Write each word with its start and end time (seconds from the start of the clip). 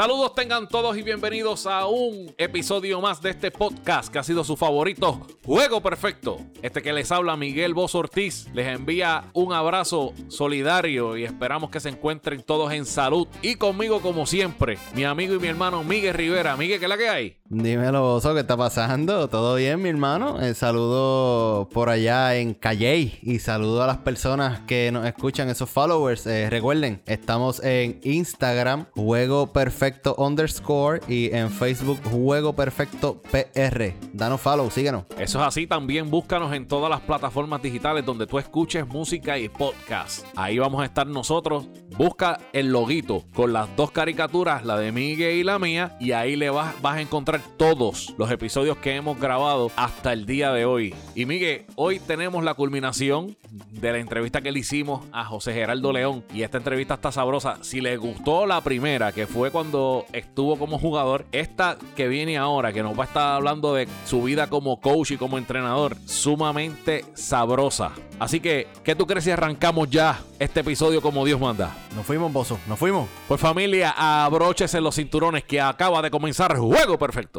Saludos 0.00 0.34
tengan 0.34 0.66
todos 0.66 0.96
y 0.96 1.02
bienvenidos 1.02 1.66
a 1.66 1.84
un 1.86 2.34
episodio 2.38 3.02
más 3.02 3.20
de 3.20 3.28
este 3.28 3.50
podcast 3.50 4.10
que 4.10 4.18
ha 4.18 4.22
sido 4.22 4.42
su 4.44 4.56
favorito, 4.56 5.26
Juego 5.44 5.82
Perfecto. 5.82 6.38
Este 6.62 6.80
que 6.80 6.90
les 6.94 7.12
habla 7.12 7.36
Miguel 7.36 7.74
Boz 7.74 7.94
Ortiz 7.94 8.48
les 8.54 8.68
envía 8.68 9.24
un 9.34 9.52
abrazo 9.52 10.14
solidario 10.28 11.18
y 11.18 11.24
esperamos 11.24 11.68
que 11.68 11.80
se 11.80 11.90
encuentren 11.90 12.42
todos 12.42 12.72
en 12.72 12.86
salud. 12.86 13.28
Y 13.42 13.56
conmigo 13.56 14.00
como 14.00 14.24
siempre, 14.24 14.78
mi 14.94 15.04
amigo 15.04 15.34
y 15.34 15.38
mi 15.38 15.48
hermano 15.48 15.84
Miguel 15.84 16.14
Rivera. 16.14 16.56
Miguel, 16.56 16.78
¿qué 16.78 16.86
es 16.86 16.88
la 16.88 16.96
que 16.96 17.08
hay? 17.10 17.39
Dímelo, 17.52 18.02
Bozo, 18.02 18.32
¿qué 18.32 18.42
está 18.42 18.56
pasando? 18.56 19.26
¿Todo 19.28 19.56
bien, 19.56 19.82
mi 19.82 19.88
hermano? 19.88 20.40
Eh, 20.40 20.54
saludo 20.54 21.68
por 21.72 21.88
allá 21.88 22.36
en 22.36 22.54
Calley 22.54 23.18
y 23.22 23.40
saludo 23.40 23.82
a 23.82 23.88
las 23.88 23.96
personas 23.98 24.60
que 24.68 24.92
nos 24.92 25.04
escuchan, 25.04 25.48
esos 25.48 25.68
followers. 25.68 26.28
Eh, 26.28 26.48
recuerden, 26.48 27.02
estamos 27.06 27.60
en 27.64 27.98
Instagram, 28.04 28.86
Juego 28.94 29.52
Perfecto 29.52 30.14
underscore 30.16 31.00
y 31.08 31.34
en 31.34 31.50
Facebook, 31.50 31.98
Juego 32.04 32.54
Perfecto 32.54 33.20
PR. 33.32 33.96
Danos 34.12 34.40
follow, 34.40 34.70
síguenos. 34.70 35.06
Eso 35.18 35.40
es 35.40 35.46
así, 35.48 35.66
también 35.66 36.08
búscanos 36.08 36.54
en 36.54 36.68
todas 36.68 36.88
las 36.88 37.00
plataformas 37.00 37.60
digitales 37.60 38.06
donde 38.06 38.28
tú 38.28 38.38
escuches 38.38 38.86
música 38.86 39.36
y 39.36 39.48
podcast. 39.48 40.24
Ahí 40.36 40.56
vamos 40.60 40.82
a 40.82 40.84
estar 40.84 41.04
nosotros. 41.04 41.66
Busca 41.98 42.38
el 42.52 42.68
loguito 42.70 43.24
con 43.34 43.52
las 43.52 43.74
dos 43.74 43.90
caricaturas, 43.90 44.64
la 44.64 44.78
de 44.78 44.92
Miguel 44.92 45.38
y 45.38 45.42
la 45.42 45.58
mía, 45.58 45.96
y 45.98 46.12
ahí 46.12 46.36
le 46.36 46.48
vas, 46.48 46.80
vas 46.80 46.98
a 46.98 47.00
encontrar 47.00 47.39
todos 47.56 48.14
los 48.18 48.30
episodios 48.30 48.76
que 48.78 48.96
hemos 48.96 49.18
grabado 49.18 49.70
hasta 49.76 50.12
el 50.12 50.26
día 50.26 50.52
de 50.52 50.64
hoy. 50.64 50.94
Y 51.14 51.26
Miguel, 51.26 51.66
hoy 51.76 51.98
tenemos 51.98 52.44
la 52.44 52.54
culminación 52.54 53.36
de 53.70 53.92
la 53.92 53.98
entrevista 53.98 54.40
que 54.40 54.52
le 54.52 54.60
hicimos 54.60 55.04
a 55.12 55.24
José 55.24 55.52
Geraldo 55.52 55.92
León. 55.92 56.24
Y 56.32 56.42
esta 56.42 56.58
entrevista 56.58 56.94
está 56.94 57.12
sabrosa. 57.12 57.58
Si 57.62 57.80
le 57.80 57.96
gustó 57.96 58.46
la 58.46 58.60
primera, 58.60 59.12
que 59.12 59.26
fue 59.26 59.50
cuando 59.50 60.06
estuvo 60.12 60.58
como 60.58 60.78
jugador, 60.78 61.26
esta 61.32 61.76
que 61.96 62.08
viene 62.08 62.38
ahora, 62.38 62.72
que 62.72 62.82
nos 62.82 62.98
va 62.98 63.04
a 63.04 63.06
estar 63.06 63.34
hablando 63.34 63.74
de 63.74 63.88
su 64.06 64.22
vida 64.22 64.48
como 64.48 64.80
coach 64.80 65.12
y 65.12 65.16
como 65.16 65.38
entrenador, 65.38 65.96
sumamente 66.06 67.04
sabrosa. 67.14 67.92
Así 68.18 68.40
que, 68.40 68.68
¿qué 68.84 68.94
tú 68.94 69.06
crees 69.06 69.24
si 69.24 69.30
arrancamos 69.30 69.88
ya 69.88 70.20
este 70.38 70.60
episodio 70.60 71.00
como 71.00 71.24
Dios 71.24 71.40
manda? 71.40 71.74
Nos 71.96 72.04
fuimos, 72.04 72.32
Bozo, 72.32 72.58
nos 72.68 72.78
fuimos. 72.78 73.08
Por 73.26 73.38
familia, 73.38 73.94
abróchese 73.96 74.80
los 74.80 74.94
cinturones 74.96 75.44
que 75.44 75.60
acaba 75.60 76.02
de 76.02 76.10
comenzar 76.10 76.56
Juego 76.56 76.98
Perfecto. 76.98 77.29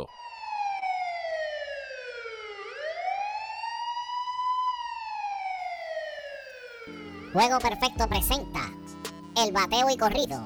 Juego 7.33 7.59
Perfecto 7.59 8.07
presenta 8.09 8.69
El 9.37 9.53
Bateo 9.53 9.89
y 9.89 9.97
Corrido, 9.97 10.45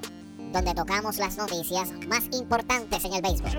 donde 0.51 0.73
tocamos 0.75 1.17
las 1.17 1.35
noticias 1.38 1.91
más 2.07 2.25
importantes 2.31 3.03
en 3.03 3.13
el 3.13 3.21
béisbol. 3.23 3.51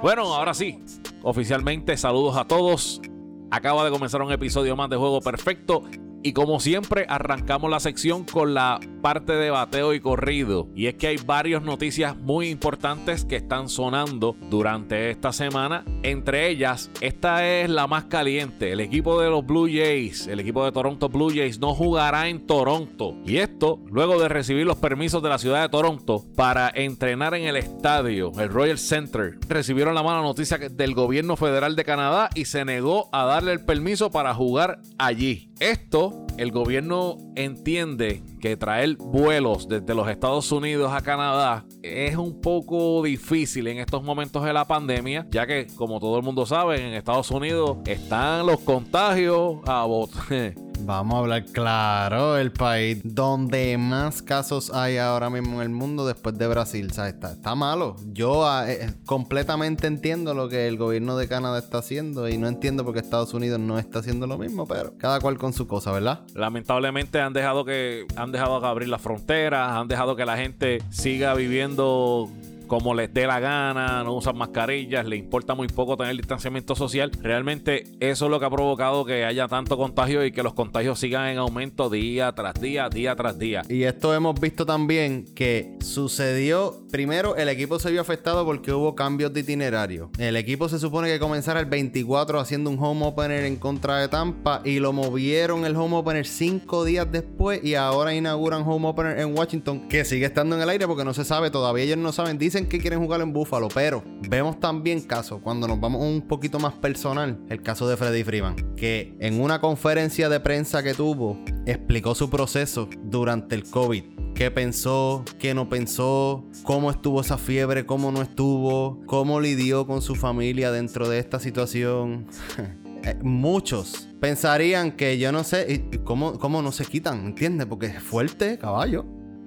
Bueno, 0.00 0.34
ahora 0.34 0.54
sí, 0.54 0.82
oficialmente 1.22 1.96
saludos 1.98 2.36
a 2.38 2.46
todos. 2.46 3.02
Acaba 3.50 3.84
de 3.84 3.90
comenzar 3.90 4.22
un 4.22 4.32
episodio 4.32 4.74
más 4.76 4.88
de 4.88 4.96
Juego 4.96 5.20
Perfecto 5.20 5.84
y 6.24 6.32
como 6.32 6.58
siempre, 6.58 7.04
arrancamos 7.06 7.70
la 7.70 7.80
sección 7.80 8.24
con 8.24 8.54
la 8.54 8.80
parte 9.02 9.34
de 9.34 9.50
bateo 9.50 9.92
y 9.92 10.00
corrido. 10.00 10.68
Y 10.74 10.86
es 10.86 10.94
que 10.94 11.08
hay 11.08 11.18
varias 11.18 11.62
noticias 11.62 12.16
muy 12.16 12.48
importantes 12.48 13.26
que 13.26 13.36
están 13.36 13.68
sonando 13.68 14.34
durante 14.48 15.10
esta 15.10 15.34
semana. 15.34 15.84
Entre 16.02 16.48
ellas, 16.48 16.90
esta 17.02 17.46
es 17.46 17.68
la 17.68 17.86
más 17.86 18.04
caliente. 18.04 18.72
El 18.72 18.80
equipo 18.80 19.20
de 19.20 19.28
los 19.28 19.44
Blue 19.44 19.66
Jays, 19.66 20.26
el 20.26 20.40
equipo 20.40 20.64
de 20.64 20.72
Toronto 20.72 21.10
Blue 21.10 21.28
Jays, 21.28 21.58
no 21.58 21.74
jugará 21.74 22.28
en 22.30 22.46
Toronto. 22.46 23.14
Y 23.26 23.36
esto 23.36 23.80
luego 23.90 24.18
de 24.18 24.30
recibir 24.30 24.64
los 24.64 24.78
permisos 24.78 25.22
de 25.22 25.28
la 25.28 25.36
ciudad 25.36 25.60
de 25.60 25.68
Toronto 25.68 26.24
para 26.34 26.72
entrenar 26.74 27.34
en 27.34 27.44
el 27.44 27.56
estadio, 27.56 28.32
el 28.38 28.48
Royal 28.48 28.78
Center. 28.78 29.38
Recibieron 29.46 29.94
la 29.94 30.02
mala 30.02 30.22
noticia 30.22 30.56
del 30.56 30.94
gobierno 30.94 31.36
federal 31.36 31.76
de 31.76 31.84
Canadá 31.84 32.30
y 32.34 32.46
se 32.46 32.64
negó 32.64 33.10
a 33.12 33.24
darle 33.26 33.52
el 33.52 33.62
permiso 33.62 34.10
para 34.10 34.32
jugar 34.32 34.80
allí. 34.96 35.50
Esto, 35.60 36.13
el 36.36 36.50
gobierno 36.50 37.18
entiende 37.36 38.22
que 38.40 38.56
traer 38.56 38.96
vuelos 38.96 39.68
desde 39.68 39.94
los 39.94 40.08
Estados 40.08 40.50
Unidos 40.50 40.92
a 40.92 41.00
Canadá 41.00 41.64
es 41.82 42.16
un 42.16 42.40
poco 42.40 43.02
difícil 43.02 43.68
en 43.68 43.78
estos 43.78 44.02
momentos 44.02 44.44
de 44.44 44.52
la 44.52 44.64
pandemia, 44.64 45.26
ya 45.30 45.46
que, 45.46 45.68
como 45.76 46.00
todo 46.00 46.16
el 46.16 46.24
mundo 46.24 46.44
sabe, 46.46 46.84
en 46.86 46.94
Estados 46.94 47.30
Unidos 47.30 47.78
están 47.86 48.46
los 48.46 48.60
contagios 48.60 49.58
a 49.66 49.84
bot 49.84 50.10
Vamos 50.80 51.14
a 51.14 51.18
hablar 51.18 51.44
claro, 51.46 52.36
el 52.36 52.52
país 52.52 53.00
donde 53.04 53.76
más 53.78 54.22
casos 54.22 54.72
hay 54.72 54.98
ahora 54.98 55.30
mismo 55.30 55.56
en 55.56 55.62
el 55.62 55.68
mundo 55.70 56.06
después 56.06 56.36
de 56.36 56.46
Brasil. 56.46 56.88
O 56.90 56.94
sea, 56.94 57.08
está, 57.08 57.54
malo. 57.54 57.96
Yo 58.12 58.46
ah, 58.46 58.70
eh, 58.70 58.92
completamente 59.06 59.86
entiendo 59.86 60.34
lo 60.34 60.48
que 60.48 60.68
el 60.68 60.76
gobierno 60.76 61.16
de 61.16 61.28
Canadá 61.28 61.58
está 61.58 61.78
haciendo 61.78 62.28
y 62.28 62.36
no 62.36 62.48
entiendo 62.48 62.84
por 62.84 62.94
qué 62.94 63.00
Estados 63.00 63.34
Unidos 63.34 63.60
no 63.60 63.78
está 63.78 64.00
haciendo 64.00 64.26
lo 64.26 64.38
mismo, 64.38 64.66
pero 64.66 64.96
cada 64.98 65.20
cual 65.20 65.38
con 65.38 65.52
su 65.52 65.66
cosa, 65.66 65.92
¿verdad? 65.92 66.20
Lamentablemente 66.34 67.20
han 67.20 67.32
dejado 67.32 67.64
que 67.64 68.06
han 68.16 68.32
dejado 68.32 68.64
abrir 68.64 68.88
las 68.88 69.00
fronteras, 69.00 69.70
han 69.70 69.88
dejado 69.88 70.16
que 70.16 70.26
la 70.26 70.36
gente 70.36 70.82
siga 70.90 71.34
viviendo 71.34 72.30
como 72.74 72.92
les 72.92 73.14
dé 73.14 73.24
la 73.24 73.38
gana, 73.38 74.02
no 74.02 74.14
usan 74.14 74.36
mascarillas, 74.36 75.06
le 75.06 75.14
importa 75.14 75.54
muy 75.54 75.68
poco 75.68 75.96
tener 75.96 76.16
distanciamiento 76.16 76.74
social. 76.74 77.12
Realmente 77.22 77.84
eso 78.00 78.24
es 78.24 78.30
lo 78.32 78.40
que 78.40 78.46
ha 78.46 78.50
provocado 78.50 79.04
que 79.04 79.24
haya 79.24 79.46
tanto 79.46 79.76
contagio 79.76 80.24
y 80.24 80.32
que 80.32 80.42
los 80.42 80.54
contagios 80.54 80.98
sigan 80.98 81.28
en 81.28 81.38
aumento 81.38 81.88
día 81.88 82.32
tras 82.32 82.60
día, 82.60 82.88
día 82.88 83.14
tras 83.14 83.38
día. 83.38 83.62
Y 83.68 83.84
esto 83.84 84.12
hemos 84.12 84.40
visto 84.40 84.66
también 84.66 85.24
que 85.36 85.76
sucedió, 85.78 86.84
primero 86.90 87.36
el 87.36 87.48
equipo 87.48 87.78
se 87.78 87.92
vio 87.92 88.00
afectado 88.00 88.44
porque 88.44 88.72
hubo 88.72 88.96
cambios 88.96 89.32
de 89.32 89.42
itinerario. 89.42 90.10
El 90.18 90.36
equipo 90.36 90.68
se 90.68 90.80
supone 90.80 91.06
que 91.08 91.20
comenzara 91.20 91.60
el 91.60 91.66
24 91.66 92.40
haciendo 92.40 92.70
un 92.70 92.78
home 92.82 93.06
opener 93.06 93.44
en 93.44 93.54
contra 93.54 93.98
de 93.98 94.08
Tampa 94.08 94.62
y 94.64 94.80
lo 94.80 94.92
movieron 94.92 95.64
el 95.64 95.76
home 95.76 95.94
opener 95.94 96.26
cinco 96.26 96.84
días 96.84 97.06
después 97.12 97.62
y 97.62 97.76
ahora 97.76 98.14
inauguran 98.14 98.62
home 98.66 98.88
opener 98.88 99.20
en 99.20 99.38
Washington 99.38 99.86
que 99.88 100.04
sigue 100.04 100.26
estando 100.26 100.56
en 100.56 100.62
el 100.62 100.68
aire 100.68 100.88
porque 100.88 101.04
no 101.04 101.14
se 101.14 101.24
sabe, 101.24 101.52
todavía 101.52 101.84
ellos 101.84 101.98
no 101.98 102.10
saben, 102.10 102.36
dicen 102.36 102.63
que 102.68 102.78
quieren 102.78 103.00
jugar 103.00 103.20
en 103.20 103.32
Buffalo, 103.32 103.68
pero 103.72 104.02
vemos 104.28 104.60
también 104.60 105.00
casos, 105.00 105.40
cuando 105.42 105.68
nos 105.68 105.80
vamos 105.80 106.02
un 106.02 106.22
poquito 106.22 106.58
más 106.58 106.74
personal, 106.74 107.38
el 107.48 107.62
caso 107.62 107.88
de 107.88 107.96
Freddy 107.96 108.24
Freeman, 108.24 108.56
que 108.76 109.14
en 109.20 109.40
una 109.40 109.60
conferencia 109.60 110.28
de 110.28 110.40
prensa 110.40 110.82
que 110.82 110.94
tuvo, 110.94 111.38
explicó 111.66 112.14
su 112.14 112.30
proceso 112.30 112.88
durante 113.04 113.54
el 113.54 113.64
COVID. 113.64 114.04
¿Qué 114.34 114.50
pensó? 114.50 115.24
¿Qué 115.38 115.54
no 115.54 115.68
pensó? 115.68 116.44
¿Cómo 116.64 116.90
estuvo 116.90 117.20
esa 117.20 117.38
fiebre? 117.38 117.86
¿Cómo 117.86 118.10
no 118.10 118.20
estuvo? 118.20 119.00
¿Cómo 119.06 119.40
lidió 119.40 119.86
con 119.86 120.02
su 120.02 120.16
familia 120.16 120.72
dentro 120.72 121.08
de 121.08 121.18
esta 121.18 121.38
situación? 121.38 122.26
Eh, 123.06 123.18
muchos 123.22 124.08
pensarían 124.18 124.92
que 124.92 125.18
yo 125.18 125.30
no 125.30 125.44
sé 125.44 125.84
cómo, 126.04 126.38
cómo 126.38 126.62
no 126.62 126.72
se 126.72 126.86
quitan, 126.86 127.26
¿entiendes? 127.26 127.66
Porque 127.66 127.84
es 127.84 128.02
fuerte, 128.02 128.56
caballo. 128.56 129.04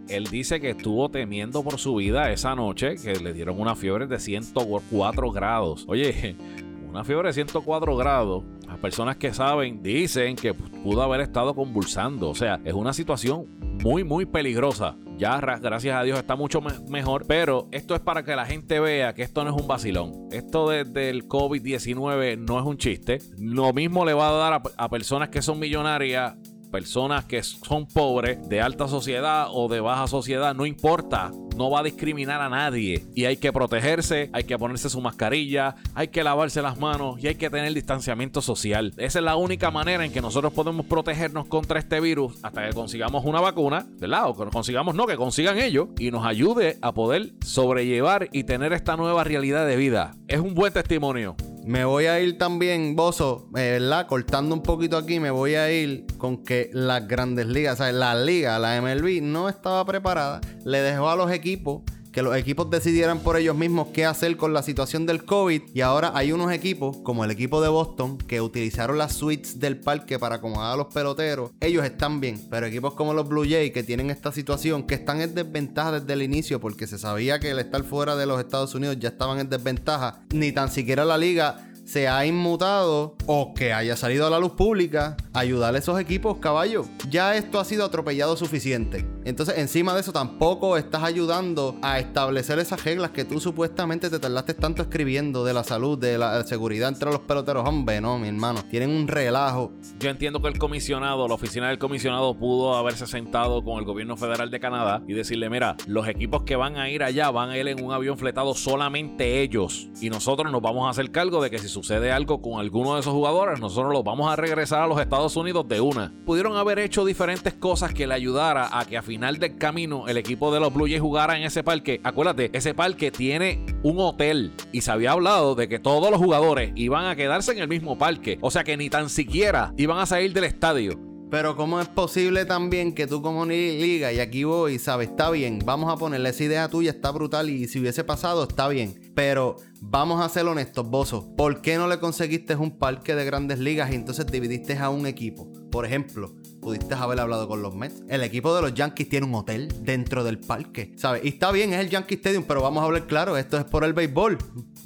Él 0.09 0.25
dice 0.25 0.61
que 0.61 0.71
estuvo 0.71 1.09
temiendo 1.09 1.63
por 1.63 1.77
su 1.79 1.95
vida 1.95 2.31
esa 2.31 2.55
noche, 2.55 2.95
que 2.95 3.15
le 3.19 3.33
dieron 3.33 3.59
una 3.59 3.75
fiebre 3.75 4.07
de 4.07 4.19
104 4.19 5.31
grados. 5.31 5.85
Oye, 5.87 6.35
una 6.89 7.03
fiebre 7.03 7.29
de 7.29 7.33
104 7.33 7.95
grados, 7.97 8.43
las 8.65 8.77
personas 8.77 9.17
que 9.17 9.33
saben 9.33 9.83
dicen 9.83 10.35
que 10.35 10.53
pudo 10.53 11.01
haber 11.01 11.21
estado 11.21 11.53
convulsando. 11.53 12.29
O 12.29 12.35
sea, 12.35 12.59
es 12.63 12.73
una 12.73 12.93
situación 12.93 13.47
muy, 13.83 14.03
muy 14.03 14.25
peligrosa. 14.25 14.95
Ya, 15.17 15.39
gracias 15.39 15.95
a 15.95 16.03
Dios, 16.03 16.19
está 16.19 16.35
mucho 16.35 16.61
mejor. 16.61 17.25
Pero 17.27 17.67
esto 17.71 17.95
es 17.95 18.01
para 18.01 18.23
que 18.23 18.35
la 18.35 18.45
gente 18.45 18.79
vea 18.79 19.13
que 19.13 19.23
esto 19.23 19.43
no 19.43 19.55
es 19.55 19.61
un 19.61 19.67
vacilón. 19.67 20.27
Esto 20.31 20.69
desde 20.69 21.09
el 21.09 21.27
COVID-19 21.27 22.37
no 22.37 22.59
es 22.59 22.65
un 22.65 22.77
chiste. 22.77 23.19
Lo 23.37 23.73
mismo 23.73 24.05
le 24.05 24.13
va 24.13 24.29
a 24.29 24.33
dar 24.33 24.61
a 24.77 24.89
personas 24.89 25.29
que 25.29 25.41
son 25.41 25.59
millonarias 25.59 26.35
personas 26.71 27.25
que 27.25 27.41
son 27.43 27.87
pobres, 27.87 28.47
de 28.47 28.61
alta 28.61 28.87
sociedad 28.87 29.47
o 29.51 29.67
de 29.67 29.79
baja 29.79 30.07
sociedad, 30.07 30.55
no 30.55 30.65
importa, 30.65 31.31
no 31.55 31.69
va 31.69 31.79
a 31.79 31.83
discriminar 31.83 32.41
a 32.41 32.49
nadie. 32.49 33.05
Y 33.15 33.25
hay 33.25 33.37
que 33.37 33.51
protegerse, 33.51 34.29
hay 34.33 34.43
que 34.43 34.57
ponerse 34.57 34.89
su 34.89 35.01
mascarilla, 35.01 35.75
hay 35.95 36.09
que 36.09 36.23
lavarse 36.23 36.61
las 36.61 36.77
manos 36.77 37.21
y 37.21 37.27
hay 37.27 37.35
que 37.35 37.49
tener 37.49 37.73
distanciamiento 37.73 38.41
social. 38.41 38.93
Esa 38.97 39.19
es 39.19 39.25
la 39.25 39.35
única 39.35 39.71
manera 39.71 40.05
en 40.05 40.11
que 40.11 40.21
nosotros 40.21 40.53
podemos 40.53 40.85
protegernos 40.85 41.47
contra 41.47 41.79
este 41.79 41.99
virus 41.99 42.37
hasta 42.43 42.67
que 42.67 42.73
consigamos 42.73 43.25
una 43.25 43.41
vacuna, 43.41 43.87
¿verdad? 43.99 44.29
O 44.29 44.35
que 44.35 44.49
consigamos, 44.51 44.95
no, 44.95 45.07
que 45.07 45.15
consigan 45.15 45.57
ellos 45.57 45.89
y 45.97 46.11
nos 46.11 46.25
ayude 46.25 46.77
a 46.81 46.93
poder 46.93 47.33
sobrellevar 47.41 48.29
y 48.31 48.43
tener 48.43 48.73
esta 48.73 48.97
nueva 48.97 49.23
realidad 49.23 49.65
de 49.65 49.75
vida. 49.75 50.15
Es 50.27 50.39
un 50.39 50.53
buen 50.53 50.73
testimonio. 50.73 51.35
Me 51.67 51.83
voy 51.83 52.05
a 52.05 52.17
ir 52.21 52.37
también, 52.37 52.95
Bozo, 52.95 53.49
eh, 53.57 53.77
¿verdad? 53.77 54.07
Cortando 54.07 54.55
un 54.55 54.63
poquito 54.63 54.95
aquí, 54.95 55.19
me 55.19 55.31
voy 55.31 55.55
a 55.55 55.69
ir 55.69 56.07
con 56.17 56.45
que 56.45 56.69
las 56.71 57.05
grandes 57.09 57.45
ligas, 57.45 57.73
o 57.73 57.83
sea, 57.83 57.91
la 57.91 58.15
liga, 58.15 58.57
la 58.57 58.81
MLB, 58.81 59.21
no 59.21 59.49
estaba 59.49 59.83
preparada. 59.83 60.39
Le 60.63 60.79
dejó 60.79 61.09
a 61.09 61.17
los 61.17 61.29
equipos 61.29 61.81
que 62.17 62.23
los 62.23 62.35
equipos 62.35 62.67
decidieran 62.71 63.19
por 63.19 63.37
ellos 63.37 63.55
mismos 63.55 63.89
qué 63.93 64.03
hacer 64.03 64.37
con 64.37 64.51
la 64.51 64.63
situación 64.63 65.05
del 65.05 65.23
COVID. 65.23 65.61
Y 65.75 65.81
ahora 65.81 66.13
hay 66.15 66.31
unos 66.31 66.51
equipos, 66.51 66.97
como 67.03 67.23
el 67.23 67.29
equipo 67.29 67.61
de 67.61 67.67
Boston, 67.67 68.17
que 68.17 68.41
utilizaron 68.41 68.97
las 68.97 69.13
suites 69.13 69.59
del 69.59 69.79
parque 69.79 70.17
para 70.17 70.37
acomodar 70.37 70.73
a 70.73 70.77
los 70.77 70.87
peloteros. 70.87 71.51
Ellos 71.59 71.85
están 71.85 72.19
bien, 72.19 72.41
pero 72.49 72.65
equipos 72.65 72.95
como 72.95 73.13
los 73.13 73.29
Blue 73.29 73.45
Jays, 73.47 73.71
que 73.71 73.83
tienen 73.83 74.09
esta 74.09 74.31
situación, 74.31 74.87
que 74.87 74.95
están 74.95 75.21
en 75.21 75.35
desventaja 75.35 75.99
desde 75.99 76.13
el 76.13 76.23
inicio, 76.23 76.59
porque 76.59 76.87
se 76.87 76.97
sabía 76.97 77.39
que 77.39 77.51
el 77.51 77.59
estar 77.59 77.83
fuera 77.83 78.15
de 78.15 78.25
los 78.25 78.39
Estados 78.39 78.73
Unidos 78.73 78.97
ya 78.99 79.09
estaban 79.09 79.39
en 79.39 79.49
desventaja, 79.49 80.23
ni 80.33 80.51
tan 80.51 80.71
siquiera 80.71 81.05
la 81.05 81.19
liga 81.19 81.67
se 81.87 82.09
ha 82.09 82.25
inmutado 82.25 83.15
o 83.27 83.53
que 83.53 83.71
haya 83.71 83.95
salido 83.95 84.27
a 84.27 84.29
la 84.29 84.39
luz 84.39 84.51
pública, 84.51 85.15
ayudar 85.33 85.73
a 85.73 85.77
esos 85.77 85.99
equipos, 85.99 86.37
caballo. 86.39 86.83
Ya 87.09 87.35
esto 87.37 87.59
ha 87.59 87.65
sido 87.65 87.85
atropellado 87.85 88.35
suficiente. 88.35 89.05
Entonces, 89.27 89.57
encima 89.57 89.93
de 89.93 89.99
eso, 89.99 90.13
tampoco 90.13 90.77
estás 90.77 91.03
ayudando 91.03 91.75
a 91.81 91.99
establecer 91.99 92.59
esas 92.59 92.85
reglas 92.85 93.11
que 93.11 93.25
tú 93.25 93.41
supuestamente 93.41 94.09
te 94.09 94.19
tardaste 94.19 94.53
tanto 94.53 94.81
escribiendo 94.83 95.43
de 95.43 95.53
la 95.53 95.65
salud, 95.65 95.97
de 95.97 96.17
la 96.17 96.45
seguridad 96.45 96.87
entre 96.87 97.11
los 97.11 97.19
peloteros. 97.19 97.67
Hombre, 97.67 97.99
no, 97.99 98.17
mi 98.17 98.29
hermano. 98.29 98.63
Tienen 98.69 98.89
un 98.89 99.05
relajo. 99.05 99.73
Yo 99.99 100.09
entiendo 100.09 100.41
que 100.41 100.47
el 100.47 100.57
comisionado, 100.57 101.27
la 101.27 101.33
oficina 101.33 101.67
del 101.67 101.77
comisionado, 101.77 102.39
pudo 102.39 102.77
haberse 102.77 103.05
sentado 103.05 103.65
con 103.65 103.79
el 103.79 103.83
gobierno 103.83 104.15
federal 104.15 104.49
de 104.49 104.61
Canadá 104.61 105.03
y 105.05 105.13
decirle: 105.13 105.49
Mira, 105.49 105.75
los 105.87 106.07
equipos 106.07 106.43
que 106.43 106.55
van 106.55 106.77
a 106.77 106.89
ir 106.89 107.03
allá 107.03 107.29
van 107.29 107.49
a 107.49 107.57
ir 107.57 107.67
en 107.67 107.83
un 107.83 107.91
avión 107.91 108.17
fletado 108.17 108.55
solamente 108.55 109.41
ellos. 109.41 109.89
Y 109.99 110.09
nosotros 110.09 110.49
nos 110.53 110.61
vamos 110.61 110.87
a 110.87 110.91
hacer 110.91 111.11
cargo 111.11 111.43
de 111.43 111.49
que 111.49 111.59
si 111.59 111.67
sucede 111.67 112.13
algo 112.13 112.41
con 112.41 112.61
alguno 112.61 112.93
de 112.93 113.01
esos 113.01 113.11
jugadores, 113.11 113.59
nosotros 113.59 113.91
los 113.91 114.05
vamos 114.05 114.31
a 114.31 114.37
regresar 114.37 114.83
a 114.83 114.87
los 114.87 115.01
Estados 115.01 115.35
Unidos 115.35 115.67
de 115.67 115.81
una. 115.81 116.13
Pudieron 116.25 116.55
haber 116.55 116.79
hecho 116.79 117.03
diferentes 117.03 117.53
cosas 117.55 117.93
que 117.93 118.07
le 118.07 118.13
ayudara 118.13 118.69
a 118.71 118.85
que 118.85 118.95
a 118.95 119.01
final 119.01 119.16
del 119.19 119.57
camino 119.57 120.07
el 120.07 120.17
equipo 120.17 120.53
de 120.53 120.59
los 120.59 120.73
Blue 120.73 120.87
Jays 120.87 121.01
jugara 121.01 121.37
en 121.37 121.43
ese 121.43 121.63
parque. 121.63 121.99
Acuérdate, 122.03 122.49
ese 122.53 122.73
parque 122.73 123.11
tiene 123.11 123.65
un 123.83 123.99
hotel 123.99 124.53
y 124.71 124.81
se 124.81 124.91
había 124.91 125.11
hablado 125.11 125.55
de 125.55 125.67
que 125.67 125.79
todos 125.79 126.11
los 126.11 126.19
jugadores 126.19 126.71
iban 126.75 127.05
a 127.05 127.15
quedarse 127.15 127.51
en 127.51 127.59
el 127.59 127.67
mismo 127.67 127.97
parque. 127.97 128.37
O 128.41 128.51
sea 128.51 128.63
que 128.63 128.77
ni 128.77 128.89
tan 128.89 129.09
siquiera 129.09 129.73
iban 129.77 129.97
a 129.99 130.05
salir 130.05 130.33
del 130.33 130.43
estadio. 130.43 130.99
Pero 131.29 131.57
¿cómo 131.57 131.81
es 131.81 131.89
posible 131.89 132.45
también 132.45 132.93
que 132.93 133.05
tú 133.05 133.21
como 133.21 133.45
liga, 133.45 134.13
y 134.13 134.19
aquí 134.19 134.45
voy, 134.45 134.79
sabes, 134.79 135.09
está 135.09 135.29
bien, 135.29 135.59
vamos 135.65 135.91
a 135.91 135.97
ponerle 135.97 136.29
esa 136.29 136.45
idea 136.45 136.69
tuya, 136.69 136.91
está 136.91 137.11
brutal 137.11 137.49
y 137.49 137.67
si 137.67 137.79
hubiese 137.79 138.05
pasado, 138.05 138.43
está 138.43 138.69
bien. 138.69 139.11
Pero 139.13 139.57
vamos 139.81 140.23
a 140.23 140.29
ser 140.29 140.45
honestos, 140.45 140.89
Bozo, 140.89 141.35
¿por 141.35 141.61
qué 141.61 141.75
no 141.75 141.89
le 141.89 141.99
conseguiste 141.99 142.55
un 142.55 142.77
parque 142.77 143.13
de 143.13 143.25
grandes 143.25 143.59
ligas 143.59 143.91
y 143.91 143.95
entonces 143.95 144.25
dividiste 144.27 144.77
a 144.77 144.89
un 144.89 145.05
equipo? 145.05 145.51
Por 145.71 145.85
ejemplo, 145.85 146.33
pudiste 146.61 146.95
haber 146.95 147.19
hablado 147.19 147.47
con 147.47 147.61
los 147.61 147.75
Mets. 147.75 148.03
El 148.07 148.23
equipo 148.23 148.55
de 148.55 148.61
los 148.61 148.73
Yankees 148.73 149.09
tiene 149.09 149.25
un 149.25 149.35
hotel 149.35 149.71
dentro 149.81 150.23
del 150.23 150.39
parque, 150.39 150.93
¿sabes? 150.95 151.23
Y 151.25 151.29
está 151.29 151.51
bien, 151.51 151.73
es 151.73 151.79
el 151.79 151.89
Yankee 151.89 152.15
Stadium, 152.15 152.45
pero 152.47 152.61
vamos 152.61 152.81
a 152.81 152.85
hablar 152.85 153.07
claro, 153.07 153.37
esto 153.37 153.57
es 153.57 153.65
por 153.65 153.83
el 153.83 153.93
béisbol. 153.93 154.37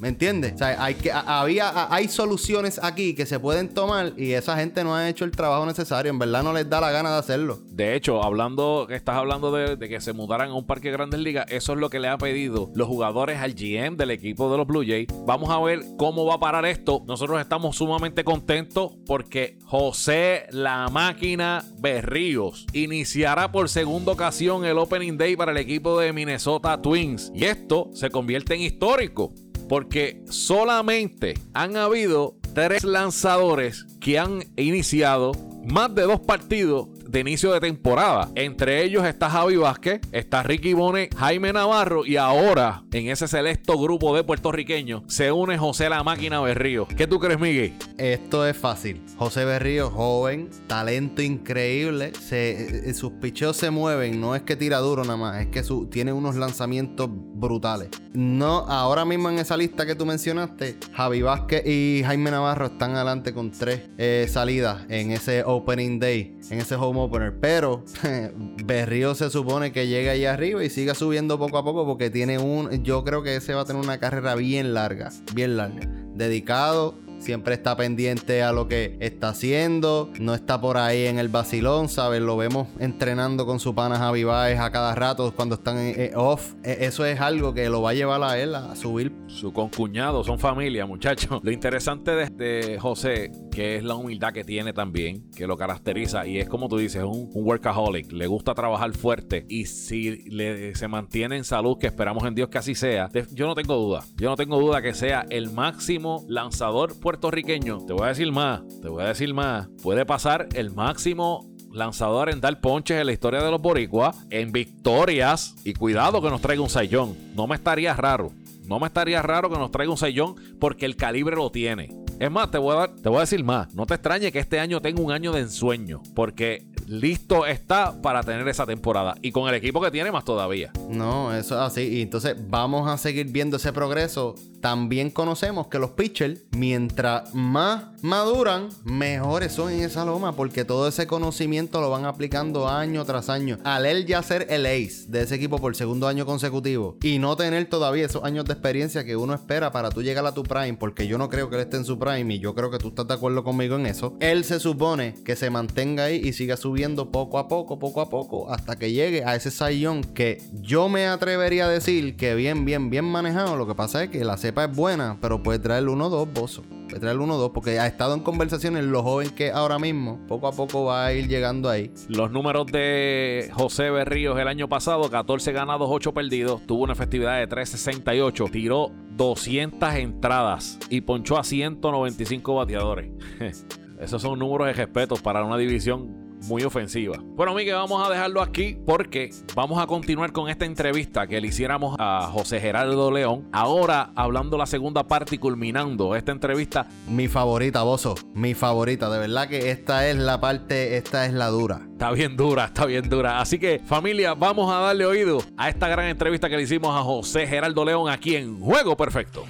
¿Me 0.02 0.08
entiendes? 0.08 0.54
O 0.54 0.58
sea, 0.58 0.82
hay, 0.82 0.96
que, 0.96 1.12
había, 1.12 1.86
hay 1.94 2.08
soluciones 2.08 2.80
aquí 2.82 3.14
que 3.14 3.24
se 3.24 3.38
pueden 3.38 3.68
tomar 3.68 4.14
y 4.16 4.32
esa 4.32 4.56
gente 4.56 4.82
no 4.82 4.96
ha 4.96 5.08
hecho 5.08 5.24
el 5.24 5.30
trabajo 5.30 5.64
necesario. 5.64 6.10
En 6.10 6.18
verdad 6.18 6.42
no 6.42 6.52
les 6.52 6.68
da 6.68 6.80
la 6.80 6.90
gana 6.90 7.12
de 7.12 7.18
hacerlo. 7.18 7.60
De 7.68 7.94
hecho, 7.94 8.20
hablando, 8.20 8.88
estás 8.90 9.14
hablando 9.14 9.52
de, 9.52 9.78
que 9.78 10.00
se 10.00 10.12
mudaran 10.12 10.50
a 10.50 10.54
un 10.54 10.66
parque 10.66 10.88
de 10.88 10.94
grandes 10.94 11.20
ligas, 11.20 11.46
eso 11.50 11.74
es 11.74 11.78
lo 11.78 11.88
que 11.88 12.00
le 12.00 12.08
ha 12.08 12.18
pedido 12.18 12.68
los 12.74 12.88
jugadores 12.88 13.38
al 13.38 13.54
GM 13.54 13.96
del 13.96 14.10
equipo 14.10 14.50
de 14.50 14.56
los 14.56 14.66
Blue 14.66 14.82
Jays. 14.84 15.06
Vamos 15.24 15.50
a 15.50 15.60
ver 15.60 15.84
cómo 15.98 16.26
va 16.26 16.34
a 16.34 16.40
parar 16.40 16.66
esto. 16.66 17.04
Nosotros 17.06 17.40
estamos 17.40 17.76
sumamente 17.76 18.24
contentos 18.24 18.94
porque 19.06 19.60
José 19.64 20.46
La 20.50 20.88
Máquina 20.88 21.62
Berríos 21.78 22.66
iniciará 22.72 23.52
por 23.52 23.68
segunda 23.68 24.10
ocasión 24.10 24.64
el 24.64 24.78
Opening 24.78 25.16
Day 25.16 25.36
para 25.36 25.52
el 25.52 25.58
equipo 25.58 26.00
de 26.00 26.12
Minnesota 26.12 26.82
Twins. 26.82 27.30
Y 27.32 27.44
esto 27.44 27.90
se 27.92 28.10
convierte 28.10 28.56
en 28.56 28.62
histórico 28.62 29.32
porque 29.72 30.22
solamente 30.28 31.32
han 31.54 31.78
habido 31.78 32.36
tres 32.52 32.84
lanzadores 32.84 33.86
que 34.02 34.18
han 34.18 34.44
iniciado 34.54 35.32
más 35.64 35.94
de 35.94 36.02
dos 36.02 36.20
partidos 36.20 36.88
de 37.12 37.20
inicio 37.20 37.52
de 37.52 37.60
temporada. 37.60 38.30
Entre 38.34 38.82
ellos 38.82 39.04
está 39.04 39.28
Javi 39.28 39.56
Vázquez, 39.56 40.00
está 40.12 40.42
Ricky 40.42 40.72
Bonet, 40.72 41.14
Jaime 41.14 41.52
Navarro 41.52 42.06
y 42.06 42.16
ahora 42.16 42.84
en 42.90 43.08
ese 43.08 43.28
selecto 43.28 43.78
grupo 43.78 44.16
de 44.16 44.24
puertorriqueños 44.24 45.02
se 45.08 45.30
une 45.30 45.58
José 45.58 45.90
La 45.90 46.02
Máquina 46.02 46.40
Berrío. 46.40 46.88
¿Qué 46.88 47.06
tú 47.06 47.20
crees, 47.20 47.38
Miguel? 47.38 47.74
Esto 47.98 48.46
es 48.46 48.56
fácil. 48.56 49.02
José 49.18 49.44
Berrío, 49.44 49.90
joven, 49.90 50.48
talento 50.66 51.20
increíble. 51.20 52.12
Eh, 52.30 52.92
sus 52.94 53.12
picheos 53.12 53.58
se 53.58 53.70
mueven, 53.70 54.18
no 54.18 54.34
es 54.34 54.42
que 54.42 54.56
tira 54.56 54.78
duro 54.78 55.04
nada 55.04 55.18
más, 55.18 55.40
es 55.42 55.48
que 55.48 55.62
tiene 55.90 56.14
unos 56.14 56.36
lanzamientos 56.36 57.10
brutales. 57.10 57.90
No, 58.14 58.58
ahora 58.68 59.04
mismo 59.04 59.28
en 59.28 59.38
esa 59.38 59.56
lista 59.56 59.84
que 59.84 59.94
tú 59.94 60.06
mencionaste, 60.06 60.78
Javi 60.94 61.20
Vázquez 61.20 61.66
y 61.66 62.02
Jaime 62.04 62.30
Navarro 62.30 62.66
están 62.66 62.94
adelante 62.94 63.34
con 63.34 63.50
tres 63.50 63.82
eh, 63.98 64.26
salidas 64.30 64.84
en 64.88 65.12
ese 65.12 65.44
opening 65.44 65.98
day, 65.98 66.38
en 66.50 66.60
ese 66.60 66.76
home 66.76 67.01
opener. 67.04 67.38
Pero 67.40 67.84
Berrío 68.64 69.14
se 69.14 69.30
supone 69.30 69.72
que 69.72 69.86
llega 69.86 70.12
ahí 70.12 70.24
arriba 70.24 70.64
y 70.64 70.70
siga 70.70 70.94
subiendo 70.94 71.38
poco 71.38 71.58
a 71.58 71.64
poco 71.64 71.86
porque 71.86 72.10
tiene 72.10 72.38
un. 72.38 72.82
Yo 72.82 73.04
creo 73.04 73.22
que 73.22 73.36
ese 73.36 73.54
va 73.54 73.62
a 73.62 73.64
tener 73.64 73.82
una 73.82 73.98
carrera 73.98 74.34
bien 74.34 74.74
larga, 74.74 75.10
bien 75.34 75.56
larga. 75.56 75.88
Dedicado 76.14 76.94
siempre 77.22 77.54
está 77.54 77.76
pendiente 77.76 78.42
a 78.42 78.52
lo 78.52 78.68
que 78.68 78.96
está 79.00 79.30
haciendo, 79.30 80.10
no 80.18 80.34
está 80.34 80.60
por 80.60 80.76
ahí 80.76 81.06
en 81.06 81.18
el 81.18 81.28
vacilón, 81.28 81.88
¿sabes? 81.88 82.20
Lo 82.20 82.36
vemos 82.36 82.68
entrenando 82.78 83.46
con 83.46 83.60
su 83.60 83.74
pana 83.74 83.96
Javi 83.96 84.22
a 84.22 84.70
cada 84.70 84.94
rato 84.94 85.32
cuando 85.34 85.56
están 85.56 85.78
en, 85.78 86.12
off. 86.16 86.54
E, 86.62 86.86
eso 86.86 87.04
es 87.04 87.20
algo 87.20 87.54
que 87.54 87.68
lo 87.68 87.82
va 87.82 87.90
a 87.90 87.94
llevar 87.94 88.22
a 88.22 88.38
él 88.38 88.54
a 88.54 88.74
subir. 88.76 89.12
Su 89.26 89.52
concuñado, 89.52 90.24
son 90.24 90.38
familia, 90.38 90.86
muchachos. 90.86 91.40
Lo 91.42 91.50
interesante 91.50 92.12
de, 92.12 92.78
José, 92.80 93.30
que 93.50 93.76
es 93.76 93.84
la 93.84 93.94
humildad 93.94 94.32
que 94.32 94.44
tiene 94.44 94.72
también, 94.72 95.30
que 95.30 95.46
lo 95.46 95.56
caracteriza, 95.56 96.26
y 96.26 96.38
es 96.38 96.48
como 96.48 96.68
tú 96.68 96.78
dices, 96.78 97.02
un, 97.02 97.30
un 97.32 97.46
workaholic, 97.46 98.12
le 98.12 98.26
gusta 98.26 98.54
trabajar 98.54 98.92
fuerte, 98.92 99.46
y 99.48 99.66
si 99.66 100.22
le, 100.30 100.74
se 100.74 100.88
mantiene 100.88 101.36
en 101.36 101.44
salud, 101.44 101.78
que 101.78 101.86
esperamos 101.86 102.24
en 102.24 102.34
Dios 102.34 102.48
que 102.48 102.58
así 102.58 102.74
sea, 102.74 103.08
yo 103.32 103.46
no 103.46 103.54
tengo 103.54 103.76
duda, 103.76 104.04
yo 104.16 104.30
no 104.30 104.36
tengo 104.36 104.58
duda 104.60 104.82
que 104.82 104.94
sea 104.94 105.26
el 105.30 105.50
máximo 105.50 106.24
lanzador 106.28 106.98
puertorriqueño, 107.12 107.84
te 107.84 107.92
voy 107.92 108.04
a 108.04 108.08
decir 108.08 108.32
más, 108.32 108.62
te 108.80 108.88
voy 108.88 109.02
a 109.02 109.08
decir 109.08 109.34
más, 109.34 109.68
puede 109.82 110.06
pasar 110.06 110.48
el 110.54 110.70
máximo 110.70 111.46
lanzador 111.70 112.30
en 112.30 112.40
dar 112.40 112.58
ponches 112.62 112.98
en 112.98 113.04
la 113.04 113.12
historia 113.12 113.42
de 113.42 113.50
los 113.50 113.60
boricuas, 113.60 114.16
en 114.30 114.50
victorias, 114.50 115.54
y 115.62 115.74
cuidado 115.74 116.22
que 116.22 116.30
nos 116.30 116.40
traiga 116.40 116.62
un 116.62 116.70
sayón, 116.70 117.14
no 117.34 117.46
me 117.46 117.56
estaría 117.56 117.92
raro. 117.92 118.32
No 118.64 118.80
me 118.80 118.86
estaría 118.86 119.20
raro 119.20 119.50
que 119.50 119.58
nos 119.58 119.70
traiga 119.70 119.90
un 119.90 119.98
sayón 119.98 120.36
porque 120.58 120.86
el 120.86 120.96
calibre 120.96 121.36
lo 121.36 121.50
tiene. 121.50 121.90
Es 122.18 122.30
más, 122.30 122.50
te 122.50 122.56
voy, 122.56 122.74
a 122.74 122.78
dar, 122.78 122.90
te 122.94 123.08
voy 123.08 123.18
a 123.18 123.22
decir 123.22 123.44
más. 123.44 123.74
No 123.74 123.84
te 123.84 123.94
extrañe 123.94 124.32
que 124.32 124.38
este 124.38 124.58
año 124.60 124.80
tenga 124.80 125.02
un 125.02 125.10
año 125.10 125.32
de 125.32 125.40
ensueño. 125.40 126.00
Porque 126.14 126.64
listo 126.86 127.44
está 127.44 128.00
para 128.00 128.22
tener 128.22 128.46
esa 128.48 128.64
temporada. 128.64 129.16
Y 129.20 129.32
con 129.32 129.48
el 129.48 129.54
equipo 129.56 129.80
que 129.80 129.90
tiene 129.90 130.12
más 130.12 130.24
todavía. 130.24 130.70
No, 130.88 131.34
eso 131.34 131.56
es 131.56 131.60
así. 131.60 131.82
Y 131.82 132.02
entonces 132.02 132.36
vamos 132.48 132.88
a 132.88 132.96
seguir 132.96 133.26
viendo 133.26 133.56
ese 133.56 133.72
progreso. 133.72 134.36
También 134.62 135.10
conocemos 135.10 135.66
que 135.66 135.80
los 135.80 135.90
pitchers, 135.90 136.42
mientras 136.52 137.34
más 137.34 138.00
maduran, 138.00 138.68
mejores 138.84 139.52
son 139.52 139.72
en 139.72 139.80
esa 139.80 140.04
loma. 140.04 140.36
Porque 140.36 140.64
todo 140.64 140.86
ese 140.86 141.08
conocimiento 141.08 141.80
lo 141.80 141.90
van 141.90 142.04
aplicando 142.04 142.68
año 142.68 143.04
tras 143.04 143.28
año. 143.28 143.58
Al 143.64 143.86
él 143.86 144.06
ya 144.06 144.22
ser 144.22 144.46
el 144.50 144.64
ace 144.64 145.06
de 145.08 145.22
ese 145.22 145.34
equipo 145.34 145.58
por 145.58 145.74
segundo 145.74 146.06
año 146.06 146.24
consecutivo. 146.24 146.96
Y 147.02 147.18
no 147.18 147.36
tener 147.36 147.68
todavía 147.68 148.06
esos 148.06 148.22
años 148.22 148.44
de 148.44 148.52
experiencia 148.52 149.04
que 149.04 149.16
uno 149.16 149.34
espera 149.34 149.72
para 149.72 149.90
tú 149.90 150.00
llegar 150.00 150.24
a 150.24 150.32
tu 150.32 150.44
prime. 150.44 150.74
Porque 150.74 151.08
yo 151.08 151.18
no 151.18 151.28
creo 151.28 151.50
que 151.50 151.56
él 151.56 151.62
esté 151.62 151.78
en 151.78 151.84
su 151.84 151.98
prime. 151.98 152.34
Y 152.34 152.38
yo 152.38 152.54
creo 152.54 152.70
que 152.70 152.78
tú 152.78 152.88
estás 152.88 153.08
de 153.08 153.14
acuerdo 153.14 153.42
conmigo 153.42 153.74
en 153.74 153.86
eso. 153.86 154.16
Él 154.20 154.44
se 154.44 154.60
supone 154.60 155.14
que 155.24 155.34
se 155.34 155.50
mantenga 155.50 156.04
ahí 156.04 156.20
y 156.22 156.32
siga 156.34 156.56
subiendo 156.56 157.10
poco 157.10 157.40
a 157.40 157.48
poco, 157.48 157.80
poco 157.80 158.00
a 158.00 158.08
poco, 158.08 158.52
hasta 158.52 158.76
que 158.76 158.92
llegue 158.92 159.24
a 159.24 159.34
ese 159.34 159.50
sayón 159.50 160.04
que 160.04 160.40
yo 160.52 160.88
me 160.88 161.08
atrevería 161.08 161.66
a 161.66 161.68
decir 161.68 162.16
que 162.16 162.36
bien, 162.36 162.64
bien, 162.64 162.90
bien 162.90 163.04
manejado. 163.04 163.56
Lo 163.56 163.66
que 163.66 163.74
pasa 163.74 164.04
es 164.04 164.10
que 164.10 164.24
la 164.24 164.36
es 164.56 164.76
buena, 164.76 165.18
pero 165.20 165.42
puede 165.42 165.58
traer 165.58 165.88
uno 165.88 166.06
o 166.06 166.10
dos 166.10 166.32
bozos. 166.32 166.64
Puede 166.88 167.00
traer 167.00 167.18
uno 167.18 167.34
o 167.34 167.38
dos, 167.38 167.50
porque 167.52 167.78
ha 167.78 167.86
estado 167.86 168.14
en 168.14 168.20
conversaciones 168.20 168.84
lo 168.84 169.02
joven 169.02 169.30
que 169.30 169.50
ahora 169.50 169.78
mismo, 169.78 170.20
poco 170.28 170.46
a 170.46 170.52
poco 170.52 170.84
va 170.84 171.06
a 171.06 171.12
ir 171.12 171.28
llegando 171.28 171.70
ahí. 171.70 171.90
Los 172.08 172.30
números 172.30 172.66
de 172.66 173.50
José 173.52 173.90
Berríos 173.90 174.38
el 174.38 174.48
año 174.48 174.68
pasado, 174.68 175.08
14 175.10 175.52
ganados, 175.52 175.88
8 175.90 176.12
perdidos, 176.12 176.66
tuvo 176.66 176.84
una 176.84 176.92
efectividad 176.92 177.38
de 177.38 177.46
368, 177.46 178.44
tiró 178.52 178.92
200 179.16 179.94
entradas 179.94 180.78
y 180.90 181.00
ponchó 181.00 181.38
a 181.38 181.44
195 181.44 182.54
bateadores. 182.54 183.10
Esos 184.00 184.20
son 184.20 184.38
números 184.38 184.66
de 184.66 184.72
respeto 184.72 185.14
para 185.16 185.44
una 185.44 185.56
división 185.56 186.31
muy 186.42 186.62
ofensiva. 186.62 187.18
Bueno, 187.20 187.54
Miguel, 187.54 187.74
vamos 187.74 188.06
a 188.06 188.10
dejarlo 188.10 188.42
aquí 188.42 188.76
porque 188.86 189.30
vamos 189.54 189.82
a 189.82 189.86
continuar 189.86 190.32
con 190.32 190.48
esta 190.48 190.64
entrevista 190.64 191.26
que 191.26 191.40
le 191.40 191.48
hiciéramos 191.48 191.96
a 191.98 192.28
José 192.32 192.60
Gerardo 192.60 193.10
León. 193.10 193.48
Ahora 193.52 194.12
hablando 194.14 194.58
la 194.58 194.66
segunda 194.66 195.06
parte 195.06 195.36
y 195.36 195.38
culminando 195.38 196.14
esta 196.16 196.32
entrevista. 196.32 196.86
Mi 197.08 197.28
favorita, 197.28 197.82
Bozo, 197.82 198.14
mi 198.34 198.54
favorita. 198.54 199.10
De 199.10 199.18
verdad 199.18 199.48
que 199.48 199.70
esta 199.70 200.08
es 200.08 200.16
la 200.16 200.40
parte, 200.40 200.96
esta 200.96 201.26
es 201.26 201.32
la 201.32 201.48
dura. 201.48 201.82
Está 201.92 202.10
bien 202.10 202.36
dura, 202.36 202.64
está 202.66 202.86
bien 202.86 203.08
dura. 203.08 203.40
Así 203.40 203.58
que 203.58 203.80
familia, 203.84 204.34
vamos 204.34 204.72
a 204.72 204.78
darle 204.78 205.06
oído 205.06 205.38
a 205.56 205.68
esta 205.68 205.88
gran 205.88 206.06
entrevista 206.06 206.48
que 206.48 206.56
le 206.56 206.62
hicimos 206.62 206.94
a 206.96 207.02
José 207.02 207.46
Gerardo 207.46 207.84
León 207.84 208.08
aquí 208.08 208.36
en 208.36 208.60
Juego 208.60 208.96
Perfecto. 208.96 209.44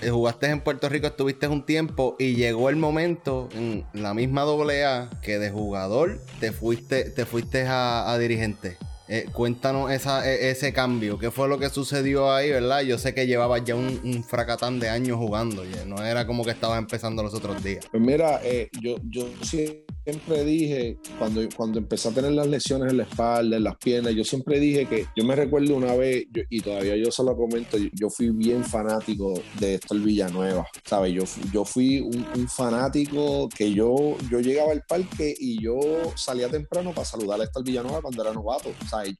Eh, 0.00 0.10
jugaste 0.10 0.46
en 0.46 0.60
Puerto 0.60 0.88
Rico, 0.88 1.08
estuviste 1.08 1.48
un 1.48 1.64
tiempo 1.64 2.14
y 2.18 2.36
llegó 2.36 2.70
el 2.70 2.76
momento 2.76 3.48
en 3.54 3.84
la 3.92 4.14
misma 4.14 4.42
AA 4.42 5.10
que 5.22 5.38
de 5.38 5.50
jugador 5.50 6.20
te 6.38 6.52
fuiste, 6.52 7.10
te 7.10 7.26
fuiste 7.26 7.66
a, 7.68 8.16
dirigente. 8.18 8.76
Eh, 9.08 9.26
cuéntanos 9.32 9.90
e, 9.90 10.50
ese 10.50 10.72
cambio, 10.72 11.18
qué 11.18 11.30
fue 11.30 11.48
lo 11.48 11.58
que 11.58 11.70
sucedió 11.70 12.32
ahí, 12.32 12.50
¿verdad? 12.50 12.82
Yo 12.82 12.98
sé 12.98 13.14
que 13.14 13.26
llevabas 13.26 13.64
ya 13.64 13.74
un, 13.74 14.22
fracatán 14.22 14.78
de 14.78 14.88
años 14.88 15.16
jugando, 15.16 15.64
no 15.86 16.04
era 16.04 16.26
como 16.26 16.44
que 16.44 16.50
estabas 16.50 16.78
empezando 16.78 17.22
los 17.22 17.34
otros 17.34 17.64
días. 17.64 17.86
Pues 17.90 18.02
mira, 18.02 18.40
eh, 18.44 18.68
yo, 18.80 18.96
yo 19.02 19.26
sí 19.42 19.84
siempre 20.08 20.42
dije, 20.42 20.98
cuando, 21.18 21.46
cuando 21.54 21.78
empecé 21.78 22.08
a 22.08 22.12
tener 22.12 22.32
las 22.32 22.46
lesiones 22.46 22.92
en 22.92 22.96
la 22.96 23.02
espalda, 23.02 23.58
en 23.58 23.64
las 23.64 23.76
piernas, 23.76 24.14
yo 24.14 24.24
siempre 24.24 24.58
dije 24.58 24.86
que 24.86 25.06
yo 25.14 25.22
me 25.22 25.36
recuerdo 25.36 25.76
una 25.76 25.94
vez, 25.94 26.26
y 26.48 26.60
todavía 26.62 26.96
yo 26.96 27.10
se 27.10 27.22
lo 27.22 27.36
comento, 27.36 27.76
yo, 27.92 28.08
fui 28.08 28.30
bien 28.30 28.64
fanático 28.64 29.34
de 29.60 29.78
el 29.90 30.00
Villanueva, 30.00 30.66
¿sabes? 30.84 31.12
Yo, 31.12 31.24
yo 31.52 31.64
fui 31.66 32.00
un, 32.00 32.48
fanático 32.48 33.50
que 33.50 33.74
yo, 33.74 34.16
yo 34.30 34.40
llegaba 34.40 34.72
al 34.72 34.82
parque 34.82 35.34
y 35.38 35.62
yo 35.62 35.78
salía 36.14 36.48
temprano 36.48 36.92
para 36.92 37.04
saludar 37.04 37.40
a 37.40 37.44
Héctor 37.44 37.64
Villanueva 37.64 38.00
cuando 38.00 38.22
era 38.22 38.32
novato, 38.32 38.70
¿sabes? 38.88 39.14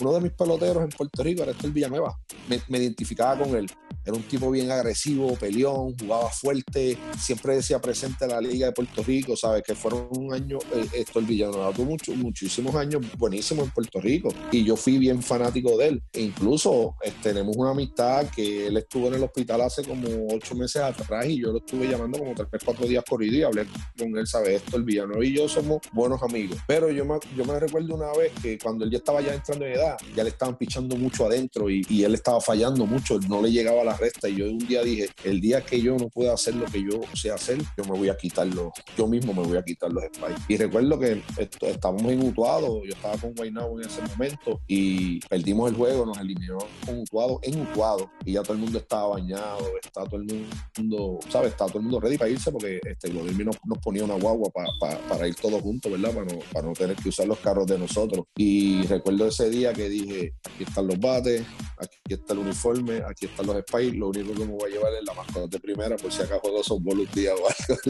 uno 0.00 0.12
de 0.14 0.20
mis 0.20 0.32
peloteros 0.32 0.82
en 0.82 0.90
Puerto 0.90 1.22
Rico 1.22 1.42
era 1.42 1.52
Héctor 1.52 1.70
Villanueva, 1.70 2.18
me, 2.48 2.60
me 2.68 2.78
identificaba 2.78 3.38
con 3.38 3.54
él. 3.54 3.70
Era 4.04 4.16
un 4.16 4.22
tipo 4.22 4.50
bien 4.50 4.70
agresivo, 4.70 5.34
peleón, 5.36 5.94
jugaba 5.98 6.30
fuerte, 6.30 6.96
siempre 7.18 7.56
decía 7.56 7.80
presente 7.80 8.24
en 8.24 8.30
la 8.30 8.40
Liga 8.40 8.66
de 8.66 8.72
Puerto 8.72 9.02
Rico, 9.02 9.36
¿sabes? 9.36 9.62
Que 9.62 9.74
fueron 9.74 10.08
un 10.16 10.32
año, 10.32 10.58
eh, 10.74 10.86
esto 10.94 11.18
el 11.18 11.26
Villanueva 11.26 11.72
tuvo 11.72 11.86
mucho, 11.86 12.14
muchísimos 12.14 12.74
años 12.74 13.02
buenísimos 13.18 13.66
en 13.66 13.70
Puerto 13.72 14.00
Rico 14.00 14.32
y 14.50 14.64
yo 14.64 14.76
fui 14.76 14.98
bien 14.98 15.22
fanático 15.22 15.76
de 15.76 15.88
él. 15.88 16.02
E 16.12 16.22
incluso 16.22 16.96
eh, 17.02 17.12
tenemos 17.22 17.56
una 17.56 17.70
amistad 17.70 18.26
que 18.34 18.68
él 18.68 18.76
estuvo 18.78 19.08
en 19.08 19.14
el 19.14 19.22
hospital 19.22 19.60
hace 19.60 19.84
como 19.84 20.06
ocho 20.30 20.54
meses 20.54 20.82
atrás 20.82 21.26
y 21.26 21.40
yo 21.40 21.52
lo 21.52 21.58
estuve 21.58 21.88
llamando 21.88 22.18
como 22.18 22.34
tres, 22.34 22.62
cuatro 22.64 22.86
días 22.86 23.04
corrido 23.06 23.36
y 23.36 23.42
hablé 23.42 23.66
con 23.98 24.16
él, 24.16 24.26
¿sabes? 24.26 24.62
Esto 24.62 24.76
el 24.76 24.84
Villanueva 24.84 25.24
y 25.24 25.34
yo 25.34 25.48
somos 25.48 25.80
buenos 25.92 26.22
amigos. 26.22 26.58
Pero 26.66 26.90
yo 26.90 27.04
me, 27.04 27.18
yo 27.36 27.44
me 27.44 27.58
recuerdo 27.60 27.94
una 27.94 28.12
vez 28.12 28.32
que 28.42 28.58
cuando 28.58 28.84
él 28.84 28.90
ya 28.90 28.98
estaba 28.98 29.20
ya 29.20 29.34
entrando 29.34 29.66
en 29.66 29.72
edad, 29.72 29.96
ya 30.16 30.24
le 30.24 30.30
estaban 30.30 30.56
pichando 30.56 30.96
mucho 30.96 31.26
adentro 31.26 31.68
y, 31.68 31.84
y 31.88 32.04
él 32.04 32.14
estaba 32.14 32.40
fallando 32.40 32.86
mucho, 32.86 33.18
no 33.28 33.42
le 33.42 33.50
llegaba 33.50 33.82
a 33.82 33.89
resta 33.96 34.28
y 34.28 34.36
yo 34.36 34.46
un 34.46 34.58
día 34.58 34.82
dije, 34.82 35.08
el 35.24 35.40
día 35.40 35.60
que 35.60 35.80
yo 35.80 35.96
no 35.96 36.08
pueda 36.08 36.34
hacer 36.34 36.54
lo 36.54 36.66
que 36.66 36.82
yo 36.82 37.00
sé 37.14 37.30
hacer, 37.30 37.58
yo 37.76 37.84
me 37.84 37.98
voy 37.98 38.08
a 38.08 38.16
quitarlo, 38.16 38.72
yo 38.96 39.06
mismo 39.06 39.32
me 39.32 39.42
voy 39.42 39.56
a 39.56 39.62
quitar 39.62 39.92
los 39.92 40.04
spikes. 40.04 40.42
Y 40.48 40.56
recuerdo 40.56 40.98
que 40.98 41.22
estábamos 41.36 42.12
en 42.12 42.26
Utuado, 42.26 42.84
yo 42.84 42.92
estaba 42.92 43.16
con 43.16 43.34
Guaynabo 43.34 43.80
en 43.80 43.88
ese 43.88 44.02
momento 44.02 44.60
y 44.66 45.20
perdimos 45.26 45.70
el 45.70 45.76
juego, 45.76 46.06
nos 46.06 46.18
eliminó 46.18 46.58
con 46.84 47.00
Utuado 47.00 47.40
en 47.42 47.60
Utuado 47.62 48.10
y 48.24 48.32
ya 48.32 48.42
todo 48.42 48.54
el 48.54 48.60
mundo 48.60 48.78
estaba 48.78 49.08
bañado, 49.08 49.66
está 49.82 50.04
todo 50.04 50.20
el 50.20 50.46
mundo, 50.78 51.20
¿sabes? 51.28 51.52
Está 51.52 51.66
todo 51.66 51.78
el 51.78 51.84
mundo 51.84 52.00
ready 52.00 52.18
para 52.18 52.30
irse 52.30 52.50
porque 52.50 52.80
este, 52.84 53.08
el 53.08 53.18
gobierno 53.18 53.52
nos, 53.64 53.78
ponía 53.78 54.04
una 54.04 54.14
guagua 54.14 54.50
para 55.08 55.28
ir 55.28 55.34
todos 55.34 55.60
juntos, 55.62 55.90
¿verdad? 55.90 56.14
Para 56.14 56.26
no, 56.26 56.38
para 56.52 56.66
no 56.66 56.72
tener 56.72 56.96
que 56.96 57.08
usar 57.08 57.26
los 57.26 57.38
carros 57.38 57.66
de 57.66 57.78
nosotros. 57.78 58.26
Y 58.36 58.82
recuerdo 58.82 59.26
ese 59.26 59.50
día 59.50 59.72
que 59.72 59.88
dije, 59.88 60.34
aquí 60.44 60.64
están 60.64 60.86
los 60.86 60.98
bates, 60.98 61.44
aquí 61.78 62.14
está 62.14 62.32
el 62.32 62.40
uniforme, 62.40 63.02
aquí 63.08 63.26
están 63.26 63.46
los 63.46 63.56
spikes, 63.60 63.79
lo 63.92 64.08
único 64.08 64.32
que 64.34 64.44
me 64.44 64.52
voy 64.52 64.70
a 64.70 64.74
llevar 64.74 64.92
es 64.94 65.04
la 65.04 65.14
mascota 65.14 65.46
de 65.46 65.60
primera 65.60 65.96
por 65.96 66.12
si 66.12 66.22
acaso 66.22 66.50
dos 66.50 66.66
son 66.66 66.82
un 66.86 67.08
día 67.14 67.32
o 67.34 67.48
algo. 67.48 67.80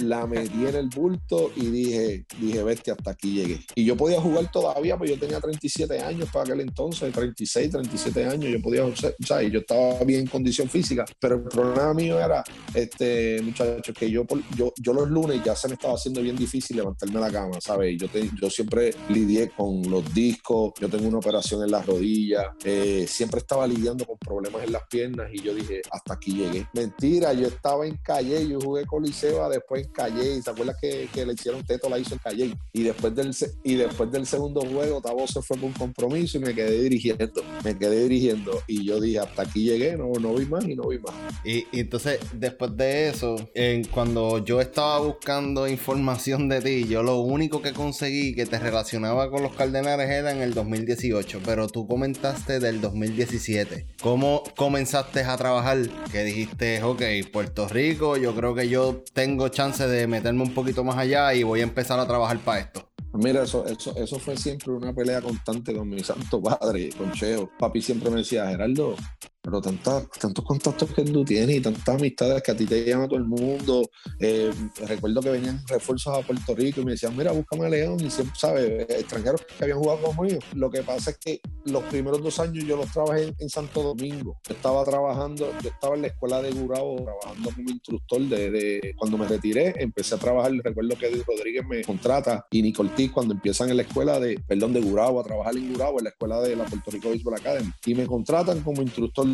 La, 0.00 0.26
metí 0.26 0.66
en 0.66 0.74
el 0.74 0.88
bulto 0.88 1.52
y 1.56 1.66
dije, 1.66 2.24
dije, 2.40 2.62
bestia, 2.62 2.94
hasta 2.94 3.12
aquí 3.12 3.34
llegué. 3.34 3.60
Y 3.74 3.84
yo 3.84 3.96
podía 3.96 4.20
jugar 4.20 4.50
todavía, 4.50 4.96
pues 4.96 5.10
yo 5.10 5.18
tenía 5.18 5.40
37 5.40 6.00
años 6.00 6.28
para 6.32 6.44
aquel 6.44 6.60
entonces, 6.60 7.12
36, 7.12 7.70
37 7.70 8.24
años, 8.24 8.50
yo 8.50 8.60
podía, 8.60 8.84
o 8.84 8.92
sea, 8.96 9.42
y 9.42 9.50
yo 9.50 9.60
estaba 9.60 10.02
bien 10.04 10.20
en 10.20 10.26
condición 10.26 10.68
física, 10.68 11.04
pero 11.18 11.36
el 11.36 11.42
problema 11.42 11.94
mío 11.94 12.18
era, 12.18 12.42
este, 12.74 13.40
muchachos, 13.42 13.94
que 13.96 14.10
yo, 14.10 14.24
yo, 14.56 14.72
yo 14.76 14.92
los 14.92 15.08
lunes 15.08 15.42
ya 15.44 15.54
se 15.54 15.68
me 15.68 15.74
estaba 15.74 15.94
haciendo 15.94 16.20
bien 16.22 16.36
difícil 16.36 16.76
levantarme 16.76 17.20
la 17.20 17.30
cama, 17.30 17.58
¿sabes? 17.60 17.96
Yo, 17.98 18.08
yo 18.40 18.50
siempre 18.50 18.94
lidié 19.08 19.50
con 19.50 19.82
los 19.90 20.12
discos, 20.12 20.72
yo 20.80 20.88
tengo 20.88 21.08
una 21.08 21.18
operación 21.18 21.62
en 21.62 21.70
las 21.70 21.86
rodillas, 21.86 22.46
eh, 22.64 23.06
siempre 23.08 23.40
estaba 23.40 23.66
lidiando 23.66 24.04
con 24.04 24.18
problemas 24.18 24.47
en 24.62 24.72
las 24.72 24.86
piernas 24.88 25.28
y 25.32 25.42
yo 25.42 25.54
dije, 25.54 25.82
hasta 25.90 26.14
aquí 26.14 26.32
llegué. 26.32 26.66
Mentira, 26.72 27.32
yo 27.32 27.48
estaba 27.48 27.86
en 27.86 27.96
Calle, 27.96 28.48
yo 28.48 28.60
jugué 28.60 28.86
Coliseo, 28.86 29.48
después 29.48 29.86
en 29.86 29.92
Calle, 29.92 30.36
y 30.36 30.42
¿te 30.42 30.50
acuerdas 30.50 30.76
que, 30.80 31.08
que, 31.12 31.26
le 31.26 31.34
hicieron 31.34 31.64
teto? 31.64 31.88
La 31.88 31.98
hizo 31.98 32.14
en 32.14 32.20
Calle. 32.20 32.54
Y 32.72 32.82
después 32.82 33.14
del, 33.14 33.34
y 33.64 33.74
después 33.74 34.10
del 34.10 34.26
segundo 34.26 34.60
juego, 34.60 35.00
Tabo 35.00 35.26
se 35.26 35.42
fue 35.42 35.56
con 35.56 35.68
un 35.68 35.72
compromiso 35.72 36.38
y 36.38 36.40
me 36.40 36.54
quedé 36.54 36.82
dirigiendo, 36.82 37.42
me 37.64 37.76
quedé 37.76 38.02
dirigiendo. 38.02 38.62
Y 38.66 38.84
yo 38.84 39.00
dije, 39.00 39.20
hasta 39.20 39.42
aquí 39.42 39.64
llegué, 39.64 39.96
no, 39.96 40.12
no 40.20 40.34
vi 40.34 40.46
más 40.46 40.64
y 40.64 40.74
no 40.74 40.88
vi 40.88 40.98
más. 40.98 41.14
Y, 41.44 41.66
entonces, 41.72 42.20
después 42.32 42.76
de 42.76 43.08
eso, 43.08 43.36
en, 43.54 43.84
cuando 43.84 44.44
yo 44.44 44.60
estaba 44.60 45.00
buscando 45.00 45.68
información 45.68 46.48
de 46.48 46.60
ti, 46.60 46.88
yo 46.88 47.02
lo 47.02 47.18
único 47.20 47.62
que 47.62 47.72
conseguí 47.72 48.34
que 48.34 48.46
te 48.46 48.58
relacionaba 48.58 49.30
con 49.30 49.42
los 49.42 49.54
Cardenales 49.54 50.08
era 50.08 50.30
en 50.30 50.42
el 50.42 50.54
2018, 50.54 51.40
pero 51.44 51.68
tú 51.68 51.86
comentaste 51.86 52.60
del 52.60 52.80
2017. 52.80 53.86
¿Cómo 54.02 54.37
comenzaste 54.56 55.22
a 55.22 55.36
trabajar? 55.36 55.78
Que 56.10 56.24
dijiste, 56.24 56.82
ok, 56.82 57.02
Puerto 57.32 57.68
Rico, 57.68 58.16
yo 58.16 58.34
creo 58.34 58.54
que 58.54 58.68
yo 58.68 59.02
tengo 59.12 59.48
chance 59.48 59.86
de 59.86 60.06
meterme 60.06 60.42
un 60.42 60.54
poquito 60.54 60.84
más 60.84 60.96
allá 60.96 61.34
y 61.34 61.42
voy 61.42 61.60
a 61.60 61.64
empezar 61.64 61.98
a 62.00 62.06
trabajar 62.06 62.38
para 62.38 62.60
esto. 62.60 62.88
Mira, 63.14 63.42
eso, 63.42 63.66
eso, 63.66 63.96
eso 63.96 64.18
fue 64.18 64.36
siempre 64.36 64.70
una 64.70 64.94
pelea 64.94 65.20
constante 65.20 65.74
con 65.74 65.88
mi 65.88 66.00
santo 66.00 66.42
padre, 66.42 66.90
con 66.90 67.10
Cheo. 67.12 67.50
Papi 67.58 67.80
siempre 67.80 68.10
me 68.10 68.18
decía, 68.18 68.46
Gerardo, 68.48 68.94
pero 69.48 69.62
tantos 69.62 70.44
contactos 70.44 70.90
que 70.90 71.02
tú 71.04 71.24
tienes 71.24 71.56
y 71.56 71.60
tantas 71.60 71.88
amistades 71.88 72.42
que 72.42 72.50
a 72.50 72.56
ti 72.56 72.66
te 72.66 72.84
llama 72.84 73.08
todo 73.08 73.18
el 73.18 73.24
mundo. 73.24 73.88
Eh, 74.20 74.52
recuerdo 74.86 75.22
que 75.22 75.30
venían 75.30 75.62
refuerzos 75.66 76.18
a 76.18 76.26
Puerto 76.26 76.54
Rico 76.54 76.82
y 76.82 76.84
me 76.84 76.92
decían, 76.92 77.16
mira, 77.16 77.32
búscame 77.32 77.64
a 77.64 77.68
León 77.70 77.98
y 78.04 78.10
siempre, 78.10 78.38
¿sabes? 78.38 78.86
Extranjeros 78.90 79.40
que 79.46 79.64
habían 79.64 79.78
jugado 79.78 80.02
conmigo. 80.02 80.38
Lo 80.54 80.70
que 80.70 80.82
pasa 80.82 81.12
es 81.12 81.18
que 81.18 81.40
los 81.64 81.82
primeros 81.84 82.22
dos 82.22 82.38
años 82.40 82.62
yo 82.64 82.76
los 82.76 82.92
trabajé 82.92 83.34
en, 83.38 83.48
Santo 83.48 83.82
Domingo. 83.82 84.38
Yo 84.46 84.54
estaba 84.54 84.84
trabajando, 84.84 85.50
yo 85.62 85.70
estaba 85.70 85.94
en 85.94 86.02
la 86.02 86.08
escuela 86.08 86.42
de 86.42 86.50
Gurabo 86.50 86.96
trabajando 87.02 87.50
como 87.50 87.70
instructor 87.70 88.20
de, 88.20 88.94
cuando 88.98 89.16
me 89.16 89.26
retiré, 89.26 89.74
empecé 89.78 90.14
a 90.14 90.18
trabajar, 90.18 90.52
recuerdo 90.62 90.98
que 90.98 91.08
Rodríguez 91.26 91.66
me 91.66 91.82
contrata 91.82 92.46
y 92.50 92.60
Nicole 92.60 92.90
cuando 93.12 93.32
empiezan 93.32 93.70
en 93.70 93.78
la 93.78 93.82
escuela 93.82 94.20
de, 94.20 94.38
perdón, 94.46 94.74
de 94.74 94.80
Gurabo, 94.80 95.20
a 95.20 95.24
trabajar 95.24 95.56
en 95.56 95.72
Gurabo, 95.72 95.98
en 95.98 96.04
la 96.04 96.10
escuela 96.10 96.40
de 96.40 96.54
la 96.54 96.64
Puerto 96.64 96.90
Rico 96.90 97.08
Baseball 97.08 97.34
Academy. 97.34 97.70
Y 97.86 97.94
me 97.94 98.06
contratan 98.06 98.60
como 98.60 98.82
instructor 98.82 99.26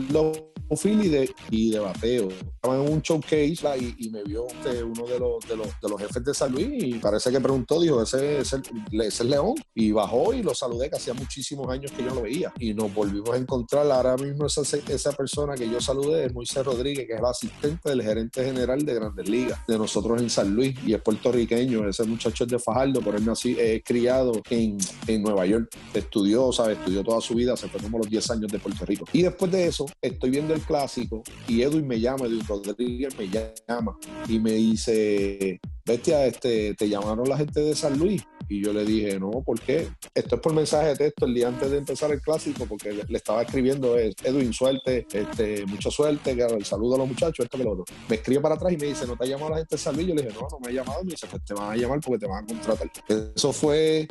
y 0.84 1.08
de, 1.08 1.34
y 1.50 1.70
de 1.70 1.78
bateo. 1.78 2.28
Estaba 2.28 2.76
en 2.76 2.92
un 2.92 3.00
showcase 3.00 3.62
y, 3.78 3.94
y 3.98 4.10
me 4.10 4.22
vio 4.24 4.46
uno 4.46 5.06
de 5.06 5.18
los, 5.18 5.46
de, 5.46 5.56
los, 5.56 5.68
de 5.80 5.88
los 5.88 6.00
jefes 6.00 6.24
de 6.24 6.34
San 6.34 6.52
Luis 6.52 6.68
y 6.72 6.94
parece 6.94 7.30
que 7.30 7.40
preguntó, 7.40 7.80
dijo, 7.80 8.02
ese 8.02 8.40
es, 8.40 8.52
el, 8.52 9.30
León. 9.30 9.54
Y 9.74 9.92
bajó 9.92 10.32
y 10.34 10.42
lo 10.42 10.54
saludé, 10.54 10.90
que 10.90 10.96
hacía 10.96 11.14
muchísimos 11.14 11.68
años 11.68 11.92
que 11.92 12.02
yo 12.02 12.14
lo 12.14 12.22
veía. 12.22 12.52
Y 12.58 12.74
nos 12.74 12.92
volvimos 12.92 13.30
a 13.30 13.36
encontrar. 13.36 13.90
Ahora 13.90 14.16
mismo 14.16 14.46
esa, 14.46 14.62
esa 14.62 15.12
persona 15.12 15.54
que 15.54 15.68
yo 15.68 15.80
saludé 15.80 16.26
es 16.26 16.34
Moisés 16.34 16.64
Rodríguez, 16.64 17.06
que 17.06 17.14
es 17.14 17.18
el 17.18 17.26
asistente 17.26 17.90
del 17.90 18.02
gerente 18.02 18.44
general 18.44 18.84
de 18.84 18.94
Grandes 18.94 19.28
Ligas, 19.28 19.60
de 19.66 19.78
nosotros 19.78 20.20
en 20.20 20.30
San 20.30 20.54
Luis, 20.54 20.74
y 20.86 20.94
es 20.94 21.02
puertorriqueño. 21.02 21.88
Ese 21.88 22.04
muchacho 22.04 22.44
es 22.44 22.50
de 22.50 22.58
Fajardo, 22.58 23.00
por 23.00 23.14
él 23.14 23.24
nací, 23.24 23.56
es 23.58 23.82
criado 23.84 24.32
en, 24.50 24.78
en 25.06 25.22
Nueva 25.22 25.46
York. 25.46 25.70
Estudió, 25.92 26.50
¿sabes? 26.52 26.78
Estudió 26.78 27.04
toda 27.04 27.20
su 27.20 27.34
vida, 27.34 27.56
se 27.56 27.68
fue 27.68 27.80
como 27.80 27.98
los 27.98 28.08
10 28.08 28.30
años 28.30 28.50
de 28.50 28.58
Puerto 28.58 28.84
Rico. 28.84 29.04
Y 29.12 29.22
después 29.22 29.50
de 29.52 29.66
eso, 29.66 29.83
estoy 30.02 30.30
viendo 30.30 30.54
el 30.54 30.60
clásico 30.60 31.22
y 31.48 31.62
Edwin 31.62 31.86
me 31.86 32.00
llama, 32.00 32.26
Edwin 32.26 32.46
Rodríguez 32.46 33.16
me 33.18 33.28
llama 33.28 33.96
y 34.28 34.38
me 34.38 34.52
dice, 34.52 35.60
bestia, 35.84 36.26
este, 36.26 36.74
te 36.74 36.88
llamaron 36.88 37.28
la 37.28 37.36
gente 37.36 37.60
de 37.60 37.74
San 37.74 37.98
Luis. 37.98 38.22
Y 38.48 38.62
yo 38.62 38.72
le 38.72 38.84
dije, 38.84 39.18
no, 39.18 39.30
¿por 39.44 39.60
qué? 39.60 39.88
Esto 40.14 40.36
es 40.36 40.40
por 40.40 40.52
mensaje 40.52 40.88
de 40.88 40.96
texto 40.96 41.26
el 41.26 41.34
día 41.34 41.48
antes 41.48 41.70
de 41.70 41.78
empezar 41.78 42.10
el 42.10 42.20
clásico, 42.20 42.66
porque 42.66 42.92
le, 42.92 43.16
estaba 43.16 43.42
escribiendo, 43.42 43.96
Edwin, 43.98 44.52
suerte, 44.52 45.06
este, 45.12 45.64
mucha 45.66 45.90
suerte, 45.90 46.32
el 46.32 46.64
saludo 46.64 46.96
a 46.96 46.98
los 46.98 47.08
muchachos, 47.08 47.44
esto 47.44 47.58
que 47.58 47.64
lo 47.64 47.72
otro. 47.72 47.84
Me 48.08 48.16
escribe 48.16 48.40
para 48.40 48.54
atrás 48.54 48.72
y 48.72 48.76
me 48.76 48.86
dice, 48.86 49.06
¿no 49.06 49.16
te 49.16 49.24
ha 49.24 49.26
llamado 49.28 49.50
la 49.50 49.56
gente 49.58 49.76
de 49.76 49.78
San 49.78 49.94
Luis? 49.94 50.08
Yo 50.08 50.14
le 50.14 50.22
dije, 50.22 50.34
no, 50.34 50.48
no 50.50 50.58
me 50.60 50.68
ha 50.68 50.72
llamado. 50.72 51.04
Me 51.04 51.10
dice, 51.10 51.26
pues 51.30 51.44
te 51.44 51.54
van 51.54 51.72
a 51.72 51.76
llamar 51.76 52.00
porque 52.00 52.18
te 52.18 52.26
van 52.26 52.44
a 52.44 52.46
contratar. 52.46 52.90
Eso 53.34 53.52
fue, 53.52 54.06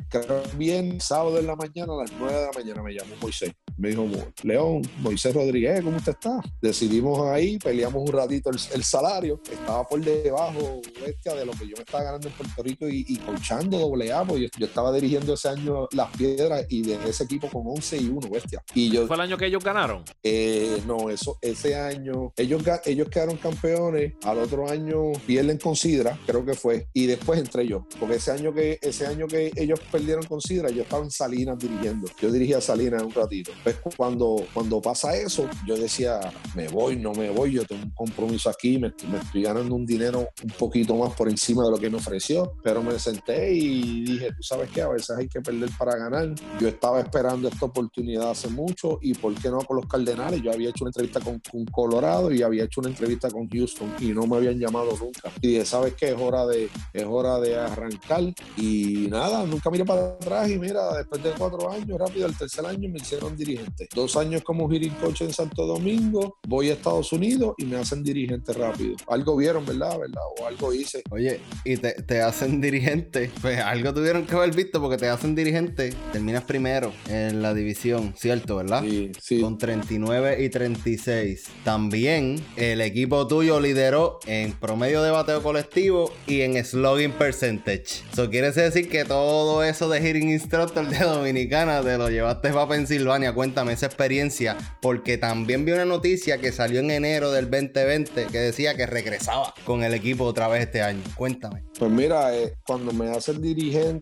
bien 0.58 1.00
sábado 1.00 1.40
en 1.40 1.48
la 1.48 1.56
mañana, 1.56 1.94
a 1.94 1.98
las 1.98 2.12
9 2.18 2.34
de 2.34 2.46
la 2.46 2.52
mañana 2.52 2.84
me 2.84 2.94
llamó 2.94 3.16
Moisés. 3.22 3.54
Me 3.78 3.90
dijo, 3.90 4.08
León, 4.44 4.82
Moisés 5.00 5.34
Rodríguez, 5.34 5.82
¿cómo 5.82 5.98
usted 5.98 6.14
está? 6.14 6.40
Decidimos 6.62 7.20
ahí, 7.28 7.58
peleamos 7.58 8.04
un 8.08 8.16
ratito 8.16 8.50
el, 8.50 8.84
salario, 8.84 9.40
estaba 9.52 9.88
por 9.88 10.00
debajo, 10.02 10.82
bestia, 11.02 11.34
de 11.34 11.46
lo 11.46 11.54
que 11.54 11.68
yo 11.68 11.76
me 11.78 11.84
estaba 11.84 12.04
ganando 12.04 12.28
en 12.28 12.34
Puerto 12.34 12.64
Rico 12.64 12.88
y, 12.88 13.06
y 13.08 13.18
colchando 13.18 13.80
doble 13.80 14.12
yo, 14.38 14.48
estaba 14.60 14.92
dirigiendo 14.92 15.34
ese 15.34 15.50
año 15.50 15.88
las 15.92 16.10
piedras 16.16 16.66
y 16.70 16.82
de 16.82 16.98
ese 17.08 17.24
equipo 17.24 17.50
con 17.50 17.64
11 17.66 17.98
y 17.98 18.08
1, 18.08 18.30
bestia. 18.30 18.64
Y 18.74 18.90
yo, 18.90 19.08
¿Fue 19.08 19.16
el 19.16 19.22
año 19.22 19.38
que 19.38 19.46
ellos 19.46 19.64
ganaron? 19.64 20.04
Eh, 20.22 20.82
no, 20.88 21.10
eso, 21.10 21.38
ese 21.42 21.76
año, 21.76 22.34
ellos, 22.38 22.64
ellos 22.86 23.10
quedaron 23.10 23.38
campeones, 23.38 24.14
al 24.24 24.40
otro 24.40 24.70
año 24.70 25.12
pierden 25.26 25.58
con 25.58 25.76
Sidra, 25.76 26.18
creo 26.26 26.46
que 26.46 26.54
fue, 26.54 26.88
y 26.94 27.06
después 27.06 27.40
entré 27.40 27.68
yo, 27.68 27.88
porque 28.00 28.16
ese 28.16 28.32
año 28.32 28.54
que, 28.54 28.80
ese 28.82 29.06
año 29.06 29.28
que 29.28 29.52
ellos 29.56 29.80
perdieron 29.92 30.26
con 30.26 30.42
Sidra, 30.42 30.70
yo 30.70 30.84
estaba 30.84 31.04
en 31.04 31.12
Salinas 31.12 31.58
dirigiendo, 31.60 32.08
yo 32.22 32.32
dirigía 32.32 32.62
Salinas 32.62 33.04
un 33.04 33.12
ratito. 33.12 33.52
Pues 33.64 33.78
cuando, 33.96 34.46
cuando 34.54 34.82
pasa 34.82 35.16
eso, 35.16 35.50
yo 35.66 35.78
decía, 35.78 36.20
me 36.56 36.68
voy, 36.68 36.98
no 36.98 37.14
me 37.14 37.30
voy, 37.30 37.54
yo 37.54 37.66
tengo 37.66 37.84
un 37.84 37.92
compromiso 37.92 38.50
aquí, 38.50 38.78
me, 38.78 38.88
estoy 38.88 39.44
ganando 39.44 39.76
un 39.76 39.86
dinero 39.86 40.28
un 40.44 40.50
poquito 40.52 40.96
más 40.96 41.14
por 41.14 41.30
encima 41.30 41.64
de 41.66 41.72
lo 41.72 41.78
que 41.78 41.90
me 41.90 41.98
ofreció, 41.98 42.54
pero 42.64 42.82
me 42.82 42.98
senté 43.00 43.54
y 43.54 44.13
dije, 44.14 44.32
tú 44.36 44.44
sabes 44.44 44.70
qué, 44.72 44.82
a 44.82 44.90
veces 44.90 45.16
hay 45.18 45.28
que 45.28 45.42
perder 45.42 45.70
para 45.78 45.96
ganar. 45.96 46.34
Yo 46.60 46.68
estaba 46.68 47.00
esperando 47.00 47.48
esta 47.48 47.66
oportunidad 47.66 48.32
hace 48.32 48.50
mucho 48.50 49.00
y 49.02 49.14
por 49.14 49.34
qué 49.36 49.50
no 49.50 49.60
con 49.60 49.78
los 49.78 49.88
Cardenales. 49.88 50.42
Yo 50.42 50.52
había 50.52 50.70
hecho 50.70 50.84
una 50.84 50.90
entrevista 50.90 51.20
con, 51.20 51.40
con 51.40 51.66
Colorado 51.66 52.32
y 52.32 52.42
había 52.42 52.66
hecho 52.66 52.82
una 52.82 52.90
entrevista 52.90 53.30
con 53.30 53.48
Houston 53.50 53.94
y 54.00 54.08
no 54.08 54.26
me 54.28 54.38
habían 54.38 54.60
llamado 54.60 54.98
nunca. 55.00 55.32
Y 55.42 55.50
dije, 55.50 55.66
¿sabes 55.66 55.94
qué? 55.96 56.10
Es 56.10 56.20
hora 56.20 56.46
de, 56.46 56.70
es 56.94 57.06
hora 57.06 57.40
de 57.40 57.56
arrancar 57.58 58.24
y 58.58 59.08
nada, 59.10 59.46
nunca 59.46 59.70
miré 59.70 59.86
para 59.86 60.06
atrás 60.06 60.50
y 60.50 60.58
mira, 60.58 60.94
después 60.98 61.24
de 61.24 61.32
cuatro 61.32 61.72
años, 61.72 61.98
rápido, 61.98 62.28
el 62.28 62.38
tercer 62.38 62.66
año 62.66 62.90
me 62.90 62.98
hicieron 62.98 63.36
dirigente. 63.36 63.88
Dos 63.94 64.16
años 64.16 64.44
como 64.44 64.70
hitting 64.70 64.94
coach 64.96 65.22
en 65.22 65.34
Santo 65.34 65.66
Domingo, 65.66 66.38
voy 66.48 66.70
a 66.70 66.74
Estados 66.74 67.12
Unidos 67.12 67.56
y 67.58 67.66
me 67.66 67.78
hacen 67.78 68.04
dirigente 68.04 68.54
rápido. 68.54 68.96
Algo 69.08 69.36
vieron, 69.36 69.66
¿verdad? 69.66 69.98
¿verdad? 69.98 70.22
O 70.40 70.46
algo 70.46 70.74
hice. 70.74 71.04
Oye, 71.10 71.40
y 71.66 71.78
te, 71.78 71.94
te 72.04 72.22
hacen 72.22 72.62
dirigente, 72.62 73.32
pues 73.42 73.60
algo 73.60 73.92
tuvieron 74.04 74.26
que 74.26 74.36
haber 74.36 74.54
visto 74.54 74.82
porque 74.82 74.98
te 74.98 75.08
hacen 75.08 75.34
dirigente, 75.34 75.94
terminas 76.12 76.44
primero 76.44 76.92
en 77.08 77.42
la 77.42 77.54
división, 77.54 78.14
¿cierto? 78.18 78.58
¿Verdad? 78.58 78.84
Sí, 78.84 79.14
sí. 79.18 79.40
Con 79.40 79.58
39 79.58 80.44
y 80.44 80.50
36. 80.50 81.46
También 81.64 82.44
el 82.58 82.82
equipo 82.82 83.26
tuyo 83.28 83.62
lideró 83.62 84.20
en 84.28 84.52
promedio 84.52 85.02
de 85.04 85.12
bateo 85.12 85.42
colectivo 85.42 86.12
y 86.28 86.42
en 86.42 86.62
slogan 86.66 87.14
percentage. 87.14 88.04
Eso 88.12 88.30
quiere 88.30 88.52
decir 88.52 88.90
que 88.90 89.06
todo 89.06 89.64
eso 89.64 89.88
de 89.88 90.02
hitting 90.02 90.32
instructor 90.32 90.86
de 90.90 91.00
Dominicana 91.00 91.82
te 91.82 91.98
lo 91.98 92.10
llevaste 92.10 92.50
para 92.50 92.68
Pensilvania. 92.68 93.34
Cuéntame 93.34 93.72
esa 93.72 93.86
experiencia, 93.86 94.58
porque 94.82 95.18
también 95.18 95.64
vi 95.64 95.72
una 95.72 95.86
noticia 95.86 96.40
que 96.40 96.52
salió 96.52 96.82
en 96.82 96.92
enero 96.92 97.32
del 97.32 97.50
2020 97.50 98.26
que 98.26 98.38
decía 98.38 98.76
que 98.76 98.86
regresaba 98.86 99.54
con 99.64 99.82
el 99.82 99.94
equipo 99.94 100.26
otra 100.26 100.50
vez 100.50 100.64
este 100.64 100.82
año. 100.82 101.04
Cuéntame. 101.16 101.64
Pues 101.80 101.90
mira, 101.90 102.36
eh, 102.36 102.54
cuando 102.66 102.92
me 102.92 103.10
hacen 103.10 103.42
dirigente, 103.42 103.93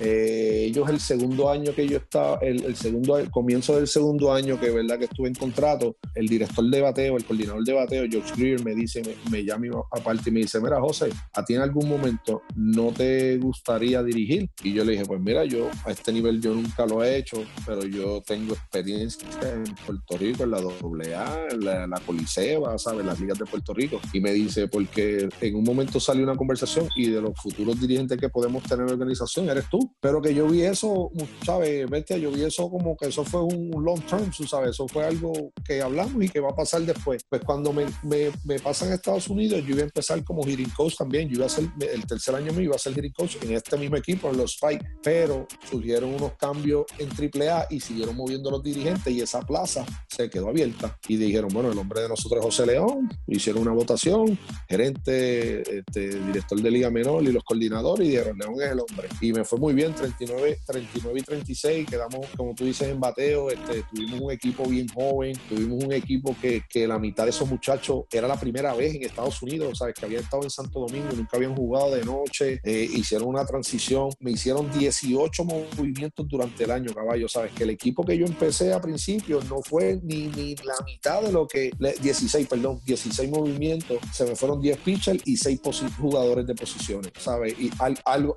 eh, 0.00 0.64
ellos 0.66 0.88
el 0.88 1.00
segundo 1.00 1.50
año 1.50 1.74
que 1.74 1.86
yo 1.86 1.98
estaba, 1.98 2.38
el, 2.38 2.76
segundo, 2.76 3.18
el 3.18 3.30
comienzo 3.30 3.76
del 3.76 3.88
segundo 3.88 4.32
año 4.32 4.58
que 4.58 4.70
verdad 4.70 4.98
que 4.98 5.04
estuve 5.04 5.28
en 5.28 5.34
contrato, 5.34 5.96
el 6.14 6.28
director 6.28 6.64
de 6.68 6.80
bateo, 6.80 7.16
el 7.16 7.24
coordinador 7.24 7.64
de 7.64 7.72
bateo, 7.72 8.04
George 8.10 8.32
Greer, 8.36 8.64
me 8.64 8.74
dice, 8.74 9.02
me, 9.30 9.44
llama 9.44 9.62
aparte 9.90 10.30
y 10.30 10.32
me 10.32 10.40
dice, 10.40 10.60
mira 10.60 10.80
José, 10.80 11.10
a 11.34 11.44
ti 11.44 11.54
en 11.54 11.60
algún 11.60 11.88
momento 11.88 12.42
no 12.56 12.92
te 12.92 13.36
gustaría 13.38 14.02
dirigir. 14.02 14.50
Y 14.62 14.72
yo 14.72 14.84
le 14.84 14.92
dije, 14.92 15.04
pues 15.04 15.20
mira, 15.20 15.44
yo 15.44 15.70
a 15.84 15.92
este 15.92 16.12
nivel 16.12 16.40
yo 16.40 16.54
nunca 16.54 16.86
lo 16.86 17.04
he 17.04 17.16
hecho, 17.16 17.44
pero 17.66 17.84
yo 17.84 18.22
tengo 18.22 18.54
experiencia 18.54 19.28
en 19.42 19.64
Puerto 19.86 20.16
Rico, 20.18 20.44
en 20.44 20.50
la 20.50 20.58
AA, 20.58 21.48
en 21.50 21.64
la, 21.64 21.86
la 21.86 22.00
Coliseba, 22.00 22.76
¿sabes? 22.78 23.04
Las 23.04 23.20
ligas 23.20 23.38
de 23.38 23.46
Puerto 23.46 23.72
Rico. 23.74 24.00
Y 24.12 24.20
me 24.20 24.32
dice, 24.32 24.68
porque 24.68 25.28
en 25.40 25.54
un 25.54 25.64
momento 25.64 26.00
salió 26.00 26.24
una 26.24 26.36
conversación 26.36 26.88
y 26.96 27.10
de 27.10 27.20
los 27.20 27.38
futuros 27.40 27.80
dirigentes 27.80 28.18
que 28.18 28.28
podemos 28.28 28.62
tener 28.64 28.88
en 28.90 28.98
la 28.98 29.04
organización 29.12 29.48
eres 29.50 29.68
tú. 29.68 29.92
Pero 30.00 30.20
que 30.20 30.34
yo 30.34 30.46
vi 30.48 30.62
eso, 30.62 31.10
¿sabes? 31.44 31.88
Bestia, 31.88 32.16
yo 32.16 32.30
vi 32.30 32.42
eso 32.42 32.70
como 32.70 32.96
que 32.96 33.06
eso 33.06 33.24
fue 33.24 33.42
un 33.42 33.70
long 33.84 34.00
term, 34.06 34.32
sabes, 34.32 34.70
eso 34.70 34.88
fue 34.88 35.04
algo 35.04 35.32
que 35.64 35.82
hablamos 35.82 36.22
y 36.22 36.28
que 36.28 36.40
va 36.40 36.50
a 36.50 36.54
pasar 36.54 36.82
después. 36.82 37.24
Pues 37.28 37.42
cuando 37.44 37.72
me, 37.72 37.86
me, 38.02 38.30
me 38.44 38.58
pasan 38.58 38.90
a 38.90 38.94
Estados 38.94 39.28
Unidos, 39.28 39.62
yo 39.64 39.74
iba 39.74 39.80
a 39.80 39.84
empezar 39.84 40.22
como 40.24 40.44
hitting 40.44 40.70
coach 40.70 40.96
también, 40.96 41.28
yo 41.28 41.36
iba 41.36 41.46
a 41.46 41.48
ser, 41.48 41.64
el 41.80 42.06
tercer 42.06 42.34
año 42.34 42.52
mío 42.52 42.62
iba 42.62 42.76
a 42.76 42.78
ser 42.78 42.94
hitting 42.94 43.12
coach 43.12 43.36
en 43.42 43.52
este 43.52 43.76
mismo 43.76 43.96
equipo, 43.96 44.30
en 44.30 44.36
los 44.36 44.52
Spikes, 44.52 44.86
pero 45.02 45.46
surgieron 45.68 46.14
unos 46.14 46.32
cambios 46.34 46.86
en 46.98 47.08
AAA 47.10 47.66
y 47.70 47.80
siguieron 47.80 48.16
moviendo 48.16 48.50
los 48.50 48.62
dirigentes 48.62 49.12
y 49.12 49.20
esa 49.20 49.40
plaza 49.42 49.84
se 50.08 50.28
quedó 50.28 50.48
abierta 50.48 50.98
y 51.08 51.16
dijeron, 51.16 51.50
bueno, 51.52 51.70
el 51.70 51.76
nombre 51.76 52.02
de 52.02 52.08
nosotros 52.08 52.40
es 52.40 52.44
José 52.44 52.66
León, 52.66 53.08
hicieron 53.26 53.62
una 53.62 53.72
votación, 53.72 54.38
gerente, 54.68 55.78
este, 55.78 56.20
director 56.20 56.60
de 56.60 56.70
Liga 56.70 56.90
Menor 56.90 57.22
y 57.22 57.32
los 57.32 57.44
coordinadores 57.44 58.06
y 58.06 58.10
dijeron, 58.10 58.38
León 58.38 58.54
es 58.60 58.70
el 58.70 58.80
hombre. 58.80 59.01
Y 59.20 59.32
me 59.32 59.44
fue 59.44 59.58
muy 59.58 59.74
bien, 59.74 59.94
39, 59.94 60.58
39 60.66 61.20
y 61.20 61.22
36, 61.22 61.88
quedamos, 61.88 62.26
como 62.36 62.54
tú 62.54 62.64
dices, 62.64 62.88
en 62.88 63.00
bateo, 63.00 63.50
este, 63.50 63.84
tuvimos 63.92 64.20
un 64.20 64.32
equipo 64.32 64.64
bien 64.64 64.88
joven, 64.88 65.36
tuvimos 65.48 65.84
un 65.84 65.92
equipo 65.92 66.36
que, 66.40 66.62
que 66.68 66.86
la 66.86 66.98
mitad 66.98 67.24
de 67.24 67.30
esos 67.30 67.48
muchachos 67.48 68.04
era 68.10 68.28
la 68.28 68.38
primera 68.38 68.74
vez 68.74 68.94
en 68.94 69.04
Estados 69.04 69.40
Unidos, 69.42 69.78
¿sabes? 69.78 69.94
Que 69.94 70.06
habían 70.06 70.22
estado 70.22 70.42
en 70.42 70.50
Santo 70.50 70.80
Domingo, 70.80 71.08
nunca 71.14 71.36
habían 71.36 71.54
jugado 71.54 71.94
de 71.94 72.04
noche, 72.04 72.60
eh, 72.64 72.88
hicieron 72.92 73.28
una 73.28 73.44
transición, 73.44 74.10
me 74.20 74.32
hicieron 74.32 74.70
18 74.70 75.44
movimientos 75.44 76.28
durante 76.28 76.64
el 76.64 76.70
año, 76.70 76.94
caballo, 76.94 77.28
¿sabes? 77.28 77.52
Que 77.52 77.64
el 77.64 77.70
equipo 77.70 78.04
que 78.04 78.16
yo 78.16 78.26
empecé 78.26 78.72
a 78.72 78.80
principio 78.80 79.40
no 79.48 79.62
fue 79.62 79.98
ni, 80.02 80.28
ni 80.28 80.54
la 80.56 80.74
mitad 80.84 81.22
de 81.22 81.32
lo 81.32 81.46
que, 81.46 81.70
16, 81.78 82.48
perdón, 82.48 82.80
16 82.84 83.30
movimientos, 83.30 83.98
se 84.12 84.24
me 84.24 84.36
fueron 84.36 84.60
10 84.60 84.78
pitchers 84.78 85.22
y 85.24 85.36
6 85.36 85.60
jugadores 85.98 86.46
de 86.46 86.54
posiciones, 86.54 87.12
¿sabes? 87.18 87.54
Y 87.58 87.70
algo, 88.04 88.36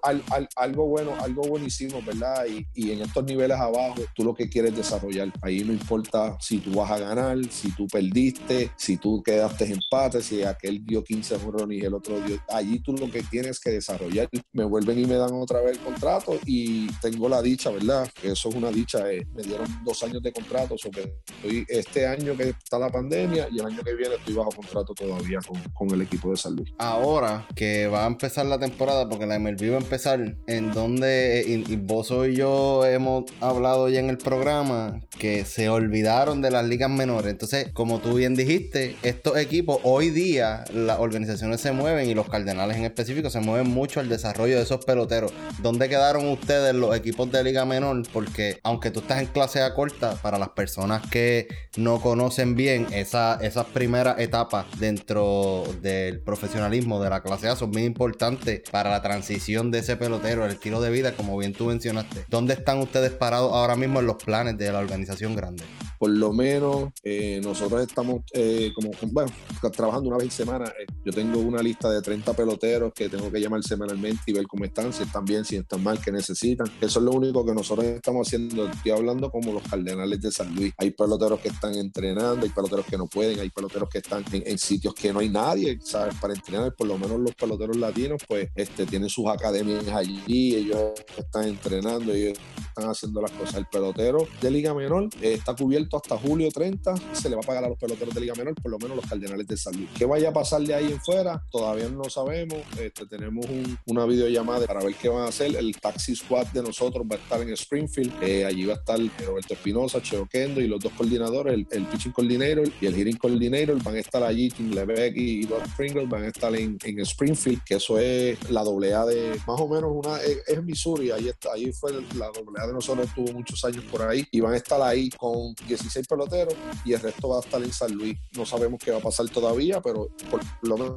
algo 0.55 0.87
bueno, 0.87 1.13
algo 1.19 1.43
buenísimo, 1.43 2.01
¿verdad? 2.01 2.45
Y, 2.45 2.65
y, 2.73 2.91
en 2.91 3.01
estos 3.01 3.23
niveles 3.25 3.57
abajo, 3.57 4.01
tú 4.15 4.23
lo 4.23 4.33
que 4.33 4.49
quieres 4.49 4.75
desarrollar. 4.75 5.31
Ahí 5.41 5.63
no 5.63 5.73
importa 5.73 6.37
si 6.39 6.59
tú 6.59 6.73
vas 6.73 6.91
a 6.91 6.99
ganar, 6.99 7.37
si 7.49 7.71
tú 7.71 7.87
perdiste, 7.87 8.71
si 8.77 8.97
tú 8.97 9.21
quedaste 9.23 9.71
empate, 9.71 10.21
si 10.21 10.43
aquel 10.43 10.85
dio 10.85 11.03
15 11.03 11.39
jorrones 11.39 11.81
y 11.81 11.85
el 11.85 11.93
otro 11.93 12.19
dio. 12.21 12.39
Allí 12.49 12.79
tú 12.79 12.93
lo 12.93 13.09
que 13.11 13.23
tienes 13.23 13.59
que 13.59 13.71
desarrollar. 13.71 14.29
Me 14.53 14.63
vuelven 14.63 14.99
y 14.99 15.05
me 15.05 15.15
dan 15.15 15.33
otra 15.33 15.61
vez 15.61 15.77
el 15.77 15.83
contrato 15.83 16.39
y 16.45 16.87
tengo 17.01 17.29
la 17.29 17.41
dicha, 17.41 17.69
¿verdad? 17.71 18.09
Eso 18.23 18.49
es 18.49 18.55
una 18.55 18.71
dicha. 18.71 19.11
Eh. 19.11 19.25
Me 19.33 19.43
dieron 19.43 19.67
dos 19.83 20.03
años 20.03 20.21
de 20.21 20.31
contrato, 20.31 20.77
sobre 20.77 21.13
estoy, 21.27 21.65
este 21.67 22.07
año 22.07 22.35
que 22.35 22.49
está 22.49 22.79
la 22.79 22.89
pandemia 22.89 23.47
y 23.51 23.59
el 23.59 23.65
año 23.65 23.81
que 23.83 23.93
viene 23.93 24.15
estoy 24.15 24.33
bajo 24.33 24.51
contrato 24.51 24.93
todavía 24.93 25.39
con, 25.47 25.61
con 25.73 25.91
el 25.91 26.01
equipo 26.01 26.31
de 26.31 26.37
salud. 26.37 26.67
Ahora 26.77 27.47
que 27.55 27.87
va 27.87 28.05
a 28.05 28.07
empezar 28.07 28.45
la 28.45 28.59
temporada, 28.59 29.07
porque 29.07 29.25
la 29.25 29.39
MLB 29.39 29.71
va 29.71 29.77
a 29.77 29.81
empezar, 29.81 30.37
en 30.47 30.71
donde 30.71 31.43
y, 31.47 31.75
vos 31.75 32.11
y 32.11 32.35
yo 32.35 32.85
hemos 32.85 33.25
hablado 33.41 33.89
ya 33.89 33.99
en 33.99 34.09
el 34.09 34.17
programa 34.17 35.01
que 35.17 35.45
se 35.45 35.69
olvidaron 35.69 36.41
de 36.41 36.51
las 36.51 36.65
ligas 36.65 36.89
menores. 36.89 37.31
Entonces, 37.31 37.69
como 37.73 37.99
tú 37.99 38.15
bien 38.15 38.35
dijiste, 38.35 38.95
estos 39.03 39.37
equipos 39.37 39.79
hoy 39.83 40.09
día 40.09 40.65
las 40.73 40.99
organizaciones 40.99 41.61
se 41.61 41.71
mueven 41.71 42.09
y 42.09 42.13
los 42.13 42.29
Cardenales 42.29 42.77
en 42.77 42.85
específico 42.85 43.29
se 43.29 43.39
mueven 43.39 43.69
mucho 43.69 43.99
al 43.99 44.09
desarrollo 44.09 44.57
de 44.57 44.63
esos 44.63 44.83
peloteros. 44.85 45.33
¿Dónde 45.61 45.89
quedaron 45.89 46.27
ustedes 46.27 46.75
los 46.75 46.95
equipos 46.95 47.31
de 47.31 47.43
liga 47.43 47.65
menor? 47.65 48.03
Porque 48.11 48.59
aunque 48.63 48.91
tú 48.91 48.99
estás 48.99 49.21
en 49.21 49.27
clase 49.27 49.61
A 49.61 49.73
corta, 49.73 50.15
para 50.21 50.37
las 50.37 50.49
personas 50.49 51.07
que 51.09 51.47
no 51.77 52.01
conocen 52.01 52.55
bien 52.55 52.87
esa, 52.91 53.39
esas 53.41 53.65
primeras 53.67 54.19
etapas 54.19 54.65
dentro 54.79 55.63
del 55.81 56.19
profesionalismo 56.19 57.01
de 57.01 57.09
la 57.09 57.21
clase 57.21 57.47
A 57.47 57.55
son 57.55 57.71
muy 57.71 57.83
importantes 57.83 58.61
para 58.69 58.89
la 58.89 59.01
transición 59.01 59.71
de 59.71 59.79
ese 59.79 59.95
pelotero, 59.95 60.24
el 60.27 60.51
estilo 60.51 60.81
de 60.81 60.89
vida, 60.89 61.13
como 61.13 61.37
bien 61.37 61.53
tú 61.53 61.65
mencionaste. 61.65 62.25
¿Dónde 62.27 62.53
están 62.53 62.79
ustedes 62.79 63.11
parados 63.11 63.53
ahora 63.53 63.75
mismo 63.75 63.99
en 63.99 64.07
los 64.07 64.21
planes 64.23 64.57
de 64.57 64.71
la 64.71 64.79
organización 64.79 65.35
grande? 65.35 65.63
Por 65.97 66.09
lo 66.09 66.33
menos 66.33 66.89
eh, 67.03 67.39
nosotros 67.43 67.81
estamos 67.81 68.21
eh, 68.33 68.71
como, 68.75 68.91
bueno, 69.11 69.31
trabajando 69.71 70.09
una 70.09 70.17
vez 70.17 70.25
en 70.25 70.31
semana. 70.31 70.65
Eh, 70.79 70.85
yo 71.03 71.11
tengo 71.11 71.39
una 71.39 71.61
lista 71.61 71.89
de 71.89 72.01
30 72.01 72.33
peloteros 72.33 72.93
que 72.93 73.09
tengo 73.09 73.31
que 73.31 73.39
llamar 73.39 73.63
semanalmente 73.63 74.21
y 74.27 74.33
ver 74.33 74.45
cómo 74.47 74.65
están, 74.65 74.91
si 74.91 75.03
están 75.03 75.25
bien, 75.25 75.45
si 75.45 75.55
están 75.55 75.83
mal, 75.83 75.99
qué 75.99 76.11
necesitan. 76.11 76.67
Eso 76.81 76.99
es 76.99 77.05
lo 77.05 77.11
único 77.11 77.45
que 77.45 77.53
nosotros 77.53 77.85
estamos 77.85 78.27
haciendo. 78.27 78.67
Estoy 78.67 78.91
hablando 78.91 79.29
como 79.29 79.53
los 79.53 79.63
Cardenales 79.63 80.21
de 80.21 80.31
San 80.31 80.53
Luis. 80.55 80.73
Hay 80.77 80.91
peloteros 80.91 81.39
que 81.39 81.49
están 81.49 81.75
entrenando, 81.75 82.45
hay 82.45 82.51
peloteros 82.51 82.85
que 82.85 82.97
no 82.97 83.07
pueden, 83.07 83.39
hay 83.39 83.49
peloteros 83.49 83.89
que 83.89 83.99
están 83.99 84.23
en, 84.31 84.57
sitios 84.57 84.93
que 84.93 85.13
no 85.13 85.19
hay 85.19 85.29
nadie, 85.29 85.77
¿sabes? 85.81 86.15
Para 86.15 86.33
entrenar, 86.33 86.73
por 86.75 86.87
lo 86.87 86.97
menos 86.97 87.19
los 87.19 87.35
peloteros 87.35 87.77
latinos, 87.77 88.21
pues 88.27 88.49
este, 88.55 88.85
tienen 88.85 89.09
sus 89.09 89.27
academias 89.27 89.87
allí, 89.89 90.55
ellos 90.55 90.91
están 91.17 91.47
entrenando, 91.47 92.13
ellos 92.13 92.37
están 92.67 92.89
haciendo 92.89 93.21
las 93.21 93.31
cosas. 93.31 93.55
El 93.55 93.67
pelotero 93.67 94.27
de 94.41 94.51
Liga 94.51 94.73
Menor 94.73 95.09
está 95.21 95.55
cubierto 95.55 95.84
hasta 95.93 96.17
julio 96.17 96.49
30, 96.51 96.95
se 97.13 97.29
le 97.29 97.35
va 97.35 97.41
a 97.41 97.45
pagar 97.45 97.65
a 97.65 97.69
los 97.69 97.77
peloteros 97.77 98.13
de 98.13 98.21
Liga 98.21 98.33
Menor, 98.35 98.55
por 98.55 98.71
lo 98.71 98.79
menos 98.79 98.97
los 98.97 99.05
Cardenales 99.05 99.47
de 99.47 99.57
San 99.57 99.75
Luis. 99.75 99.89
¿Qué 99.97 100.05
vaya 100.05 100.29
a 100.29 100.33
pasar 100.33 100.61
de 100.61 100.73
ahí 100.73 100.91
en 100.91 100.99
fuera? 101.01 101.43
Todavía 101.51 101.89
no 101.89 102.05
sabemos. 102.05 102.59
Este, 102.79 103.05
tenemos 103.05 103.45
una 103.85 104.05
videollamada 104.05 104.65
para 104.65 104.83
ver 104.83 104.95
qué 104.95 105.09
van 105.09 105.23
a 105.23 105.27
hacer. 105.27 105.55
El 105.55 105.75
taxi 105.77 106.15
squad 106.15 106.47
de 106.47 106.63
nosotros 106.63 107.05
va 107.09 107.15
a 107.15 107.19
estar 107.19 107.41
en 107.41 107.49
Springfield. 107.49 108.13
Eh, 108.21 108.45
allí 108.45 108.65
va 108.65 108.73
a 108.73 108.77
estar 108.77 108.99
Roberto 109.25 109.53
Espinosa, 109.53 110.01
Cheo 110.01 110.27
Kendo 110.27 110.61
y 110.61 110.67
los 110.67 110.79
dos 110.79 110.91
coordinadores, 110.93 111.65
el, 111.71 111.85
pitching 111.85 112.11
coordinator 112.11 112.69
y 112.81 112.85
el 112.85 112.95
hitting 112.95 113.17
coordinator 113.17 113.81
van 113.83 113.95
a 113.95 113.99
estar 113.99 114.23
allí. 114.23 114.49
Tim 114.49 114.71
Lebeck 114.71 115.15
y 115.15 115.45
Doug 115.45 115.63
Pringle 115.75 116.05
van 116.05 116.23
a 116.23 116.27
estar 116.27 116.55
en, 116.55 116.77
Springfield, 116.83 117.63
que 117.63 117.75
eso 117.75 117.99
es 117.99 118.49
la 118.49 118.63
doble 118.63 118.93
A 118.93 119.05
de 119.05 119.39
más 119.47 119.59
o 119.59 119.67
menos 119.67 119.91
una, 119.93 120.17
es, 120.21 120.63
Missouri. 120.63 121.11
Ahí, 121.11 121.27
está, 121.27 121.53
ahí 121.53 121.71
fue 121.71 121.91
la 122.17 122.27
doble 122.27 122.59
A 122.61 122.67
de 122.67 122.73
nosotros, 122.73 123.07
estuvo 123.07 123.31
muchos 123.33 123.63
años 123.65 123.83
por 123.91 124.01
ahí 124.01 124.25
y 124.31 124.39
van 124.39 124.53
a 124.53 124.57
estar 124.57 124.81
ahí 124.81 125.09
con 125.09 125.53
16 125.75 126.07
peloteros 126.07 126.55
y 126.83 126.93
el 126.93 126.99
resto 126.99 127.29
va 127.29 127.37
a 127.37 127.39
estar 127.41 127.61
en 127.61 127.71
San 127.71 127.93
Luis. 127.93 128.17
No 128.35 128.45
sabemos 128.45 128.79
qué 128.83 128.91
va 128.91 128.97
a 128.97 129.01
pasar 129.01 129.27
todavía, 129.29 129.81
pero 129.81 130.09
por 130.29 130.41
lo 130.61 130.77
menos 130.77 130.95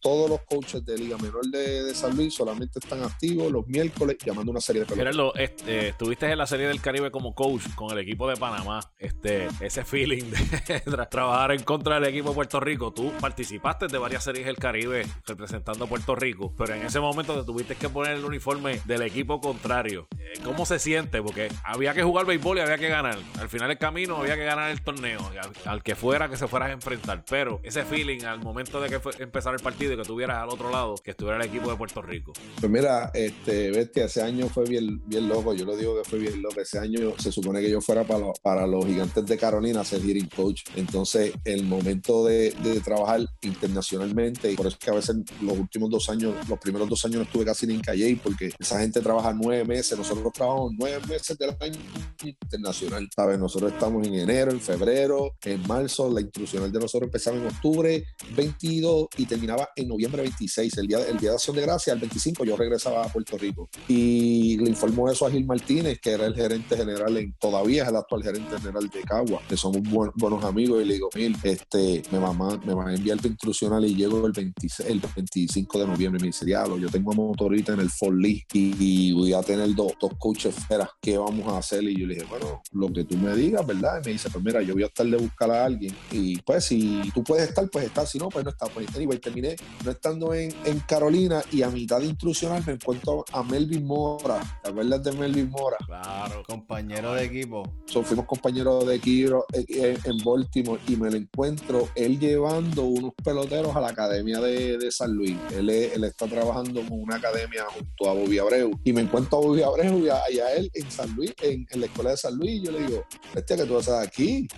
todos 0.00 0.30
los 0.30 0.40
coaches 0.42 0.84
de 0.84 0.98
Liga 0.98 1.16
Menor 1.18 1.46
de, 1.46 1.94
San 1.94 2.16
Luis 2.16 2.34
solamente 2.34 2.78
están 2.78 3.02
activos 3.02 3.50
los 3.50 3.66
miércoles 3.66 4.16
llamando 4.24 4.52
una 4.52 4.60
serie 4.60 4.82
de 4.82 4.86
peloteros. 4.86 5.32
Este, 5.36 5.88
estuviste 5.88 6.30
en 6.30 6.38
la 6.38 6.46
serie 6.46 6.68
del 6.68 6.80
Caribe 6.80 7.10
como 7.10 7.34
coach 7.34 7.62
con 7.74 7.90
el 7.90 7.98
equipo 7.98 8.28
de 8.28 8.36
Panamá. 8.36 8.80
Este, 8.98 9.48
ese 9.60 9.84
feeling 9.84 10.24
de 10.24 11.06
trabajar 11.10 11.52
en 11.52 11.62
contra 11.62 12.00
del 12.00 12.10
equipo 12.10 12.30
de 12.30 12.34
Puerto 12.34 12.60
Rico. 12.60 12.92
Tú 12.92 13.12
participaste 13.20 13.86
de 13.88 13.98
varias 13.98 14.24
series 14.24 14.46
del 14.46 14.56
Caribe 14.56 15.06
representando 15.26 15.84
a 15.84 15.88
Puerto 15.88 16.14
Rico, 16.14 16.52
pero 16.56 16.74
en 16.74 16.82
ese 16.82 17.00
momento 17.00 17.38
te 17.38 17.44
tuviste 17.44 17.76
que 17.76 17.88
poner 17.88 18.16
el 18.16 18.24
uniforme 18.24 18.80
del 18.84 19.02
equipo 19.02 19.40
contrario. 19.40 20.08
Eh, 20.18 20.40
¿Cómo 20.44 20.66
se 20.66 20.78
siente? 20.78 21.22
Porque 21.22 21.48
había 21.64 21.94
que 21.94 22.02
jugar 22.02 22.26
béisbol 22.26 22.58
y 22.58 22.60
había 22.60 22.78
que 22.78 22.88
ganar. 22.88 23.18
Al 23.38 23.48
final 23.48 23.65
del 23.68 23.78
camino 23.78 24.16
había 24.16 24.36
que 24.36 24.44
ganar 24.44 24.70
el 24.70 24.82
torneo, 24.82 25.20
al, 25.64 25.82
que 25.82 25.94
fuera 25.94 26.28
que 26.28 26.36
se 26.36 26.48
fueras 26.48 26.70
a 26.70 26.72
enfrentar. 26.72 27.24
Pero 27.28 27.60
ese 27.62 27.84
feeling 27.84 28.24
al 28.24 28.40
momento 28.40 28.80
de 28.80 28.88
que 28.88 29.00
empezara 29.22 29.56
el 29.56 29.62
partido 29.62 29.94
y 29.94 29.96
que 29.96 30.02
tuvieras 30.02 30.38
al 30.38 30.48
otro 30.48 30.70
lado, 30.70 30.94
que 30.96 31.12
estuviera 31.12 31.36
el 31.36 31.48
equipo 31.48 31.70
de 31.70 31.76
Puerto 31.76 32.02
Rico. 32.02 32.32
Pues 32.60 32.70
mira, 32.70 33.10
este, 33.14 33.70
Bestia, 33.70 34.04
ese 34.04 34.22
año 34.22 34.48
fue 34.48 34.64
bien, 34.64 35.02
bien 35.06 35.28
loco. 35.28 35.54
Yo 35.54 35.64
lo 35.64 35.76
digo 35.76 36.00
que 36.00 36.08
fue 36.08 36.18
bien 36.18 36.42
loco. 36.42 36.60
Ese 36.60 36.78
año 36.78 37.14
se 37.18 37.32
supone 37.32 37.60
que 37.60 37.70
yo 37.70 37.80
fuera 37.80 38.04
para, 38.04 38.32
para 38.42 38.66
los 38.66 38.84
gigantes 38.86 39.24
de 39.26 39.36
Carolina 39.36 39.80
a 39.80 39.84
ser 39.84 40.02
hitting 40.02 40.28
coach. 40.28 40.62
Entonces, 40.76 41.32
el 41.44 41.64
momento 41.64 42.24
de, 42.24 42.50
de, 42.62 42.80
trabajar 42.80 43.20
internacionalmente, 43.42 44.52
y 44.52 44.56
por 44.56 44.66
eso 44.66 44.76
es 44.78 44.84
que 44.84 44.90
a 44.90 44.94
veces 44.94 45.16
los 45.40 45.58
últimos 45.58 45.90
dos 45.90 46.08
años, 46.08 46.34
los 46.48 46.58
primeros 46.58 46.88
dos 46.88 47.04
años 47.04 47.16
no 47.16 47.22
estuve 47.22 47.44
casi 47.44 47.66
ni 47.66 47.74
en 47.74 47.80
Calle, 47.80 48.18
porque 48.22 48.50
esa 48.58 48.80
gente 48.80 49.00
trabaja 49.00 49.32
nueve 49.32 49.64
meses, 49.64 49.96
nosotros 49.96 50.32
trabajamos 50.32 50.72
nueve 50.78 51.00
meses 51.08 51.36
del 51.38 51.56
año 51.60 51.78
internacional, 52.22 53.08
¿sabes? 53.14 53.38
Nosotros 53.38 53.55
estamos 53.64 54.06
en 54.06 54.14
enero, 54.14 54.50
en 54.50 54.60
febrero, 54.60 55.34
en 55.42 55.66
marzo, 55.66 56.10
la 56.12 56.20
instruccional 56.20 56.70
de 56.70 56.78
nosotros 56.78 57.08
empezaba 57.08 57.36
en 57.36 57.46
octubre 57.46 58.04
22 58.34 59.08
y 59.16 59.26
terminaba 59.26 59.68
en 59.74 59.88
noviembre 59.88 60.22
26, 60.22 60.78
el 60.78 60.86
día, 60.86 60.98
el 61.08 61.18
día 61.18 61.30
de 61.30 61.36
Acción 61.36 61.56
de 61.56 61.62
Gracia, 61.62 61.92
el 61.92 62.00
25 62.00 62.44
yo 62.44 62.56
regresaba 62.56 63.04
a 63.04 63.08
Puerto 63.08 63.38
Rico. 63.38 63.68
Y 63.88 64.56
le 64.58 64.68
informó 64.68 65.10
eso 65.10 65.26
a 65.26 65.30
Gil 65.30 65.46
Martínez, 65.46 65.98
que 66.00 66.10
era 66.10 66.26
el 66.26 66.34
gerente 66.34 66.76
general, 66.76 67.16
en, 67.16 67.34
todavía 67.38 67.84
es 67.84 67.88
el 67.88 67.96
actual 67.96 68.22
gerente 68.22 68.58
general 68.58 68.88
de 68.88 69.00
Cagua, 69.02 69.40
que 69.48 69.56
somos 69.56 69.82
buenos 70.14 70.44
amigos, 70.44 70.82
y 70.82 70.86
le 70.86 70.94
digo, 70.94 71.08
Gil, 71.12 71.36
este, 71.42 72.02
me, 72.10 72.18
van 72.18 72.40
a 72.40 72.94
enviar 72.94 73.18
tu 73.18 73.28
instruccional 73.28 73.84
y 73.84 73.94
llego 73.94 74.26
el, 74.26 74.32
26, 74.32 74.88
el 74.88 75.00
25 75.00 75.78
de 75.78 75.86
noviembre, 75.86 76.20
me 76.20 76.28
dice, 76.28 76.44
diablo, 76.44 76.78
yo 76.78 76.88
tengo 76.88 77.12
a 77.12 77.14
motorita 77.14 77.72
en 77.72 77.80
el 77.80 77.90
Fort 77.90 78.16
Lee 78.16 78.44
y, 78.52 79.12
voy 79.12 79.32
a 79.32 79.42
tener 79.42 79.74
dos, 79.74 79.92
dos 80.00 80.12
coaches 80.18 80.54
¿qué 81.00 81.18
vamos 81.18 81.46
a 81.52 81.58
hacer? 81.58 81.84
Y 81.84 81.98
yo 81.98 82.06
le 82.06 82.14
dije, 82.14 82.26
bueno, 82.28 82.62
lo 82.72 82.92
que 82.92 83.04
tú 83.04 83.16
me 83.16 83.34
digas, 83.34 83.45
¿verdad? 83.50 84.00
Y 84.02 84.06
me 84.06 84.12
dice, 84.12 84.30
pues 84.30 84.44
mira, 84.44 84.62
yo 84.62 84.74
voy 84.74 84.82
a 84.82 84.86
estar 84.86 85.06
de 85.06 85.16
buscar 85.16 85.50
a 85.50 85.64
alguien 85.64 85.94
y 86.10 86.38
pues 86.42 86.64
si 86.64 87.10
tú 87.14 87.22
puedes 87.22 87.48
estar, 87.48 87.68
pues 87.70 87.86
estar, 87.86 88.06
si 88.06 88.18
no, 88.18 88.28
pues 88.28 88.44
no 88.44 88.50
está. 88.50 88.66
Pues 88.66 88.94
anyway, 88.94 89.18
terminé 89.18 89.56
no 89.84 89.90
estando 89.90 90.34
en, 90.34 90.52
en 90.64 90.80
Carolina 90.80 91.42
y 91.52 91.62
a 91.62 91.70
mitad 91.70 92.00
de 92.00 92.06
instruccional 92.06 92.62
me 92.66 92.74
encuentro 92.74 93.24
a 93.32 93.42
Melvin 93.42 93.86
Mora. 93.86 94.40
¿Te 94.62 94.70
acuerdas 94.70 95.02
de 95.02 95.12
Melvin 95.12 95.50
Mora? 95.50 95.76
Claro, 95.86 96.42
compañero 96.46 97.14
de 97.14 97.24
equipo. 97.24 97.62
fuimos 98.04 98.26
compañeros 98.26 98.86
de 98.86 98.96
equipo 98.96 99.46
eh, 99.52 99.64
eh, 99.68 99.98
en 100.04 100.18
Baltimore 100.24 100.80
y 100.88 100.96
me 100.96 101.10
lo 101.10 101.16
encuentro 101.16 101.88
él 101.94 102.18
llevando 102.18 102.84
unos 102.84 103.12
peloteros 103.22 103.74
a 103.74 103.80
la 103.80 103.88
academia 103.88 104.40
de, 104.40 104.78
de 104.78 104.90
San 104.90 105.12
Luis. 105.12 105.36
Él, 105.54 105.70
él, 105.70 106.04
está 106.04 106.26
trabajando 106.26 106.80
en 106.80 106.88
una 106.90 107.16
academia 107.16 107.64
junto 107.72 108.10
a 108.10 108.14
Bobby 108.14 108.38
Abreu 108.38 108.70
y 108.84 108.92
me 108.92 109.02
encuentro 109.02 109.38
a 109.38 109.40
Bobby 109.40 109.62
Abreu 109.62 110.04
y 110.04 110.08
a, 110.08 110.52
él 110.54 110.70
en 110.74 110.90
San 110.90 111.14
Luis, 111.14 111.34
en, 111.42 111.66
en, 111.70 111.80
la 111.80 111.86
escuela 111.86 112.10
de 112.10 112.16
San 112.16 112.36
Luis. 112.36 112.52
Y 112.52 112.62
yo 112.62 112.72
le 112.72 112.86
digo, 112.86 113.04
este 113.36 113.56
que 113.56 113.64
tú 113.64 113.76
haces 113.76 113.94
aquí. 113.94 114.48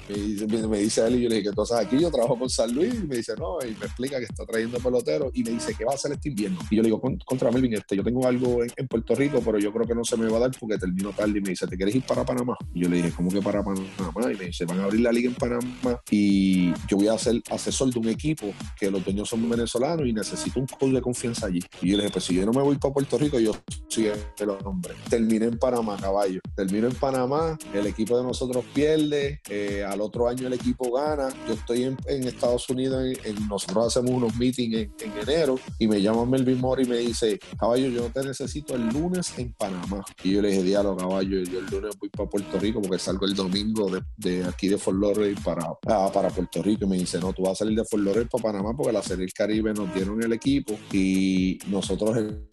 Me 0.68 0.78
dice, 0.78 1.06
él 1.06 1.16
y 1.16 1.22
yo 1.22 1.28
le 1.28 1.36
dije, 1.36 1.50
que 1.50 1.54
tú 1.54 1.62
haces 1.62 1.78
aquí? 1.78 2.00
Yo 2.00 2.10
trabajo 2.10 2.38
con 2.38 2.48
San 2.48 2.72
Luis. 2.72 2.94
Y 2.94 3.06
me 3.06 3.16
dice, 3.16 3.34
no, 3.36 3.58
y 3.62 3.74
me 3.78 3.86
explica 3.86 4.18
que 4.18 4.24
está 4.24 4.46
trayendo 4.46 4.78
peloteros 4.78 5.30
y 5.34 5.42
me 5.42 5.50
dice, 5.50 5.74
¿qué 5.76 5.84
va 5.84 5.92
a 5.92 5.94
hacer 5.94 6.12
este 6.12 6.28
invierno? 6.28 6.58
Y 6.70 6.76
yo 6.76 6.82
le 6.82 6.88
digo, 6.88 7.02
contra 7.24 7.50
Melvin, 7.50 7.74
este, 7.74 7.96
yo 7.96 8.04
tengo 8.04 8.26
algo 8.26 8.62
en, 8.62 8.70
en, 8.76 8.88
Puerto 8.88 9.14
Rico, 9.14 9.42
pero 9.44 9.58
yo 9.58 9.72
creo 9.72 9.86
que 9.86 9.94
no 9.94 10.04
se 10.04 10.16
me 10.16 10.28
va 10.28 10.38
a 10.38 10.40
dar 10.40 10.50
porque 10.58 10.78
termino 10.78 11.12
tarde. 11.12 11.38
Y 11.38 11.42
me 11.42 11.50
dice, 11.50 11.66
¿te 11.66 11.76
quieres 11.76 11.94
ir 11.94 12.04
para 12.04 12.24
Panamá? 12.24 12.56
Y 12.72 12.82
yo 12.82 12.88
le 12.88 12.96
dije, 12.96 13.12
¿cómo 13.12 13.30
que 13.30 13.42
para 13.42 13.62
Panamá? 13.62 14.32
Y 14.32 14.36
me 14.36 14.44
dice, 14.46 14.64
van 14.64 14.80
a 14.80 14.84
abrir 14.84 15.00
la 15.00 15.12
liga 15.12 15.28
en 15.28 15.34
Panamá 15.34 16.00
y 16.10 16.72
yo 16.86 16.96
voy 16.96 17.08
a 17.08 17.18
ser 17.18 17.42
asesor 17.50 17.92
de 17.92 17.98
un 17.98 18.08
equipo 18.08 18.52
que 18.78 18.90
los 18.90 19.04
dueños 19.04 19.28
son 19.28 19.48
venezolanos 19.48 20.06
y 20.06 20.12
necesito 20.12 20.60
un 20.60 20.66
coach 20.66 20.92
de 20.92 21.02
confianza 21.02 21.46
allí. 21.46 21.60
Y 21.82 21.90
yo 21.90 21.96
le 21.96 22.04
dije, 22.04 22.12
pues 22.12 22.24
si 22.24 22.34
yo 22.34 22.46
no 22.46 22.52
me 22.52 22.62
voy 22.62 22.76
para 22.78 22.94
Puerto 22.94 23.18
Rico, 23.18 23.38
yo 23.38 23.52
soy 23.88 24.06
el 24.06 24.50
hombre. 24.64 24.94
Terminé 25.08 25.46
en 25.46 25.58
Panamá, 25.58 25.96
caballo. 26.00 26.40
Termino 26.54 26.86
en 26.86 26.94
Panamá, 26.94 27.58
el 27.74 27.86
equipo 27.86 28.16
de 28.16 28.24
nosotros 28.24 28.64
pierde, 28.74 29.40
eh, 29.48 29.84
al 29.84 30.00
otro 30.00 30.28
año 30.28 30.46
el 30.46 30.52
equipo 30.52 30.92
gana. 30.92 31.28
Yo 31.46 31.54
estoy 31.54 31.84
en, 31.84 31.96
Estados 32.24 32.68
Unidos, 32.68 33.02
nosotros 33.48 33.86
hacemos 33.86 34.10
unos 34.10 34.36
meetings 34.36 34.76
en, 34.76 34.92
enero 35.22 35.58
y 35.78 35.88
me 35.88 36.00
llama 36.00 36.24
Melvin 36.24 36.60
Mori 36.60 36.84
y 36.84 36.88
me 36.88 36.98
dice, 36.98 37.38
caballo, 37.58 37.88
yo 37.88 38.10
te 38.10 38.22
necesito 38.24 38.74
el 38.74 38.88
lunes 38.88 39.32
en 39.38 39.52
Panamá. 39.52 40.04
Y 40.22 40.32
yo 40.32 40.42
le 40.42 40.50
dije, 40.50 40.62
diálogo, 40.62 40.96
caballo, 40.96 41.42
yo 41.42 41.58
el 41.60 41.66
lunes 41.66 41.96
voy 41.98 42.08
para 42.08 42.28
Puerto 42.28 42.58
Rico 42.58 42.80
porque 42.80 42.98
salgo 42.98 43.26
el 43.26 43.34
domingo 43.34 43.90
de, 44.16 44.44
aquí 44.44 44.68
de 44.68 44.78
Fort 44.78 44.98
Lauderdale 45.00 45.36
para, 45.42 45.66
ah, 45.86 46.10
para 46.12 46.28
Puerto 46.30 46.62
Rico. 46.62 46.84
Y 46.84 46.88
me 46.88 46.98
dice, 46.98 47.18
no, 47.18 47.32
tú 47.32 47.42
vas 47.42 47.52
a 47.52 47.56
salir 47.56 47.78
de 47.78 47.84
Fort 47.84 48.02
Lauderdale 48.02 48.28
para 48.30 48.42
Panamá 48.42 48.74
porque 48.76 48.92
la 48.92 49.02
Serie 49.02 49.24
del 49.24 49.32
Caribe 49.32 49.72
nos 49.72 49.92
dieron 49.94 50.22
el 50.22 50.32
equipo 50.32 50.78
y 50.92 51.58
nosotros 51.68 52.16
el 52.16 52.48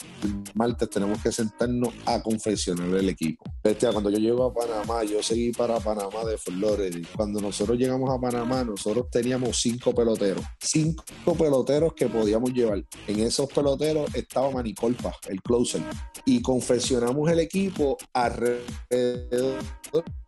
martes 0.54 0.90
tenemos 0.90 1.22
que 1.22 1.32
sentarnos 1.32 1.90
a 2.06 2.22
confeccionar 2.22 2.88
el 2.88 3.10
equipo. 3.10 3.44
Bestia, 3.64 3.92
cuando 3.92 4.10
yo 4.10 4.18
llego 4.18 4.46
a 4.46 4.54
Panamá, 4.54 5.04
yo 5.04 5.22
seguí 5.22 5.52
para 5.52 5.80
Panamá 5.80 6.24
de 6.24 6.38
Lauderdale. 6.60 7.08
Cuando 7.16 7.42
nosotros 7.42 7.78
llegamos 7.78 8.10
a 8.10 8.20
Panamá, 8.20 8.64
nosotros 8.64 9.08
teníamos 9.12 9.60
cinco 9.62 9.94
peloteros. 9.94 10.44
Cinco 10.60 11.04
peloteros 11.38 11.94
que 11.94 12.08
podíamos 12.08 12.52
llevar. 12.54 12.84
En 13.08 13.20
esos 13.20 13.52
peloteros 13.52 14.14
estaba 14.16 14.52
Manicolpa, 14.52 15.16
el 15.28 15.42
closer. 15.42 15.82
Y 16.26 16.42
confeccionamos 16.42 17.30
el 17.30 17.40
equipo 17.40 17.98
alrededor 18.14 19.64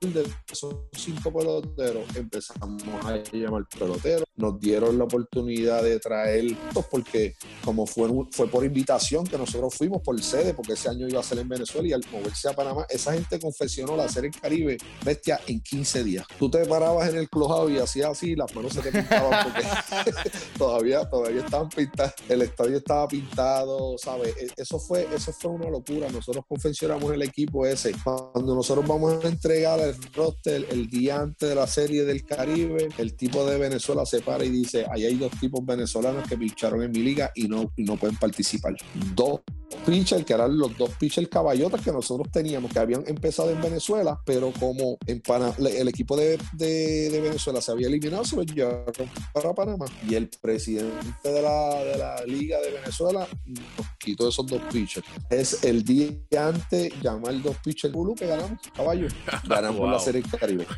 de 0.01 0.27
esos 0.51 0.75
cinco 0.93 1.33
peloteros. 1.33 2.03
Empezamos 2.15 2.83
a 3.03 3.17
llamar 3.31 3.65
peloteros. 3.67 4.25
Nos 4.35 4.59
dieron 4.59 4.97
la 4.97 5.05
oportunidad 5.05 5.83
de 5.83 5.99
traer, 5.99 6.55
porque 6.91 7.35
como 7.63 7.87
fue, 7.87 8.09
fue 8.31 8.47
por 8.47 8.63
invitación 8.63 9.25
que 9.25 9.37
nosotros 9.37 9.73
fuimos 9.75 10.01
por 10.03 10.21
sede, 10.21 10.53
porque 10.53 10.73
ese 10.73 10.89
año 10.89 11.07
iba 11.07 11.19
a 11.19 11.23
ser 11.23 11.39
en 11.39 11.49
Venezuela 11.49 11.87
y 11.87 11.93
al 11.93 12.03
moverse 12.11 12.49
a 12.49 12.53
Panamá, 12.53 12.85
esa 12.89 13.13
gente 13.13 13.39
confeccionó 13.39 13.95
la 13.95 14.07
serie 14.07 14.29
Caribe 14.29 14.77
bestia 15.03 15.39
en 15.47 15.61
15 15.61 16.03
días. 16.03 16.27
Tú 16.37 16.49
te 16.49 16.65
parabas 16.65 17.09
en 17.09 17.17
el 17.17 17.29
clojado 17.29 17.69
y 17.69 17.77
hacías 17.77 18.11
así, 18.11 18.35
las 18.35 18.53
manos 18.55 18.73
se 18.73 18.81
te 18.81 18.91
pintaban 18.91 19.51
porque 19.51 20.29
todavía, 20.57 21.09
todavía 21.09 21.41
estaban 21.41 21.69
pintadas, 21.69 22.13
el 22.29 22.41
estadio 22.41 22.77
estaba 22.77 23.07
pintado, 23.07 23.97
¿sabes? 23.97 24.35
E, 24.37 24.47
eso 24.57 24.79
fue, 24.79 25.07
eso 25.13 25.31
fue 25.33 25.51
una 25.51 25.69
locura. 25.69 26.09
Nosotros 26.09 26.45
confeccionamos 26.47 27.11
el 27.13 27.21
equipo 27.21 27.65
ese. 27.65 27.93
Cuando 28.03 28.55
nosotros 28.55 28.85
vamos 28.87 29.23
a 29.23 29.27
entregar 29.27 29.79
roster 30.13 30.65
el 30.69 30.89
día 30.89 31.21
antes 31.21 31.49
de 31.49 31.55
la 31.55 31.67
serie 31.67 32.03
del 32.05 32.25
Caribe, 32.25 32.89
el 32.97 33.15
tipo 33.15 33.45
de 33.45 33.57
Venezuela 33.57 34.05
se 34.05 34.21
para 34.21 34.43
y 34.43 34.49
dice, 34.49 34.85
ahí 34.91 35.05
hay 35.05 35.15
dos 35.15 35.31
tipos 35.39 35.65
venezolanos 35.65 36.27
que 36.27 36.37
pincharon 36.37 36.83
en 36.83 36.91
mi 36.91 36.99
liga 36.99 37.31
y 37.35 37.47
no, 37.47 37.71
no 37.77 37.97
pueden 37.97 38.17
participar. 38.17 38.75
Dos 39.15 39.41
pitchers, 39.85 40.25
que 40.25 40.33
eran 40.33 40.57
los 40.57 40.77
dos 40.77 40.91
pitchers 40.91 41.27
caballotas 41.27 41.81
que 41.81 41.91
nosotros 41.91 42.29
teníamos, 42.31 42.71
que 42.71 42.79
habían 42.79 43.03
empezado 43.07 43.49
en 43.51 43.61
Venezuela, 43.61 44.19
pero 44.25 44.51
como 44.59 44.97
en 45.05 45.21
el 45.59 45.87
equipo 45.87 46.15
de, 46.15 46.37
de, 46.53 47.19
Venezuela 47.21 47.61
se 47.61 47.71
había 47.71 47.87
eliminado, 47.87 48.23
se 48.23 48.35
lo 48.35 48.43
llevaron 48.43 49.09
para 49.33 49.53
Panamá. 49.53 49.85
Y 50.07 50.15
el 50.15 50.29
presidente 50.29 50.97
de 51.23 51.41
la, 51.41 51.83
de 51.83 51.97
la 51.97 52.25
Liga 52.25 52.59
de 52.61 52.71
Venezuela 52.71 53.27
nos 53.45 53.87
quitó 53.99 54.29
esos 54.29 54.45
dos 54.47 54.61
pitchers. 54.71 55.05
Es 55.29 55.63
el 55.63 55.83
día 55.83 56.13
antes, 56.47 56.93
llamar 57.01 57.41
dos 57.41 57.57
pitchers 57.57 57.93
Bulu 57.93 58.15
que 58.15 58.27
ganamos, 58.27 58.59
caballo. 58.75 59.07
Ganamos 59.47 59.76
por 59.77 59.89
la 59.89 59.99
Serie 59.99 60.23
Caribe. 60.39 60.65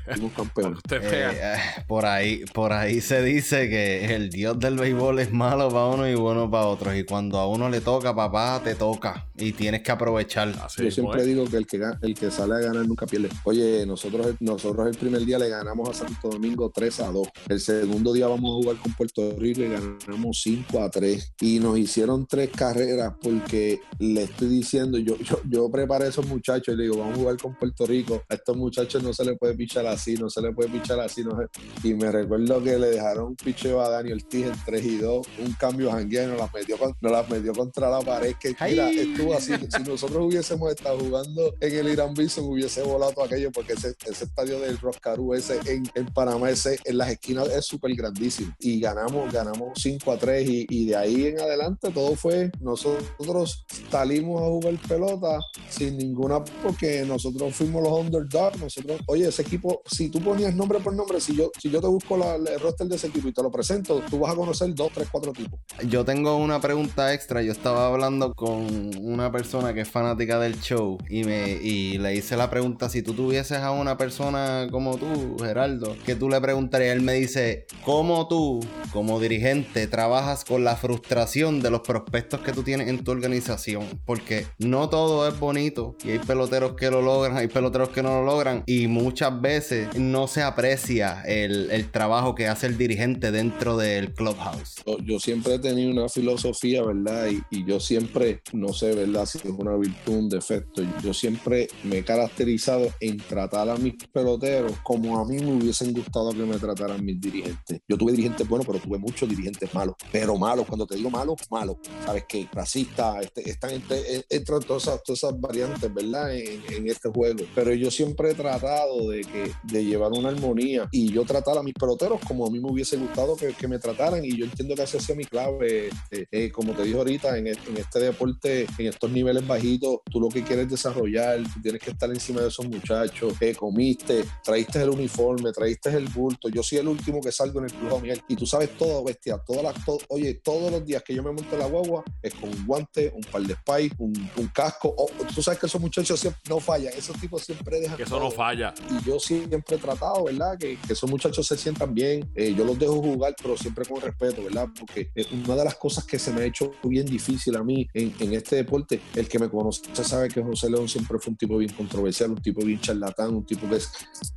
Eh, 0.92 1.00
eh, 1.02 1.56
por 1.88 2.06
ahí, 2.06 2.44
por 2.54 2.74
ahí 2.74 3.02
se 3.02 3.22
dice 3.24 3.70
que 3.70 4.16
el 4.16 4.30
dios 4.30 4.60
del 4.60 4.78
béisbol 4.78 5.20
es 5.20 5.32
malo 5.32 5.70
para 5.70 5.86
uno 5.86 6.08
y 6.08 6.16
bueno 6.16 6.50
para 6.50 6.66
otros. 6.66 6.96
Y 6.96 7.04
cuando 7.04 7.38
a 7.38 7.48
uno 7.48 7.70
le 7.70 7.82
toca, 7.82 8.16
papá, 8.16 8.62
te 8.64 8.76
toca. 8.76 9.28
Y 9.38 9.54
tienes 9.54 9.82
que 9.82 9.92
aprovechar. 9.92 10.54
Yo 10.78 10.92
siempre 10.92 11.24
digo 11.24 11.46
que 11.46 11.58
el 11.58 11.68
que 11.68 11.80
el 12.02 12.14
que 12.14 12.32
sale 12.32 12.56
a 12.56 12.60
ganar 12.60 12.88
nunca 12.88 13.06
pierde. 13.06 13.30
Oye, 13.44 13.86
nosotros, 13.86 14.36
nosotros 14.40 14.88
el 14.88 14.98
primer 14.98 15.26
día 15.26 15.40
le 15.40 15.50
ganamos 15.50 15.90
a 15.90 15.94
Santo 15.94 16.30
Domingo 16.30 16.72
3 16.74 17.00
a 17.02 17.12
2. 17.12 17.28
El 17.48 17.60
segundo 17.60 18.14
día 18.14 18.28
vamos 18.28 18.52
a 18.52 18.64
jugar 18.64 18.78
con 18.78 18.94
Puerto 18.94 19.36
Rico 19.38 19.62
y 19.62 19.70
ganamos 19.70 20.42
5 20.42 20.82
a 20.82 20.90
3. 20.90 21.34
Y 21.42 21.60
nos 21.60 21.78
hicieron 21.78 22.26
tres 22.28 22.50
carreras 22.50 23.14
porque 23.22 23.80
le 24.00 24.24
estoy 24.24 24.50
diciendo, 24.50 24.98
yo, 24.98 25.18
yo, 25.18 25.40
yo 25.48 25.70
preparé 25.70 26.06
a 26.06 26.10
esos 26.10 26.28
muchachos 26.28 26.74
y 26.74 26.78
le 26.78 26.84
digo, 26.84 26.98
vamos 26.98 27.16
a 27.16 27.18
jugar 27.18 27.38
con 27.38 27.56
Puerto 27.56 27.86
Rico. 27.86 28.24
A 28.30 28.36
estos 28.36 28.58
muchachos 28.58 28.89
no 28.98 29.14
se 29.14 29.24
le 29.24 29.36
puede 29.36 29.54
pichar 29.54 29.86
así, 29.86 30.16
no 30.16 30.30
se 30.30 30.42
le 30.42 30.52
puede 30.52 30.70
pichar 30.70 31.00
así. 31.00 31.24
No 31.24 31.38
Y 31.84 31.94
me 31.94 32.12
recuerdo 32.12 32.64
que 32.64 32.78
le 32.78 32.90
dejaron 32.90 33.28
un 33.28 33.36
picheo 33.36 33.82
a 33.82 33.90
Daniel 33.90 34.20
Ortiz 34.24 34.48
en 34.48 34.54
3 34.66 34.86
y 34.86 34.98
2, 34.98 35.28
un 35.46 35.54
cambio 35.54 35.92
jangueo 35.92 36.24
y 36.24 36.28
nos 36.28 36.38
las 36.40 36.54
metió, 36.54 36.78
nos 37.02 37.12
las 37.12 37.30
metió 37.30 37.54
contra 37.54 37.90
la 37.90 38.00
pared. 38.02 38.36
Que 38.40 38.56
mira, 38.68 38.90
estuvo 38.90 39.36
así. 39.36 39.54
Si 39.70 39.84
nosotros 39.84 40.26
hubiésemos 40.26 40.72
estado 40.72 41.00
jugando 41.00 41.54
en 41.60 41.76
el 41.76 41.90
Irán 41.90 42.14
Bison, 42.14 42.46
hubiese 42.46 42.82
volado 42.82 43.12
todo 43.12 43.26
aquello 43.26 43.52
porque 43.52 43.74
ese, 43.74 43.96
ese 44.06 44.24
estadio 44.26 44.60
del 44.60 44.78
Roscarú, 44.78 45.34
ese 45.34 45.60
en, 45.66 45.84
en, 45.94 46.06
Panamá, 46.08 46.50
ese 46.50 46.80
en 46.86 46.98
las 46.98 47.10
esquinas 47.10 47.48
es 47.50 47.66
súper 47.66 47.94
grandísimo. 47.96 48.56
Y 48.60 48.80
ganamos, 48.80 49.32
ganamos 49.32 49.80
5 49.80 50.12
a 50.12 50.18
3 50.18 50.50
y, 50.50 50.66
y 50.70 50.86
de 50.88 50.96
ahí 50.96 51.26
en 51.28 51.40
adelante 51.40 51.92
todo 51.92 52.16
fue, 52.16 52.52
nosotros 52.62 53.66
salimos 53.92 54.42
a 54.42 54.46
jugar 54.46 54.76
pelota 54.88 55.40
sin 55.70 55.98
ninguna, 55.98 56.44
porque 56.64 57.04
nosotros 57.06 57.56
fuimos 57.56 57.84
los 57.84 57.92
underdogs, 57.92 58.60
oye, 59.08 59.28
ese 59.28 59.42
equipo, 59.42 59.82
si 59.86 60.10
tú 60.10 60.22
ponías 60.22 60.56
nombre 60.56 60.80
por 60.80 60.94
nombre, 60.94 61.20
si 61.20 61.36
yo, 61.36 61.52
si 61.60 61.70
yo 61.70 61.82
te 61.82 61.88
busco 61.88 62.18
la, 62.18 62.36
el 62.36 62.60
roster 62.60 62.88
de 62.88 62.96
ese 62.96 63.08
equipo 63.08 63.28
y 63.28 63.34
te 63.34 63.42
lo 63.42 63.52
presento, 63.52 64.02
tú 64.10 64.20
vas 64.20 64.34
a 64.34 64.36
conocer 64.36 64.74
dos, 64.74 64.92
tres, 64.94 65.08
cuatro 65.12 65.34
tipos. 65.34 65.60
Yo 65.88 66.06
tengo 66.06 66.38
una 66.38 66.60
pregunta 66.60 67.14
extra, 67.14 67.42
yo 67.42 67.52
estaba 67.52 67.88
hablando 67.88 68.34
con 68.34 68.92
una 69.02 69.32
persona 69.32 69.74
que 69.74 69.82
es 69.82 69.90
fanática 69.90 70.40
del 70.40 70.60
show 70.62 70.98
y, 71.10 71.24
me, 71.24 71.52
y 71.52 71.98
le 71.98 72.16
hice 72.16 72.38
la 72.38 72.50
pregunta, 72.50 72.90
si 72.90 73.02
tú 73.02 73.14
tuvieses 73.14 73.60
a 73.60 73.72
una 73.72 73.98
persona 73.98 74.68
como 74.72 74.98
tú, 74.98 75.38
Geraldo, 75.40 75.96
que 76.06 76.16
tú 76.16 76.30
le 76.30 76.40
preguntarías, 76.42 76.96
él 76.96 77.02
me 77.02 77.14
dice, 77.14 77.66
¿cómo 77.84 78.28
tú, 78.28 78.60
como 78.92 79.20
dirigente, 79.20 79.88
trabajas 79.88 80.46
con 80.46 80.64
la 80.64 80.76
frustración 80.76 81.62
de 81.62 81.70
los 81.70 81.82
prospectos 81.82 82.42
que 82.42 82.52
tú 82.52 82.64
tienes 82.64 82.88
en 82.88 83.04
tu 83.04 83.12
organización. 83.12 84.02
Porque 84.06 84.48
no 84.58 84.90
todo 84.90 85.28
es 85.28 85.40
bonito 85.40 85.96
y 86.04 86.12
hay 86.12 86.20
peloteros 86.20 86.74
que 86.74 86.90
lo 86.90 87.02
logran, 87.02 87.38
hay 87.38 87.48
peloteros 87.48 87.90
que 87.90 88.04
no 88.04 88.20
lo 88.20 88.26
logran 88.26 88.64
y 88.70 88.88
muchas 88.88 89.42
veces 89.42 89.98
no 89.98 90.28
se 90.28 90.44
aprecia 90.44 91.24
el, 91.24 91.90
trabajo 91.90 92.36
que 92.36 92.48
hace 92.48 92.68
el 92.68 92.78
dirigente 92.78 93.32
dentro 93.32 93.78
del 93.78 94.14
clubhouse. 94.14 94.76
Yo, 95.04 95.20
siempre 95.20 95.56
he 95.56 95.60
tenido 95.60 95.90
una 95.90 96.08
filosofía, 96.08 96.84
¿verdad? 96.84 97.30
Y, 97.50 97.66
yo 97.66 97.80
siempre, 97.80 98.44
no 98.54 98.72
sé, 98.72 98.94
¿verdad? 98.94 99.26
Si 99.26 99.40
es 99.40 99.46
una 99.46 99.76
virtud, 99.76 100.14
un 100.14 100.30
defecto. 100.30 100.84
Yo 101.02 101.16
siempre 101.16 101.68
me 101.84 101.98
he 101.98 102.04
caracterizado 102.04 102.94
en 103.00 103.18
tratar 103.18 103.70
a 103.70 103.76
mis 103.78 103.96
peloteros 104.14 104.74
como 104.84 105.18
a 105.20 105.26
mí 105.26 105.40
me 105.40 105.52
hubiesen 105.52 105.92
gustado 105.92 106.30
que 106.30 106.46
me 106.46 106.60
trataran 106.60 107.04
mis 107.04 107.20
dirigentes. 107.20 107.82
Yo 107.88 107.98
tuve 107.98 108.12
dirigentes 108.12 108.48
buenos, 108.48 108.68
pero 108.68 108.78
tuve 108.78 109.00
muchos 109.00 109.28
dirigentes 109.28 109.74
malos. 109.74 109.96
Pero 110.12 110.38
malos, 110.38 110.68
cuando 110.68 110.86
te 110.86 110.96
digo 110.96 111.10
malos, 111.10 111.38
malos. 111.50 111.78
¿Sabes 112.06 112.26
qué? 112.30 112.48
Racista, 112.54 113.20
este, 113.20 113.50
están 113.50 113.72
entre, 113.72 114.24
entran 114.30 114.62
todas 114.62 114.84
esas, 114.84 115.02
todas 115.02 115.24
esas 115.24 115.42
variantes, 115.42 115.92
¿verdad? 115.92 116.36
En, 116.36 116.88
este 116.88 117.10
juego. 117.10 117.46
Pero 117.56 117.74
yo 117.74 117.90
siempre 117.90 118.32
he 118.32 118.34
tratado 118.36 118.59
de, 118.60 119.22
que, 119.22 119.52
de 119.64 119.86
llevar 119.86 120.12
una 120.12 120.30
armonía 120.30 120.88
y 120.92 121.12
yo 121.12 121.24
tratar 121.24 121.58
a 121.58 121.64
mis 121.64 121.74
peloteros 121.74 122.20
como 122.28 122.46
a 122.46 122.50
mí 122.50 122.60
me 122.60 122.70
hubiese 122.70 122.98
gustado 122.98 123.36
que, 123.36 123.54
que 123.54 123.68
me 123.68 123.80
trataran 123.80 124.24
y 124.26 124.36
yo 124.36 124.46
entiendo 124.46 124.76
que 124.76 124.84
esa 124.84 125.00
sea 125.00 125.16
mi 125.16 125.26
clave. 125.26 125.88
Este, 125.88 126.28
eh, 126.32 126.52
como 126.52 126.74
te 126.74 126.84
dije 126.84 126.98
ahorita, 126.98 127.38
en, 127.38 127.48
en, 127.48 127.78
este 127.78 128.00
deporte, 128.00 128.68
en 128.78 128.88
estos 128.88 129.10
niveles 129.12 129.46
bajitos, 129.48 130.00
tú 130.10 130.20
lo 130.20 130.30
que 130.30 130.44
quieres 130.44 130.70
desarrollar, 130.70 131.42
tú 131.54 131.62
tienes 131.62 131.82
que 131.82 131.92
estar 131.92 132.10
encima 132.10 132.42
de 132.42 132.50
esos 132.50 132.68
muchachos, 132.68 133.34
eh, 133.40 133.56
comiste, 133.56 134.26
traíste 134.44 134.82
el 134.82 134.90
uniforme, 134.90 135.52
traíste 135.52 135.90
el 135.90 136.08
bulto. 136.08 136.50
Yo 136.50 136.64
soy 136.64 136.80
el 136.80 136.88
último 136.88 137.22
que 137.22 137.32
salgo 137.32 137.60
en 137.60 137.66
el 137.66 137.74
club 137.74 137.90
y 138.28 138.36
tú 138.36 138.46
sabes 138.46 138.78
todo, 138.78 139.04
bestia, 139.04 139.38
todas 139.46 139.64
las, 139.64 139.76
oye, 140.10 140.36
todos 140.36 140.72
los 140.72 140.86
días 140.86 141.04
que 141.04 141.14
yo 141.14 141.24
me 141.24 141.32
monto 141.32 141.58
la 141.58 141.66
guagua 141.66 142.04
es 142.22 142.34
con 142.34 142.50
un 142.50 142.66
guante, 142.66 143.12
un 143.16 143.22
par 143.22 143.42
de 143.42 143.56
spikes, 143.56 143.96
un, 144.00 144.14
casco. 144.54 144.96
tú 145.34 145.44
sabes 145.44 145.60
que 145.60 145.68
esos 145.68 145.80
muchachos 145.80 146.20
siempre 146.20 146.42
no 146.50 146.60
fallan, 146.60 146.94
esos 146.94 147.20
tipos 147.20 147.44
siempre 147.44 147.80
dejan. 147.80 147.98
Que 147.98 148.04
eso 148.04 148.20
no 148.20 148.32
falla. 148.32 148.49
Y 148.90 149.06
yo 149.06 149.20
siempre 149.20 149.76
he 149.76 149.80
tratado, 149.80 150.26
¿verdad? 150.26 150.58
Que, 150.58 150.78
esos 150.90 151.10
muchachos 151.10 151.46
se 151.48 151.58
sientan 151.58 151.94
bien. 151.94 152.30
Eh, 152.36 152.54
yo 152.56 152.66
los 152.66 152.78
dejo 152.78 153.02
jugar, 153.02 153.36
pero 153.42 153.56
siempre 153.56 153.86
con 153.86 154.02
respeto, 154.02 154.44
¿verdad? 154.44 154.68
Porque 154.78 155.12
es 155.16 155.32
una 155.32 155.56
de 155.56 155.64
las 155.64 155.76
cosas 155.76 156.04
que 156.06 156.18
se 156.18 156.32
me 156.32 156.42
ha 156.42 156.46
hecho 156.46 156.72
bien 156.84 157.06
difícil 157.06 157.56
a 157.56 157.64
mí 157.64 157.88
en, 157.94 158.34
este 158.34 158.58
deporte, 158.58 159.02
el 159.16 159.28
que 159.28 159.40
me 159.40 159.50
conoce 159.50 159.82
sabe 160.04 160.30
que 160.30 160.42
José 160.42 160.70
León 160.70 160.88
siempre 160.88 161.20
fue 161.20 161.32
un 161.32 161.38
tipo 161.38 161.58
bien 161.58 161.74
controversial, 161.74 162.32
un 162.32 162.42
tipo 162.42 162.66
bien 162.66 162.80
charlatán, 162.80 163.34
un 163.34 163.46
tipo 163.46 163.70
que 163.70 163.76
es 163.76 163.92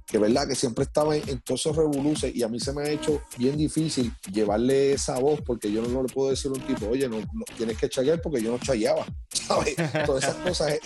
que 0.06 0.18
verdad 0.18 0.46
que 0.46 0.54
siempre 0.54 0.84
estaba 0.84 1.16
en, 1.16 1.40
todos 1.40 1.60
esos 1.60 1.74
revoluces 1.74 2.34
y 2.36 2.42
a 2.42 2.48
mí 2.48 2.60
se 2.60 2.72
me 2.74 2.82
ha 2.82 2.90
hecho 2.90 3.22
bien 3.38 3.56
difícil 3.56 4.12
llevarle 4.30 4.92
esa 4.92 5.18
voz 5.18 5.40
porque 5.40 5.72
yo 5.72 5.80
no, 5.80 6.02
le 6.02 6.12
puedo 6.12 6.28
decir 6.28 6.50
a 6.50 6.54
un 6.54 6.60
tipo, 6.60 6.86
oye, 6.86 7.08
no, 7.08 7.16
tienes 7.56 7.78
que 7.78 7.88
chayar 7.88 8.20
porque 8.20 8.42
yo 8.42 8.52
no 8.52 8.58
chayaba, 8.58 9.06
¿sabes? 9.32 9.74
Todas 10.04 10.24
esas 10.24 10.36
cosas 10.36 10.78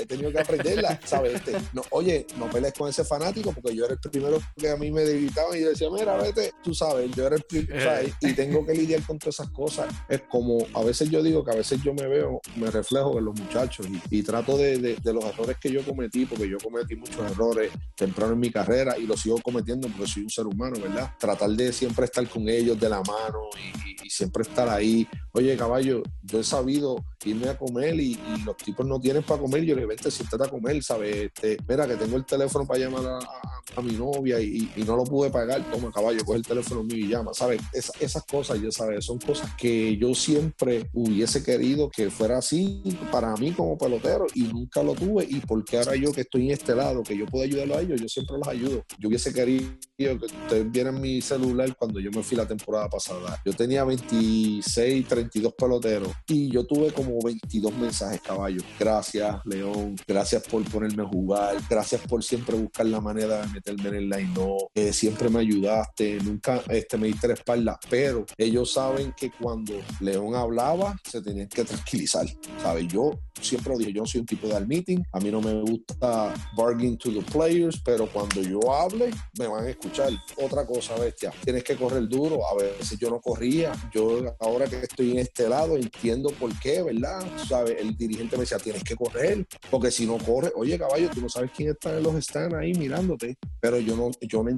he, 0.00 0.06
tenido 0.06 0.32
que 0.32 0.40
aprenderlas, 0.40 0.98
¿sabes? 1.04 1.34
Este, 1.34 1.52
no, 1.74 1.82
oye, 1.90 2.26
no 2.38 2.48
pelees 2.50 2.74
con 2.74 2.88
ese 2.88 3.04
fanático 3.04 3.52
porque 3.52 3.74
yo 3.74 3.84
era 3.84 3.94
el 3.94 4.00
primero 4.00 4.38
que 4.56 4.70
a 4.70 4.76
mí 4.76 4.90
me 4.90 5.02
debilitaba 5.02 5.56
y 5.56 5.62
yo 5.62 5.70
decía, 5.70 5.88
mira, 5.90 6.16
vete, 6.16 6.52
tú 6.62 6.74
sabes, 6.74 7.10
yo 7.14 7.26
era 7.26 7.36
el 7.36 7.42
primero, 7.42 8.08
y 8.20 8.32
tengo 8.32 8.64
que 8.64 8.74
lidiar 8.74 9.02
con 9.02 9.18
todas 9.18 9.36
esas 9.36 9.50
cosas. 9.50 9.92
Es 10.08 10.22
como, 10.28 10.58
a 10.74 10.82
veces 10.82 11.10
yo 11.10 11.22
digo 11.22 11.44
que 11.44 11.50
a 11.50 11.56
veces 11.56 11.82
yo 11.82 11.94
me 11.94 12.06
veo, 12.06 12.40
me 12.56 12.70
reflejo 12.70 13.18
en 13.18 13.24
los 13.24 13.38
muchachos 13.38 13.86
y, 14.10 14.22
trato 14.22 14.56
de, 14.56 14.78
de, 14.78 15.12
los 15.12 15.24
errores 15.24 15.56
que 15.60 15.70
yo 15.70 15.82
cometí, 15.84 16.26
porque 16.26 16.48
yo 16.48 16.58
cometí 16.58 16.96
muchos 16.96 17.30
errores 17.30 17.72
temprano 17.96 18.36
mi 18.36 18.50
carrera 18.50 18.96
y 18.98 19.06
lo 19.06 19.16
sigo 19.16 19.38
cometiendo 19.42 19.88
porque 19.88 20.06
soy 20.06 20.22
un 20.22 20.30
ser 20.30 20.46
humano, 20.46 20.76
¿verdad? 20.80 21.12
Tratar 21.18 21.50
de 21.50 21.72
siempre 21.72 22.04
estar 22.04 22.26
con 22.28 22.48
ellos 22.48 22.78
de 22.78 22.88
la 22.88 23.02
mano 23.02 23.40
y, 23.56 24.08
siempre 24.08 24.42
estar 24.42 24.68
ahí. 24.68 25.06
Oye, 25.32 25.56
caballo, 25.56 26.02
yo 26.22 26.40
he 26.40 26.44
sabido 26.44 26.96
irme 27.24 27.48
a 27.48 27.58
comer 27.58 27.94
y, 28.00 28.18
los 28.44 28.56
tipos 28.56 28.86
no 28.86 29.00
tienen 29.00 29.22
para 29.22 29.40
comer. 29.40 29.64
Yo 29.64 29.76
les 29.76 29.86
vente, 29.86 30.10
siéntate 30.10 30.44
a 30.44 30.48
comer, 30.48 30.82
¿sabes? 30.82 31.16
Este, 31.16 31.58
mira, 31.68 31.86
que 31.86 31.96
tengo 31.96 32.16
el 32.18 32.24
teléfono 32.24 32.66
para 32.66 32.80
llamar 32.80 33.04
a, 33.06 33.82
mi 33.82 33.92
novia 33.92 34.40
y, 34.40 34.70
no 34.84 34.96
lo 34.96 35.04
pude 35.04 35.30
pagar. 35.30 35.62
Toma, 35.70 35.92
caballo, 35.92 36.24
coge 36.24 36.38
el 36.38 36.46
teléfono 36.46 36.82
mío 36.82 36.96
y 36.96 37.08
llama, 37.08 37.32
¿sabes? 37.32 37.60
esas 37.72 38.24
cosas, 38.24 38.60
ya 38.60 38.72
sabes, 38.72 39.04
son 39.04 39.18
cosas 39.18 39.54
que 39.56 39.96
yo 39.96 40.14
siempre 40.14 40.90
hubiese 40.92 41.44
querido 41.44 41.88
que 41.88 42.10
fuera 42.10 42.38
así 42.38 42.82
para 43.12 43.34
mí 43.36 43.52
como 43.52 43.78
pelotero 43.78 44.26
y 44.34 44.42
nunca 44.42 44.82
lo 44.82 44.94
tuve. 44.94 45.26
Y 45.28 45.40
porque 45.40 45.78
ahora 45.78 45.94
yo 45.94 46.12
que 46.12 46.22
estoy 46.22 46.46
en 46.46 46.52
este 46.52 46.74
lado, 46.74 47.02
que 47.02 47.16
yo 47.16 47.26
puedo 47.26 47.44
ayudarlo 47.44 47.76
a 47.76 47.82
ellos, 47.82 48.00
yo 48.00 48.08
siempre 48.08 48.36
los 48.36 48.48
ayudo. 48.48 48.84
Yo 48.98 49.08
hubiese 49.08 49.32
querido 49.32 49.68
que 49.96 50.26
ustedes 50.26 50.70
vieran 50.70 51.00
mi 51.00 51.20
celular 51.20 51.74
cuando 51.76 52.00
yo 52.00 52.10
me 52.10 52.22
fui 52.22 52.36
la 52.36 52.46
temporada 52.46 52.88
pasada. 52.88 53.40
Yo 53.44 53.52
tenía 53.52 53.84
26, 53.84 55.06
32 55.06 55.54
peloteros 55.54 56.12
y 56.26 56.50
yo 56.50 56.64
tuve 56.64 56.92
como 56.92 57.20
22 57.22 57.72
mensajes, 57.74 58.20
caballo. 58.20 58.62
Gracias, 58.78 59.36
León. 59.44 59.96
Gracias 60.06 60.42
por 60.44 60.62
ponerme 60.64 61.02
a 61.02 61.06
jugar. 61.06 61.56
Gracias 61.68 62.00
por 62.08 62.24
siempre 62.24 62.56
buscar 62.56 62.86
la 62.86 63.00
manera 63.00 63.42
de 63.42 63.48
meterme 63.48 63.88
en 63.90 63.94
el 63.94 64.08
line. 64.08 64.32
No, 64.34 64.56
eh, 64.74 64.92
siempre 64.92 65.28
me 65.28 65.40
ayudaste. 65.40 66.18
Nunca 66.22 66.62
este, 66.68 66.96
me 66.96 67.06
diste 67.06 67.28
la 67.28 67.34
espalda. 67.34 67.78
Pero 67.88 68.26
ellos 68.36 68.72
saben 68.72 69.14
que 69.16 69.30
cuando 69.30 69.74
León 70.00 70.34
hablaba, 70.34 70.96
se 71.08 71.22
tenían 71.22 71.48
que 71.48 71.64
tranquilizar. 71.64 72.26
¿Sabes? 72.60 72.88
Yo 72.88 73.12
siempre 73.40 73.72
lo 73.72 73.78
dije, 73.78 73.92
yo 73.92 74.04
soy 74.06 74.20
un 74.20 74.26
tipo 74.26 74.48
de 74.48 74.56
al 74.56 74.66
meeting. 74.66 75.02
A 75.12 75.20
mí 75.20 75.30
no 75.30 75.40
me 75.40 75.60
gusta 75.60 76.34
bargain 76.56 76.96
to 76.98 77.12
the 77.12 77.22
players, 77.30 77.80
pero 77.84 78.06
cuando 78.06 78.42
yo 78.42 78.60
hable, 78.72 79.10
me 79.38 79.46
van 79.46 79.64
a 79.64 79.70
escuchar. 79.70 80.10
Otra 80.42 80.66
cosa, 80.66 80.96
bestia, 80.96 81.32
tienes 81.44 81.62
que 81.64 81.76
correr 81.76 82.08
duro. 82.08 82.46
A 82.46 82.54
veces 82.54 82.98
yo 82.98 83.10
no 83.10 83.20
corría. 83.20 83.72
Yo 83.92 84.36
ahora 84.40 84.66
que 84.66 84.76
estoy 84.76 85.12
en 85.12 85.18
este 85.18 85.48
lado 85.48 85.76
entiendo 85.76 86.30
por 86.30 86.58
qué, 86.58 86.82
¿verdad? 86.82 87.26
¿Sabes? 87.48 87.76
El 87.78 87.96
dirigente 87.96 88.36
me 88.36 88.42
decía, 88.42 88.58
tienes 88.58 88.82
que 88.82 88.96
correr, 88.96 89.46
porque 89.70 89.90
si 89.90 90.06
no 90.06 90.18
corres, 90.18 90.52
oye 90.56 90.78
caballo, 90.78 91.10
tú 91.10 91.20
no 91.20 91.28
sabes 91.28 91.50
quién 91.54 91.70
está 91.70 91.97
los 92.00 92.14
stands 92.24 92.54
ahí 92.54 92.74
mirándote. 92.74 93.36
pero 93.60 93.78
yo 93.78 93.96
no, 93.96 94.10
yo 94.20 94.42
no, 94.42 94.50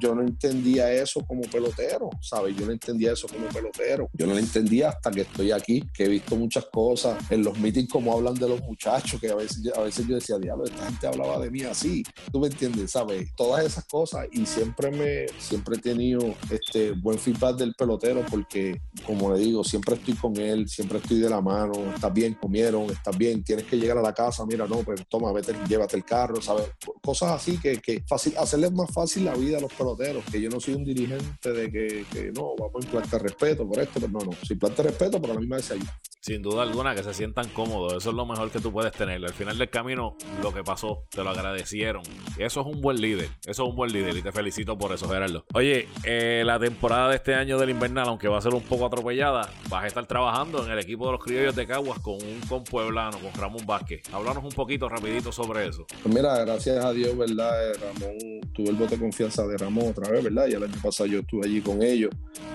yo 0.00 0.14
no 0.14 0.22
entendía 0.22 0.92
eso 0.92 1.20
como 1.26 1.42
pelotero, 1.42 2.10
¿sabes? 2.20 2.56
Yo 2.56 2.66
no 2.66 2.72
entendía 2.72 3.12
eso 3.12 3.28
como 3.28 3.48
pelotero. 3.48 4.08
Yo 4.12 4.26
no 4.26 4.32
lo 4.32 4.38
entendía 4.38 4.90
hasta 4.90 5.10
que 5.10 5.22
estoy 5.22 5.52
aquí, 5.52 5.82
que 5.94 6.04
he 6.04 6.08
visto 6.08 6.36
muchas 6.36 6.66
cosas 6.66 7.18
en 7.30 7.44
los 7.44 7.58
meetings 7.58 7.88
como 7.88 8.12
hablan 8.12 8.34
de 8.34 8.48
los 8.48 8.60
muchachos, 8.62 9.20
que 9.20 9.30
a 9.30 9.34
veces, 9.34 9.62
a 9.74 9.80
veces 9.80 10.06
yo 10.06 10.16
decía, 10.16 10.38
diablo, 10.38 10.64
esta 10.64 10.86
gente 10.86 11.06
hablaba 11.06 11.38
de 11.38 11.50
mí 11.50 11.62
así. 11.62 12.02
¿Tú 12.32 12.40
me 12.40 12.48
entiendes? 12.48 12.90
¿Sabes? 12.90 13.34
Todas 13.34 13.64
esas 13.64 13.84
cosas 13.86 14.26
y 14.32 14.44
siempre 14.46 14.90
me, 14.90 15.26
siempre 15.38 15.76
he 15.76 15.80
tenido 15.80 16.34
este 16.50 16.92
buen 16.92 17.18
feedback 17.18 17.56
del 17.56 17.74
pelotero 17.74 18.24
porque, 18.30 18.80
como 19.06 19.32
le 19.32 19.40
digo, 19.40 19.64
siempre 19.64 19.94
estoy 19.94 20.14
con 20.14 20.36
él, 20.36 20.68
siempre 20.68 20.98
estoy 20.98 21.20
de 21.20 21.30
la 21.30 21.40
mano, 21.40 21.72
estás 21.94 22.12
bien, 22.12 22.34
comieron, 22.34 22.84
estás 22.90 23.16
bien, 23.16 23.42
tienes 23.42 23.64
que 23.64 23.76
llegar 23.76 23.98
a 23.98 24.02
la 24.02 24.12
casa, 24.12 24.44
mira, 24.46 24.66
no, 24.66 24.78
pues 24.82 25.06
toma, 25.08 25.32
vete, 25.32 25.54
llévate 25.68 25.96
el 25.96 26.04
carro, 26.04 26.40
¿sabes? 26.40 26.66
Cosas 27.02 27.32
así 27.32 27.58
que, 27.58 27.78
que 27.78 28.02
fácil, 28.06 28.34
hacerles 28.36 28.72
más 28.72 28.90
fácil 28.92 29.24
la 29.24 29.34
vida 29.34 29.58
a 29.58 29.60
los 29.60 29.72
peloteros, 29.72 30.24
que 30.30 30.40
yo 30.40 30.50
no 30.50 30.60
soy 30.60 30.74
un 30.74 30.84
dirigente 30.84 31.52
de 31.52 31.70
que, 31.70 32.04
que 32.12 32.32
no, 32.32 32.54
vamos 32.56 32.82
a 32.82 32.86
implantar 32.86 33.22
respeto 33.22 33.66
por 33.66 33.78
esto, 33.78 33.94
pero 33.94 34.08
no, 34.08 34.18
no, 34.20 34.32
si 34.46 34.54
implante 34.54 34.82
respeto, 34.82 35.20
pero 35.20 35.32
a 35.32 35.34
la 35.34 35.40
misma 35.40 35.56
vez 35.56 35.70
ayuda. 35.70 35.98
Sin 36.28 36.42
duda 36.42 36.62
alguna, 36.62 36.94
que 36.94 37.02
se 37.02 37.14
sientan 37.14 37.48
cómodos. 37.54 37.94
Eso 37.94 38.10
es 38.10 38.14
lo 38.14 38.26
mejor 38.26 38.50
que 38.50 38.60
tú 38.60 38.70
puedes 38.70 38.92
tener. 38.92 39.24
Al 39.24 39.32
final 39.32 39.56
del 39.56 39.70
camino, 39.70 40.14
lo 40.42 40.52
que 40.52 40.62
pasó, 40.62 41.04
te 41.10 41.24
lo 41.24 41.30
agradecieron. 41.30 42.02
Eso 42.36 42.60
es 42.60 42.66
un 42.66 42.82
buen 42.82 43.00
líder. 43.00 43.30
Eso 43.46 43.62
es 43.62 43.70
un 43.70 43.74
buen 43.74 43.90
líder 43.94 44.14
y 44.14 44.20
te 44.20 44.30
felicito 44.30 44.76
por 44.76 44.92
eso, 44.92 45.08
Gerardo. 45.08 45.46
Oye, 45.54 45.88
eh, 46.04 46.42
la 46.44 46.58
temporada 46.58 47.08
de 47.08 47.16
este 47.16 47.34
año 47.34 47.58
del 47.58 47.70
invernal, 47.70 48.08
aunque 48.08 48.28
va 48.28 48.36
a 48.36 48.42
ser 48.42 48.52
un 48.52 48.60
poco 48.60 48.84
atropellada, 48.84 49.50
vas 49.70 49.84
a 49.84 49.86
estar 49.86 50.04
trabajando 50.04 50.66
en 50.66 50.70
el 50.70 50.78
equipo 50.78 51.06
de 51.06 51.12
los 51.12 51.24
criollos 51.24 51.56
de 51.56 51.66
Caguas 51.66 51.98
con 52.00 52.16
un 52.16 52.40
con 52.46 52.62
pueblano, 52.62 53.18
con 53.20 53.32
Ramón 53.32 53.64
Vázquez. 53.64 54.02
Háblanos 54.12 54.44
un 54.44 54.52
poquito 54.52 54.86
rapidito 54.86 55.32
sobre 55.32 55.66
eso. 55.66 55.86
Pues 56.02 56.14
mira, 56.14 56.44
gracias 56.44 56.84
a 56.84 56.92
Dios, 56.92 57.16
¿verdad? 57.16 57.70
Eh, 57.70 57.72
Ramón, 57.80 58.52
tuve 58.52 58.68
el 58.68 58.76
voto 58.76 58.90
de 58.90 59.00
confianza 59.00 59.46
de 59.46 59.56
Ramón 59.56 59.88
otra 59.88 60.10
vez, 60.10 60.22
¿verdad? 60.22 60.46
Y 60.46 60.52
el 60.52 60.62
año 60.62 60.76
pasado 60.82 61.06
yo 61.06 61.20
estuve 61.20 61.46
allí 61.46 61.62
con 61.62 61.82
ellos. 61.82 62.10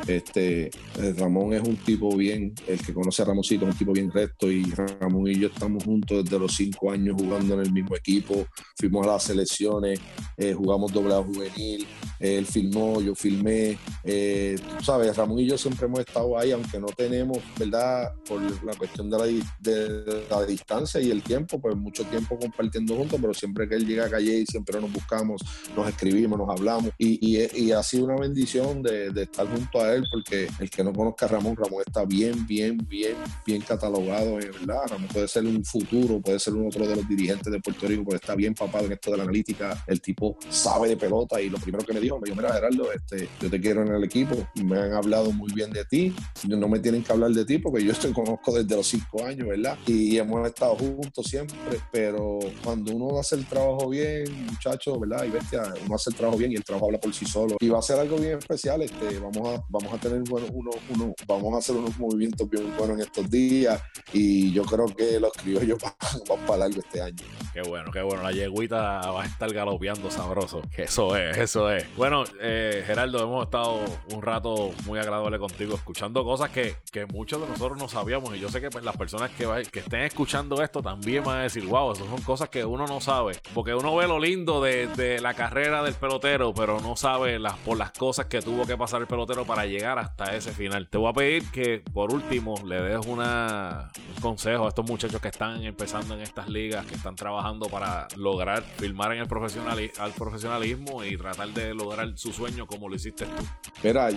Este, 0.06 0.66
eh, 0.66 1.14
Ramón 1.18 1.54
es 1.54 1.62
un 1.62 1.76
tipo 1.78 2.16
bien, 2.16 2.54
el 2.68 2.80
que 2.80 2.94
conoce 2.94 3.24
a 3.24 3.26
Ramoncito, 3.26 3.63
un 3.66 3.74
tipo 3.74 3.94
bien 3.94 4.12
recto 4.12 4.52
y 4.52 4.64
Ramón 5.00 5.28
y 5.28 5.40
yo 5.40 5.48
estamos 5.48 5.84
juntos 5.84 6.24
desde 6.24 6.40
los 6.40 6.56
cinco 6.56 6.92
años 6.92 7.16
jugando 7.20 7.56
en 7.56 7.62
el 7.62 7.72
mismo 7.72 7.96
equipo, 7.96 8.46
fuimos 8.78 9.06
a 9.08 9.12
las 9.12 9.24
selecciones, 9.24 10.00
eh, 10.38 10.54
jugamos 10.54 10.92
doble 10.92 11.14
A 11.14 11.24
juvenil, 11.24 11.88
él 12.20 12.46
filmó, 12.46 13.02
yo 13.02 13.16
filmé, 13.16 13.78
eh, 14.04 14.56
sabes, 14.82 15.16
Ramón 15.16 15.40
y 15.40 15.48
yo 15.48 15.58
siempre 15.58 15.86
hemos 15.88 16.00
estado 16.00 16.38
ahí, 16.38 16.52
aunque 16.52 16.80
no 16.80 16.88
tenemos, 16.88 17.38
¿verdad? 17.58 18.14
Por 18.28 18.42
la 18.64 18.74
cuestión 18.76 19.10
de 19.10 19.18
la, 19.18 19.26
de 19.60 20.26
la 20.30 20.46
distancia 20.46 21.02
y 21.02 21.12
el 21.12 21.22
tiempo, 21.22 21.60
pues 21.60 21.76
mucho 21.76 22.04
tiempo 22.06 22.38
compartiendo 22.40 22.96
juntos, 22.96 23.20
pero 23.22 23.34
siempre 23.34 23.68
que 23.68 23.76
él 23.76 23.86
llega 23.86 24.06
a 24.06 24.10
Calle 24.10 24.40
y 24.40 24.46
siempre 24.46 24.80
nos 24.80 24.92
buscamos, 24.92 25.42
nos 25.76 25.88
escribimos, 25.88 26.38
nos 26.38 26.50
hablamos 26.50 26.92
y, 26.98 27.20
y, 27.22 27.72
ha 27.74 27.84
sido 27.84 28.06
una 28.06 28.16
bendición 28.16 28.84
de, 28.84 29.10
de, 29.10 29.24
estar 29.24 29.48
junto 29.48 29.82
a 29.82 29.94
él 29.94 30.04
porque 30.12 30.48
el 30.60 30.70
que 30.70 30.84
no 30.84 30.94
conozca 30.94 31.26
a 31.26 31.30
Ramón, 31.30 31.56
Ramón 31.56 31.82
está 31.86 32.06
bien, 32.06 32.46
bien, 32.46 32.78
bien, 32.88 33.16
bien 33.46 33.53
catalogado, 33.62 34.36
¿verdad? 34.36 34.82
Ramón 34.90 35.08
puede 35.12 35.28
ser 35.28 35.46
un 35.46 35.64
futuro, 35.64 36.20
puede 36.22 36.40
ser 36.40 36.54
uno 36.54 36.68
otro 36.68 36.88
de 36.88 36.96
los 36.96 37.08
dirigentes 37.08 37.52
de 37.52 37.60
Puerto 37.60 37.88
Rico, 37.88 38.04
porque 38.04 38.18
está 38.18 38.36
bien 38.36 38.54
papado 38.54 38.86
en 38.86 38.94
esto 38.94 39.12
de 39.12 39.18
la 39.18 39.24
analítica, 39.24 39.84
el 39.88 40.02
tipo 40.02 40.38
sabe 40.50 40.90
de 40.90 40.98
pelota 40.98 41.42
y 41.42 41.50
lo 41.50 41.58
primero 41.58 41.86
que 41.86 41.94
me 41.94 42.00
dijo, 42.00 42.20
me 42.20 42.26
dijo, 42.26 42.36
mira 42.36 42.54
Gerardo, 42.54 42.92
este, 42.92 43.30
yo 43.42 43.50
te 43.50 43.60
quiero 43.60 43.82
en 43.84 43.94
el 43.94 44.04
equipo, 44.04 44.36
me 44.64 44.80
han 44.80 44.94
hablado 44.94 45.32
muy 45.32 45.52
bien 45.54 45.72
de 45.72 45.86
ti, 45.86 46.14
no 46.48 46.68
me 46.68 46.80
tienen 46.80 47.04
que 47.04 47.12
hablar 47.12 47.32
de 47.32 47.46
ti 47.46 47.58
porque 47.58 47.84
yo 47.84 47.94
te 47.94 48.12
conozco 48.12 48.54
desde 48.54 48.76
los 48.76 48.88
cinco 48.88 49.24
años, 49.24 49.48
¿verdad? 49.48 49.78
Y 49.86 50.18
hemos 50.18 50.48
estado 50.48 50.76
juntos 50.76 51.26
siempre, 51.28 51.80
pero 51.92 52.40
cuando 52.64 52.94
uno 52.94 53.20
hace 53.20 53.36
el 53.36 53.46
trabajo 53.46 53.90
bien, 53.90 54.24
muchachos, 54.46 55.00
¿verdad? 55.00 55.26
Y 55.26 55.30
bestia, 55.30 55.74
uno 55.86 55.96
hace 55.96 56.10
el 56.10 56.16
trabajo 56.16 56.38
bien 56.38 56.52
y 56.52 56.56
el 56.56 56.64
trabajo 56.64 56.88
habla 56.88 57.00
por 57.00 57.14
sí 57.14 57.26
solo. 57.26 57.58
Y 57.60 57.70
va 57.70 57.80
a 57.80 57.82
ser 57.82 58.00
algo 58.00 58.18
bien 58.18 58.38
especial, 58.38 58.82
este, 58.82 59.20
vamos 59.20 59.48
a, 59.48 59.64
vamos 59.70 59.94
a 59.94 59.98
tener 59.98 60.22
bueno, 60.30 60.48
uno, 60.54 60.72
uno, 60.90 61.14
vamos 61.28 61.54
a 61.54 61.58
hacer 61.58 61.76
unos 61.76 61.98
movimientos 62.00 62.50
bien 62.50 62.76
buenos 62.78 62.98
en 62.98 63.04
estos 63.04 63.30
días 63.30 63.33
y 63.34 64.52
yo 64.52 64.64
creo 64.64 64.86
que 64.86 65.20
los 65.20 65.32
criollos 65.34 65.80
van, 65.82 65.94
van 66.28 66.46
para 66.46 66.60
largo 66.60 66.80
este 66.80 67.02
año. 67.02 67.24
Qué 67.54 67.62
bueno, 67.62 67.92
qué 67.92 68.02
bueno. 68.02 68.24
La 68.24 68.32
yeguita 68.32 69.12
va 69.12 69.24
a 69.24 69.26
estar 69.26 69.52
galopeando 69.54 70.10
sabroso. 70.10 70.62
Eso 70.76 71.16
es, 71.16 71.38
eso 71.38 71.70
es. 71.70 71.86
Bueno, 71.96 72.24
eh, 72.42 72.84
Gerardo, 72.86 73.24
hemos 73.24 73.46
estado 73.46 73.80
un 74.12 74.22
rato 74.22 74.72
muy 74.86 75.00
agradable 75.00 75.38
contigo, 75.38 75.76
escuchando 75.76 76.24
cosas 76.24 76.50
que, 76.50 76.76
que 76.92 77.06
muchos 77.06 77.42
de 77.42 77.48
nosotros 77.48 77.78
no 77.78 77.88
sabíamos. 77.88 78.36
Y 78.36 78.40
yo 78.40 78.50
sé 78.50 78.60
que 78.60 78.70
pues, 78.70 78.84
las 78.84 78.98
personas 78.98 79.30
que, 79.32 79.48
que 79.72 79.80
estén 79.80 80.02
escuchando 80.02 80.62
esto 80.64 80.82
también 80.82 81.24
van 81.24 81.40
a 81.40 81.44
decir, 81.44 81.66
wow, 81.66 81.92
esas 81.92 82.08
son 82.08 82.22
cosas 82.22 82.50
que 82.50 82.66
uno 82.66 82.88
no 82.88 83.00
sabe. 83.02 83.40
Porque 83.54 83.76
uno 83.76 83.96
ve 83.96 84.08
lo 84.08 84.20
lindo 84.20 84.62
de, 84.62 84.88
de 84.88 85.22
la 85.22 85.34
carrera 85.34 85.84
del 85.84 85.94
pelotero, 85.94 86.54
pero 86.54 86.80
no 86.82 86.96
sabe 86.96 87.38
las, 87.38 87.58
por 87.60 87.78
las 87.78 87.92
cosas 87.92 88.26
que 88.26 88.42
tuvo 88.42 88.66
que 88.66 88.78
pasar 88.78 89.02
el 89.02 89.08
pelotero 89.08 89.46
para 89.46 89.66
llegar 89.66 90.00
hasta 90.00 90.36
ese 90.36 90.52
final. 90.52 90.88
Te 90.90 90.98
voy 90.98 91.10
a 91.10 91.14
pedir 91.14 91.52
que, 91.52 91.84
por 91.94 92.12
último, 92.12 92.56
le 92.66 92.82
des 92.82 93.06
una, 93.06 93.23
un 93.24 94.22
consejo 94.22 94.66
a 94.66 94.70
estos 94.70 94.86
muchachos 94.86 95.22
que 95.22 95.28
están 95.28 95.64
empezando 95.64 96.14
en 96.14 96.22
estas 96.22 96.50
ligas, 96.50 96.86
que 96.86 96.96
están 96.96 97.16
trabajando 97.16 97.68
para 97.68 98.08
lograr 98.18 98.64
firmar 98.78 99.14
en 99.14 99.22
el 99.22 99.28
profesional, 99.28 99.80
al 100.00 100.12
profesionalismo 100.14 101.04
y 101.04 101.18
tratar 101.18 101.50
de 101.50 101.74
lograr 101.74 102.18
su 102.18 102.32
sueño 102.32 102.68
como 102.68 102.90
lo 102.90 102.96
hiciste 102.96 103.26
tú. 103.26 103.44
Mira, 103.84 104.10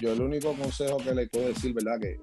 yo, 0.00 0.12
el 0.12 0.20
único 0.20 0.52
consejo 0.54 0.98
que 0.98 1.14
le 1.14 1.26
puedo 1.28 1.48
decir, 1.48 1.72
¿verdad? 1.74 2.00
Que 2.00 2.20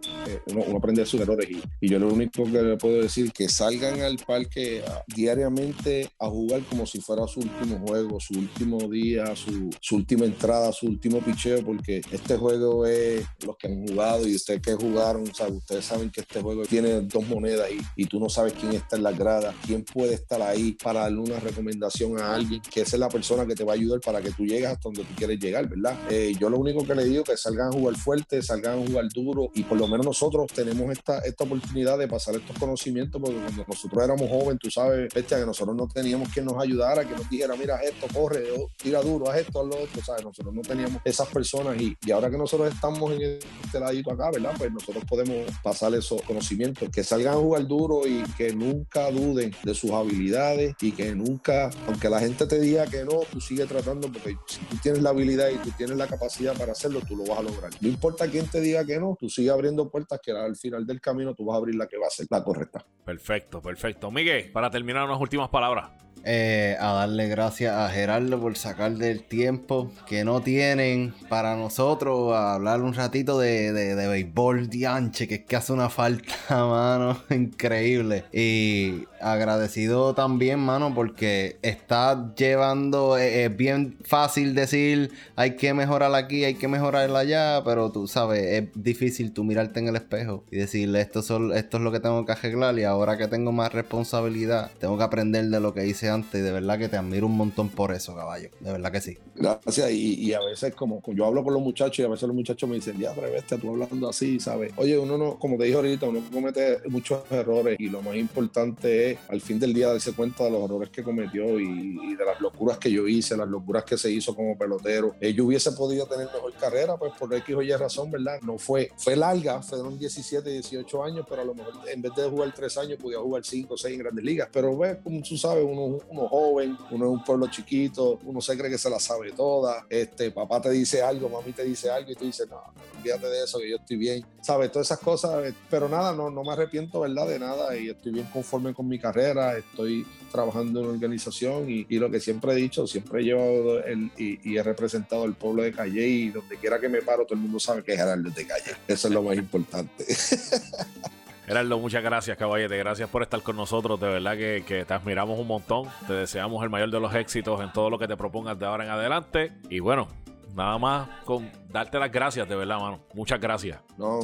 uno, 0.47 0.78
aprende 0.78 1.02
de 1.02 1.08
sus 1.08 1.21
errores 1.21 1.49
y, 1.49 1.62
y, 1.82 1.89
yo 1.89 1.99
lo 1.99 2.08
único 2.08 2.43
que 2.43 2.62
le 2.62 2.78
puedo 2.78 3.02
decir 3.02 3.32
que 3.32 3.49
salgan 3.49 4.02
al 4.02 4.17
parque 4.17 4.84
diariamente 5.08 6.10
a 6.19 6.28
jugar 6.28 6.62
como 6.63 6.86
si 6.86 6.99
fuera 7.02 7.28
su 7.28 7.39
último 7.39 7.80
juego, 7.80 8.19
su 8.19 8.34
último 8.34 8.78
día, 8.88 9.36
su, 9.36 9.95
última 9.95 10.25
entrada, 10.25 10.71
su 10.71 10.88
último 10.88 11.19
picheo, 11.19 11.63
porque 11.63 12.02
este 12.12 12.38
juego 12.38 12.86
es 12.86 13.25
los 13.45 13.58
que 13.58 13.67
han 13.67 13.88
jugado 13.88 14.28
y 14.28 14.36
ustedes 14.36 14.62
que 14.62 14.73
jugaron, 14.73 15.23
ustedes 15.23 15.86
saben 15.86 16.10
que 16.10 16.21
este 16.30 16.44
juego 16.44 16.63
tiene 16.63 17.02
dos 17.02 17.28
monedas 17.28 17.68
y, 17.72 18.04
y 18.04 18.06
tú 18.06 18.20
no 18.20 18.30
sabes 18.30 18.54
quién 18.54 18.74
está 18.74 18.96
en 18.96 19.02
la 19.02 19.12
grada, 19.12 19.52
quién 19.65 19.84
puede 19.84 20.13
estar 20.13 20.39
ahí 20.44 20.74
para 20.74 21.02
darle 21.02 21.22
una 21.22 21.39
recomendación 21.39 22.20
a 22.20 22.36
alguien, 22.36 22.62
que 22.62 22.82
esa 22.82 22.98
es 22.98 23.00
la 23.00 23.10
persona 23.10 23.48
que 23.48 23.56
te 23.56 23.63
va 23.63 23.72
a 23.74 23.76
ayudar 23.76 24.00
para 24.00 24.22
que 24.22 24.30
tú 24.32 24.46
llegues 24.46 24.68
hasta 24.68 24.89
donde 24.89 25.06
tú 25.06 25.15
quieres 25.15 25.39
llegar, 25.39 25.68
¿verdad? 25.68 25.98
Eh, 26.12 26.36
yo 26.39 26.52
lo 26.52 26.60
único 26.60 26.86
que 26.86 26.94
le 26.94 27.06
digo 27.06 27.24
es 27.24 27.30
que 27.30 27.38
salgan 27.38 27.70
a 27.70 27.72
jugar 27.72 27.96
fuerte, 27.96 28.44
salgan 28.44 28.78
a 28.78 28.88
jugar 28.88 29.10
duro 29.10 29.50
y 29.56 29.63
por 29.63 29.80
lo 29.80 29.88
menos 29.88 30.06
nosotros 30.06 30.46
tenemos 30.54 30.92
esta, 30.92 31.18
esta 31.20 31.46
oportunidad 31.46 31.98
de 31.98 32.08
pasar 32.08 32.36
estos 32.36 32.56
conocimientos 32.60 33.20
porque 33.20 33.39
cuando 33.39 33.65
nosotros 33.68 34.04
éramos 34.04 34.30
jóvenes, 34.30 34.60
tú 34.62 34.70
sabes, 34.70 35.12
bestia, 35.12 35.39
que 35.39 35.48
nosotros 35.48 35.76
no 35.76 35.88
teníamos 35.88 36.30
quien 36.30 36.46
nos 36.46 36.62
ayudara, 36.62 37.08
que 37.08 37.15
nos 37.15 37.28
dijera, 37.28 37.56
mira 37.56 37.78
esto, 37.82 38.06
corre, 38.13 38.44
tira 38.78 39.02
duro, 39.02 39.32
haz 39.32 39.39
esto, 39.39 39.62
haz 39.62 39.68
lo 39.68 39.82
otro, 39.82 40.04
¿sabes? 40.04 40.24
Nosotros 40.24 40.54
no 40.54 40.62
teníamos 40.62 41.02
esas 41.04 41.28
personas 41.30 41.82
y, 41.82 41.98
y 42.06 42.12
ahora 42.12 42.30
que 42.30 42.38
nosotros 42.38 42.72
estamos 42.72 43.12
en 43.13 43.39
este 43.63 43.80
ladito 43.80 44.12
acá, 44.12 44.30
¿verdad? 44.30 44.54
Pues 44.60 44.72
nosotros 44.72 45.04
podemos 45.06 45.52
pasar 45.63 45.92
esos 45.96 46.18
conocimientos, 46.23 46.89
que 46.89 47.03
salgan 47.03 47.34
a 47.34 47.38
jugar 47.38 47.67
duro 47.67 48.08
y 48.08 48.23
que 48.38 48.53
nunca 48.53 49.10
duden 49.12 49.53
de 49.63 49.73
sus 49.73 49.91
habilidades 49.91 50.75
y 50.82 50.91
que 50.91 51.15
nunca, 51.15 51.69
aunque 51.88 52.10
la 52.10 52.19
gente 52.19 52.45
te 52.45 52.60
diga 52.60 52.86
que 52.88 53.03
no, 53.03 53.21
tú 53.32 53.39
sigue 53.39 53.65
tratando 53.65 54.12
porque 54.12 54.36
si 54.47 54.60
tú 54.65 54.77
tienes 54.82 55.01
la 55.01 55.10
habilidad 55.12 55.49
y 55.49 55.58
tú 55.58 55.71
tienes 55.77 55.97
la 55.97 56.08
capacidad 56.08 56.58
para 56.58 56.73
hacerlo, 56.73 57.01
tú 57.08 57.15
lo 57.15 57.25
vas 57.25 57.39
a 57.39 57.43
lograr. 57.43 57.71
No 57.82 57.88
importa 57.88 58.27
quién 58.27 58.47
te 58.47 58.62
diga 58.62 58.86
que 58.86 58.99
no, 58.99 59.17
tú 59.19 59.29
sigue 59.29 59.49
abriendo 59.49 59.89
puertas 59.89 60.19
que 60.23 60.32
al 60.32 60.55
final 60.55 60.86
del 60.86 61.01
camino 61.01 61.34
tú 61.34 61.45
vas 61.45 61.55
a 61.55 61.58
abrir 61.58 61.75
la 61.75 61.88
que 61.88 61.97
va 61.97 62.08
a 62.08 62.12
ser 62.12 62.27
la 62.29 62.43
correcta. 62.43 62.86
Perfecto, 63.05 63.62
perfecto. 63.62 64.12
Miguel, 64.12 64.51
para 64.51 64.69
terminar 64.69 65.05
unas 65.05 65.19
últimas 65.19 65.49
palabras. 65.49 65.89
Eh, 66.23 66.75
a 66.79 66.93
darle 66.93 67.27
gracias 67.27 67.75
a 67.75 67.89
Gerardo 67.89 68.39
por 68.39 68.58
sacar 68.58 68.93
del 68.93 69.23
tiempo 69.23 69.91
que 70.08 70.23
no 70.23 70.41
tienen 70.41 71.13
para 71.29 71.55
nosotros 71.55 72.34
a 72.34 72.55
hablar 72.55 72.82
un 72.82 72.93
ratito 72.93 73.39
de, 73.39 73.71
de, 73.71 73.95
de 73.95 74.08
béisbol 74.08 74.69
dianche, 74.69 75.27
que 75.27 75.36
es 75.36 75.45
que 75.45 75.55
hace 75.55 75.73
una 75.73 75.89
falta, 75.89 76.34
mano, 76.49 77.21
increíble. 77.29 78.25
Y 78.34 79.05
agradecido 79.21 80.13
también, 80.13 80.60
mano, 80.60 80.93
porque 80.93 81.58
está 81.62 82.34
llevando, 82.36 83.17
eh, 83.17 83.45
es, 83.45 83.55
bien 83.55 83.97
fácil 84.03 84.55
decir, 84.55 85.12
hay 85.36 85.55
que 85.55 85.73
mejorar 85.73 86.13
aquí, 86.15 86.43
hay 86.43 86.55
que 86.55 86.67
mejorar 86.67 87.15
allá, 87.15 87.62
pero 87.63 87.91
tú 87.91 88.08
sabes, 88.08 88.43
es 88.43 88.69
difícil 88.75 89.34
tú 89.34 89.43
mirarte 89.43 89.79
en 89.79 89.88
el 89.88 89.95
espejo 89.95 90.43
y 90.51 90.58
decirle, 90.58 91.01
esto, 91.01 91.21
son, 91.21 91.55
esto 91.55 91.77
es 91.77 91.84
lo 91.84 91.91
que 91.91 91.99
tengo 91.99 92.25
que 92.25 92.32
arreglar 92.32 92.77
y 92.79 92.84
ahora 92.84 93.17
que 93.17 93.27
tengo 93.27 93.51
más 93.51 93.73
responsabilidad, 93.73 94.71
tengo 94.79 94.97
que 94.97 95.03
aprender 95.03 95.45
de 95.45 95.60
lo 95.60 95.73
que 95.73 95.86
hice 95.86 96.10
antes 96.10 96.39
y 96.39 96.43
de 96.43 96.51
verdad 96.51 96.77
que 96.77 96.89
te 96.89 96.97
admiro 96.97 97.27
un 97.27 97.38
montón 97.38 97.69
por 97.69 97.93
eso, 97.93 98.15
caballo, 98.15 98.49
de 98.60 98.71
verdad 98.71 98.91
que 98.91 99.01
sí. 99.01 99.17
Gracias, 99.36 99.91
y, 99.91 100.34
a 100.34 100.41
veces 100.41 100.75
como 100.75 101.01
yo 101.08 101.25
hablo 101.25 101.43
con 101.43 101.53
los 101.53 101.63
muchachos 101.63 101.99
y 101.99 102.03
a 102.03 102.08
veces 102.08 102.27
los 102.27 102.36
muchachos 102.36 102.69
me 102.69 102.75
dicen, 102.75 102.97
ya, 102.97 103.13
bestia, 103.13 103.58
tú 103.58 103.69
hablando 103.69 104.10
así, 104.10 104.39
¿sabes? 104.39 104.71
Oye, 104.75 104.97
uno 104.97 105.17
no, 105.17 105.39
como 105.39 105.58
te 105.58 105.65
dije 105.65 105.75
ahorita, 105.75 106.08
uno 106.08 106.21
comete 106.32 106.79
muchos 106.89 107.23
errores 107.32 107.77
y 107.79 107.89
lo 107.89 108.01
más 108.01 108.15
importante 108.15 109.09
es 109.09 109.09
al 109.28 109.41
fin 109.41 109.60
del 109.60 109.74
día 109.74 109.88
darse 109.88 110.13
cuenta 110.13 110.43
de 110.43 110.52
los 110.52 110.63
errores 110.63 110.89
que 110.89 111.04
cometió 111.04 111.60
y, 111.60 112.15
de 112.15 112.26
las 112.26 112.39
locuras 112.41 112.78
que 112.78 112.91
yo 112.91 113.08
hice, 113.08 113.38
las 113.38 113.48
locuras 113.48 113.84
que 113.84 113.98
se 113.98 114.12
hizo 114.12 114.36
como 114.36 114.58
pelotero. 114.58 115.15
Eh, 115.19 115.34
yo 115.34 115.45
hubiese 115.45 115.72
podido 115.72 116.06
tener 116.06 116.28
mejor 116.28 116.54
carrera, 116.54 116.98
pues 116.98 117.13
por 117.17 117.34
X 117.34 117.56
o 117.56 117.62
Y 117.62 117.72
razón, 117.72 118.12
¿verdad? 118.12 118.39
No 118.41 118.58
fue, 118.58 118.91
fue 118.98 119.15
larga, 119.15 119.62
fueron 119.62 119.98
17, 119.98 120.50
18 120.50 121.04
años, 121.04 121.26
pero 121.28 121.41
a 121.41 121.45
lo 121.45 121.54
mejor 121.54 121.74
en 121.88 122.02
vez 122.02 122.13
de 122.15 122.30
jugar 122.30 122.54
3 122.54 122.78
años, 122.78 123.00
podía 123.00 123.19
jugar 123.19 123.43
5 123.43 123.74
o 123.74 123.78
6 123.78 123.93
en 123.93 124.00
grandes 124.00 124.26
ligas. 124.26 124.50
Pero 124.52 124.78
ves, 124.78 124.98
como 125.04 125.22
tú 125.22 125.38
sabes, 125.38 125.63
uno, 125.63 126.00
uno 126.10 126.28
joven, 126.28 126.78
uno 126.91 127.06
es 127.06 127.12
un 127.12 127.24
pueblo 127.24 127.48
chiquito, 127.48 128.19
uno 128.24 128.41
se 128.41 128.58
cree 128.58 128.69
que 128.69 128.78
se 128.78 128.89
la 128.89 129.00
sabe 129.00 129.32
toda. 129.32 129.86
Este, 129.89 130.32
papá 130.32 130.62
te 130.62 130.69
dice 130.72 131.02
algo, 131.02 131.30
mami 131.30 131.52
te 131.54 131.63
dice 131.63 131.89
algo 131.89 132.12
y 132.12 132.15
tú 132.15 132.26
dices, 132.26 132.48
no, 132.50 132.62
olvídate 132.98 133.28
de 133.28 133.43
eso, 133.43 133.60
que 133.60 133.69
yo 133.69 133.78
estoy 133.78 133.98
bien. 133.98 134.26
¿Sabes? 134.41 134.72
Todas 134.72 134.88
esas 134.88 135.00
cosas, 135.00 135.54
pero 135.69 135.88
nada, 135.89 136.13
no, 136.13 136.30
no 136.30 136.43
me 136.43 136.52
arrepiento, 136.52 137.02
¿verdad? 137.02 137.28
De 137.28 137.39
nada 137.39 137.78
y 137.78 137.89
estoy 137.89 138.12
bien 138.12 138.28
conforme 138.32 138.74
con 138.74 138.88
mi 138.88 138.98
carrera, 138.99 139.57
estoy 139.57 140.05
trabajando 140.31 140.79
en 140.79 140.85
una 140.85 140.93
organización 140.95 141.65
y, 141.69 141.85
lo 141.97 142.09
que 142.09 142.19
siempre 142.19 142.53
he 142.53 142.55
dicho, 142.55 142.85
siempre 142.88 143.21
he 143.21 143.23
llevado 143.23 143.83
el, 143.83 144.12
y, 144.17 144.57
he 144.57 144.63
representado 144.63 145.25
el 145.25 145.33
pueblo 145.33 145.63
de 145.63 145.71
Calle 145.71 146.07
y 146.07 146.29
donde 146.29 146.57
quiera 146.57 146.79
que 146.79 146.89
me 146.89 147.01
paro, 147.01 147.25
todo 147.25 147.35
el 147.35 147.41
mundo 147.41 147.59
sabe 147.59 147.83
que 147.83 147.93
es 147.93 147.97
Gerardo 147.97 148.29
de 148.29 148.45
Calle. 148.45 148.71
Eso 148.88 149.07
es 149.07 149.13
lo 149.13 149.23
más 149.23 149.38
importante. 149.38 150.05
Gerardo, 151.45 151.79
muchas 151.79 152.03
gracias, 152.03 152.38
caballete. 152.38 152.77
Gracias 152.77 153.09
por 153.09 153.23
estar 153.23 153.41
con 153.41 153.55
nosotros. 153.55 153.99
De 153.99 154.07
verdad 154.07 154.38
que, 154.38 154.63
que, 154.67 154.85
te 154.85 154.93
admiramos 154.93 155.39
un 155.39 155.47
montón. 155.47 155.88
Te 156.05 156.13
deseamos 156.13 156.63
el 156.63 156.69
mayor 156.69 156.91
de 156.91 156.99
los 156.99 157.15
éxitos 157.15 157.59
en 157.62 157.73
todo 157.73 157.89
lo 157.89 157.97
que 157.97 158.07
te 158.07 158.15
propongas 158.15 158.59
de 158.59 158.67
ahora 158.67 158.83
en 158.83 158.91
adelante. 158.91 159.51
Y 159.67 159.79
bueno, 159.79 160.07
nada 160.55 160.77
más 160.77 161.09
con 161.25 161.51
darte 161.71 161.97
las 161.97 162.12
gracias, 162.12 162.47
de 162.47 162.55
verdad, 162.55 162.79
mano. 162.79 162.99
Muchas 163.15 163.39
gracias. 163.39 163.79
No, 163.97 164.19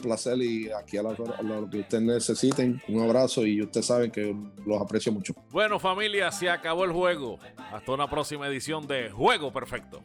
placer 0.00 0.38
y 0.38 0.70
aquí 0.70 0.96
a 0.96 1.02
lo, 1.02 1.14
que 1.70 1.80
ustedes 1.80 2.02
necesiten, 2.02 2.82
un 2.88 3.02
abrazo 3.02 3.46
y 3.46 3.62
ustedes 3.62 3.86
saben 3.86 4.10
que 4.10 4.34
los 4.66 4.80
aprecio 4.80 5.12
mucho. 5.12 5.34
Bueno, 5.50 5.78
familia, 5.78 6.30
se 6.32 6.50
acabó 6.50 6.84
el 6.84 6.92
juego. 6.92 7.38
Hasta 7.72 7.92
una 7.92 8.08
próxima 8.08 8.46
edición 8.46 8.86
de 8.86 9.10
Juego 9.10 9.52
Perfecto. 9.52 10.02